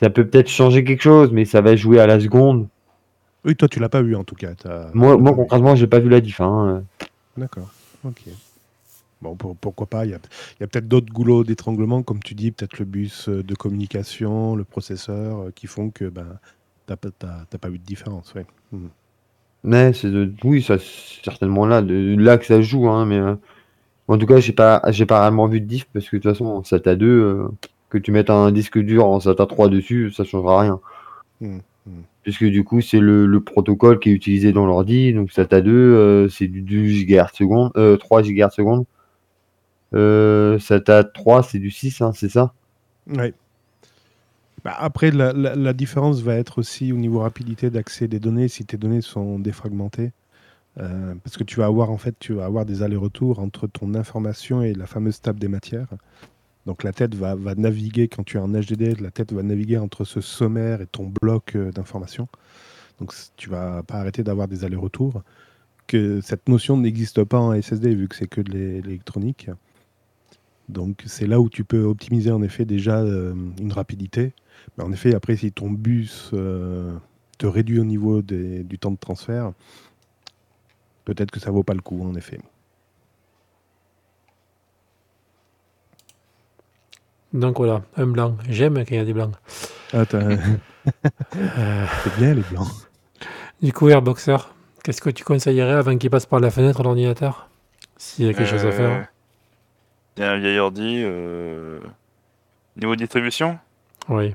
[0.00, 2.68] ça peut peut-être changer quelque chose, mais ça va jouer à la seconde.
[3.44, 4.52] Oui, toi tu l'as pas eu en tout cas.
[4.94, 5.36] Moi, moi vu.
[5.38, 6.40] concrètement, j'ai pas vu la diff.
[6.40, 6.84] hein.
[7.36, 7.70] D'accord.
[8.04, 8.22] Ok.
[9.20, 10.04] Bon, pour- pourquoi pas.
[10.04, 13.42] Il y a, a peut-être d'autres goulots d'étranglement, comme tu dis, peut-être le bus euh,
[13.42, 16.38] de communication, le processeur, euh, qui font que ben,
[16.86, 18.34] t'as- t'as pas eu de différence.
[18.34, 18.44] Ouais.
[18.72, 18.88] Mhm.
[19.64, 20.10] Mais c'est
[20.42, 23.36] oui, ça c'est certainement là, de, là que ça joue, hein, mais euh,
[24.08, 26.32] en tout cas, j'ai pas, j'ai pas vraiment vu de diff parce que de toute
[26.32, 27.48] façon, en SATA 2, euh,
[27.90, 30.80] que tu mettes un disque dur en SATA 3 dessus, ça changera rien.
[31.40, 31.60] Mhm.
[32.22, 35.12] Puisque du coup, c'est le, le protocole qui est utilisé dans l'ordi.
[35.12, 38.84] Donc SATA 2, euh, c'est du 2 GHz seconde, euh, 3 GHz seconde.
[39.94, 42.52] Euh, SATA 3, c'est du 6, hein, c'est ça?
[43.06, 43.34] Ouais.
[44.64, 48.48] Bah, après, la, la- la différence va être aussi au niveau rapidité d'accès des données,
[48.48, 50.12] si tes données sont défragmentées.
[50.80, 53.94] Euh, parce que tu vas avoir en fait, tu vas avoir des allers-retours entre ton
[53.94, 55.88] information et la fameuse table des matières.
[56.66, 60.04] Donc la tête va, naviguer quand tu es en HDD, la tête va naviguer entre
[60.04, 62.28] ce sommaire et ton bloc euh, d'informations.
[63.00, 65.22] Donc tu vas pas arrêter d'avoir des allers-retours.
[66.22, 69.50] Cette notion n'existe pas en SSD vu que c'est que de l'é- l'électronique.
[70.68, 74.32] Donc c'est là où tu peux optimiser en effet déjà euh, une rapidité.
[74.78, 76.96] Mais en effet, après, si ton bus euh,
[77.38, 79.52] te réduit au niveau du temps de transfert,
[81.04, 82.38] peut-être que ça vaut pas le coup, en effet.
[87.32, 88.36] Donc voilà, un blanc.
[88.48, 89.34] J'aime quand il y a des blancs.
[89.92, 90.36] Ah, t'as- Euh,
[91.32, 92.68] c'est bien les blancs.
[93.62, 94.36] du coup, Airboxer,
[94.84, 97.48] qu'est-ce que tu conseillerais avant qu'il passe par la fenêtre l'ordinateur
[97.96, 99.08] S'il y a quelque chose à Euh, faire.
[100.16, 101.02] Il y a un vieil ordi.
[101.04, 101.80] euh,
[102.76, 103.58] Niveau distribution
[104.08, 104.34] Oui.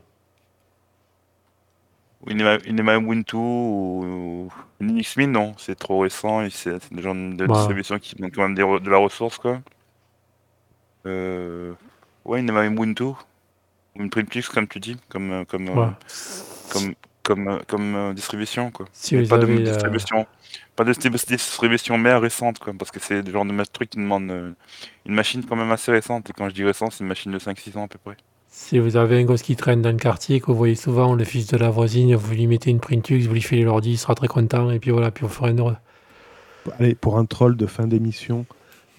[2.28, 4.50] Inema Inema Ubuntu ou
[4.82, 7.54] Linux Mint, non, c'est trop récent et c'est c'est des gens de Bah.
[7.56, 9.60] distribution qui manquent quand même des de la ressource, quoi.
[11.06, 11.74] Euh...
[12.28, 13.04] Ouais, Inema Ubuntu.
[13.04, 13.16] Ou
[13.96, 15.88] une Primplix, comme tu dis, comme, euh, comme, euh, Ouais.
[16.72, 16.94] comme,
[17.24, 18.86] comme, euh, comme euh, distribution, quoi.
[18.94, 20.28] Si Mais vous pas de avez, euh, distribution.
[20.76, 24.56] Pas de distribution mère récente, quoi, parce que c'est le genre de truc qui demande
[25.06, 26.30] une machine quand même assez récente.
[26.30, 28.16] Et quand je dis récente, c'est une machine de 5-6 ans à peu près.
[28.50, 31.24] Si vous avez un gosse qui traîne dans le quartier, que vous voyez souvent le
[31.24, 34.16] fils de la voisine, vous lui mettez une Printux, vous lui filez l'ordi, il sera
[34.16, 35.76] très content, et puis voilà, puis vous ferez une heure.
[36.80, 38.46] Allez, pour un troll de fin d'émission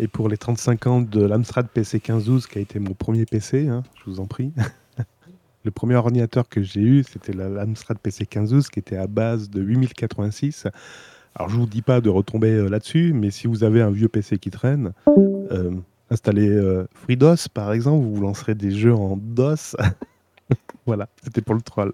[0.01, 3.69] et pour les 35 ans de l'Amstrad PC 1512, qui a été mon premier PC,
[3.69, 4.53] hein, je vous en prie.
[5.65, 9.51] Le premier ordinateur que j'ai eu, c'était la- l'Amstrad PC 1512 qui était à base
[9.51, 10.67] de 8086.
[11.35, 14.09] Alors, je vous dis pas de retomber euh, là-dessus, mais si vous avez un vieux
[14.09, 15.73] PC qui traîne, euh,
[16.11, 19.77] installez euh, FreeDOS par exemple, vous lancerez des jeux en DOS.
[20.87, 21.93] voilà, c'était pour le troll.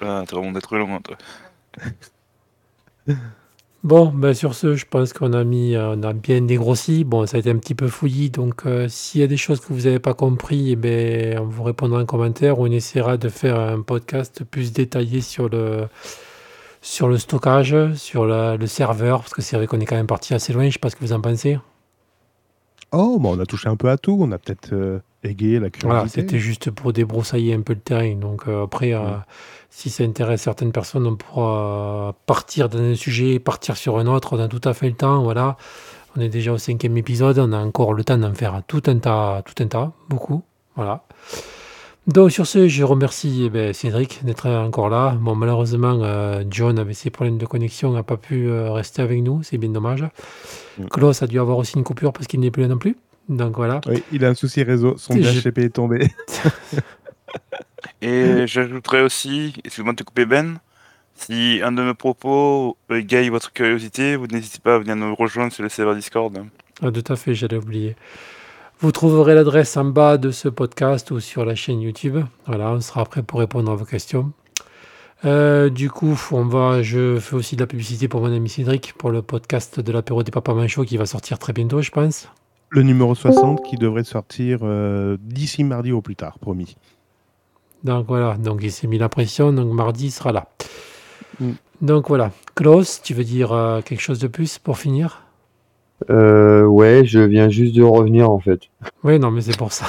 [0.00, 1.16] Ah, t'as vraiment d'être loin, toi.
[3.84, 7.04] Bon, ben sur ce, je pense qu'on a mis, on a bien dégrossi.
[7.04, 9.60] Bon, ça a été un petit peu fouillis, donc euh, s'il y a des choses
[9.60, 13.28] que vous n'avez pas compris, eh ben, on vous répondra en commentaire on essaiera de
[13.28, 15.86] faire un podcast plus détaillé sur le,
[16.80, 20.32] sur le stockage, sur le serveur, parce que c'est vrai qu'on est quand même parti
[20.32, 20.66] assez loin.
[20.68, 21.58] Je sais pas ce que vous en pensez.
[22.90, 26.08] Oh, bah, on a touché un peu à tout, on a peut-être euh, la Voilà,
[26.08, 28.14] c'était juste pour débroussailler un peu le terrain.
[28.14, 29.00] Donc euh, après, euh,
[29.70, 34.36] si ça intéresse certaines personnes, on pourra partir dans un sujet, partir sur un autre.
[34.36, 35.22] On a tout à fait le temps.
[35.22, 35.56] Voilà,
[36.16, 37.38] on est déjà au cinquième épisode.
[37.38, 40.42] On a encore le temps d'en faire tout un tas, tout un tas, beaucoup.
[40.76, 41.04] Voilà.
[42.06, 45.16] Donc sur ce, je remercie eh ben, Cédric d'être encore là.
[45.18, 49.22] Bon, malheureusement, euh, John avait ses problèmes de connexion, n'a pas pu euh, rester avec
[49.22, 49.42] nous.
[49.42, 50.04] C'est bien dommage.
[50.78, 50.86] Mm.
[50.90, 52.96] Klaus a dû avoir aussi une coupure parce qu'il n'est plus là non plus.
[53.28, 53.80] Donc voilà.
[53.86, 56.08] Oui, il a un souci réseau, son DHCP est tombé.
[58.02, 60.58] Et j'ajouterais aussi, excuse-moi de te couper Ben,
[61.14, 65.52] si un de mes propos égaye votre curiosité, vous n'hésitez pas à venir nous rejoindre
[65.52, 66.36] sur le serveur Discord.
[66.82, 67.96] Ah, tout à fait, j'allais oublier.
[68.80, 72.18] Vous trouverez l'adresse en bas de ce podcast ou sur la chaîne YouTube.
[72.46, 74.32] Voilà, on sera prêt pour répondre à vos questions.
[75.24, 78.92] Euh, du coup, on va, je fais aussi de la publicité pour mon ami Cédric
[78.98, 82.28] pour le podcast de l'apéro des papas manchots qui va sortir très bientôt, je pense.
[82.74, 86.76] Le numéro 60 qui devrait sortir euh, d'ici mardi au plus tard, promis.
[87.84, 90.48] Donc voilà, donc il s'est mis la pression, donc mardi il sera là.
[91.38, 91.50] Mm.
[91.82, 95.22] Donc voilà, Klaus, tu veux dire euh, quelque chose de plus pour finir?
[96.10, 98.62] Euh, ouais, je viens juste de revenir en fait.
[99.04, 99.86] Oui, non, mais c'est pour ça.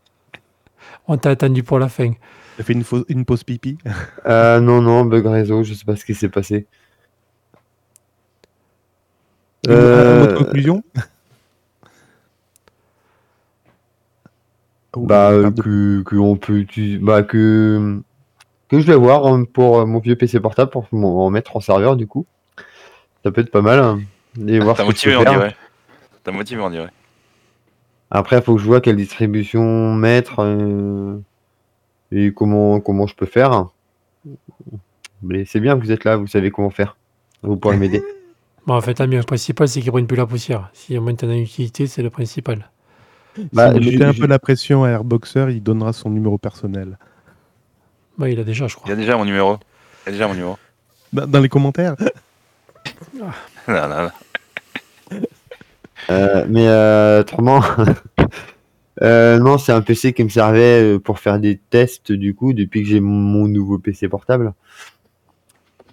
[1.06, 2.12] On t'a attendu pour la fin.
[2.58, 3.78] A fait une, fausse- une pause pipi?
[4.26, 6.66] Euh, non, non, bug réseau, je sais pas ce qui s'est passé.
[9.68, 10.82] Un- un mot de Euh, conclusion?
[15.04, 18.00] Bah, euh, parle de- que, que on peut utiliser, bah, que,
[18.68, 21.60] que je vais voir hein, pour euh, mon vieux PC portable pour en mettre en
[21.60, 22.26] serveur du coup.
[23.24, 23.78] Ça peut être pas mal.
[23.80, 24.00] hein,
[24.46, 25.56] et voir T'as motivé, on dirait.
[26.24, 26.90] T'as motivé, on dirait.
[28.10, 31.18] Après, il faut que je vois quelle distribution mettre euh,
[32.12, 33.66] et comment, comment je peux faire.
[35.22, 36.96] Mais c'est bien que vous êtes là, vous savez comment faire.
[37.42, 38.02] Vous pourrez m'aider.
[38.66, 38.98] Bon, en fait.
[38.98, 40.70] Le principal, c'est qu'il brûle plus la poussière.
[40.72, 42.68] Si au moins as une utilité, c'est le principal.
[43.52, 46.98] Bah, si vous mettez un peu la pression à Airboxer, il donnera son numéro personnel.
[48.18, 48.92] Bah, il a déjà, je Il y crois.
[48.92, 49.58] a déjà mon numéro.
[50.04, 50.58] Il y a déjà mon numéro.
[51.12, 51.96] Dans dans les commentaires
[53.14, 53.26] Non,
[53.68, 54.10] non, non.
[56.10, 57.62] Euh, mais euh, autrement,
[59.02, 62.82] euh, non, c'est un PC qui me servait pour faire des tests du coup depuis
[62.82, 64.54] que j'ai mon, nouveau PC portable.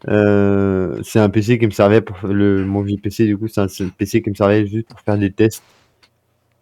[0.10, 3.62] Euh, c'est un PC qui me servait pour le mon vieux PC du coup, c'est
[3.62, 5.64] un, c'est un PC qui me servait juste pour faire des tests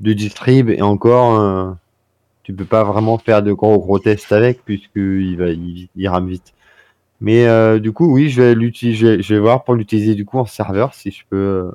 [0.01, 1.71] de distrib et encore, euh,
[2.43, 6.09] tu peux pas vraiment faire de gros gros tests avec puisque il va il, il
[6.09, 6.53] rame vite.
[7.21, 10.15] Mais euh, du coup, oui, je vais l'utiliser, je vais, je vais voir pour l'utiliser
[10.15, 11.37] du coup en serveur si je peux.
[11.37, 11.71] euh,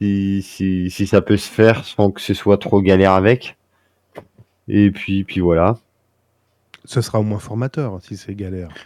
[0.00, 3.56] si, si, si ça peut se faire sans que ce soit trop galère avec.
[4.68, 5.78] Et puis, puis voilà.
[6.84, 8.76] Ce sera au moins formateur si c'est galère.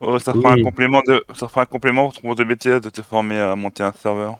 [0.00, 0.52] Oh, ça fera Oui.
[0.52, 3.56] un complément de, ça fera un complément pour ton de BTS de te former à
[3.56, 4.38] monter un serveur.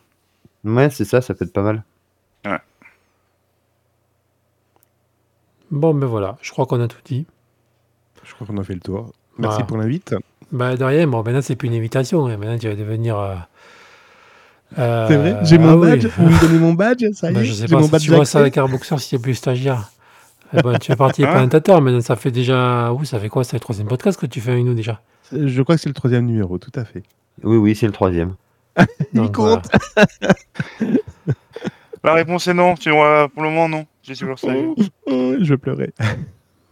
[0.64, 1.84] Ouais, c'est ça, ça peut être pas mal.
[5.70, 6.36] Bon, ben voilà.
[6.42, 7.26] Je crois qu'on a tout dit.
[8.24, 9.12] Je crois qu'on a fait le tour.
[9.38, 9.64] Merci Voilà.
[9.66, 10.14] pour l'invite.
[10.52, 11.06] Bah, de rien.
[11.06, 12.26] Bon, maintenant, c'est plus une invitation.
[12.26, 12.36] hein.
[12.36, 13.18] Maintenant, tu vas devenir.
[13.18, 13.34] euh,
[14.78, 15.36] euh, C'est vrai?
[15.44, 15.88] J'ai mon ah oui.
[15.90, 17.04] badge Vous me donnez mon badge?
[17.12, 18.98] Ça y Bah, est je sais pas mon si badge tu vois ça avec Airboxer
[18.98, 19.90] si tu plus stagiaire.
[20.52, 22.92] Eh ben, tu es parti Hein présentateur, maintenant ça fait déjà.
[22.92, 23.44] Ouh, ça fait quoi?
[23.44, 25.00] C'est le troisième podcast que tu fais avec nous déjà.
[25.32, 27.04] Euh, Je crois que c'est le troisième numéro, tout à fait.
[27.44, 28.34] Oui, oui, c'est le troisième.
[29.14, 29.68] Il Donc, compte.
[32.02, 32.74] La réponse est non.
[32.74, 33.86] Tu vois, pour le moment, non.
[34.10, 34.48] J'ai toujours ça.
[35.06, 35.92] Oh, je pleurais.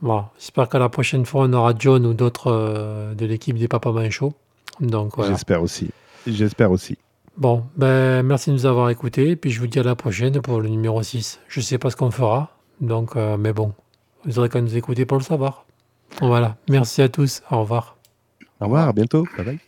[0.00, 3.66] Bon, j'espère qu'à la prochaine fois, on aura John ou d'autres euh, de l'équipe des
[3.66, 4.32] Papas Manchots.
[4.80, 5.32] Donc voilà.
[5.32, 5.90] J'espère aussi.
[6.24, 6.96] J'espère aussi.
[7.36, 9.34] Bon, ben merci de nous avoir écoutés.
[9.34, 11.40] Puis je vous dis à la prochaine pour le numéro 6.
[11.48, 12.56] Je sais pas ce qu'on fera.
[12.80, 13.72] Donc, euh, mais bon,
[14.24, 15.66] vous aurez qu'à nous écouter pour le savoir.
[16.20, 16.56] Voilà.
[16.68, 17.42] Merci à tous.
[17.50, 17.96] Au revoir.
[18.60, 19.26] Au revoir, à bientôt.
[19.36, 19.58] Bye bye.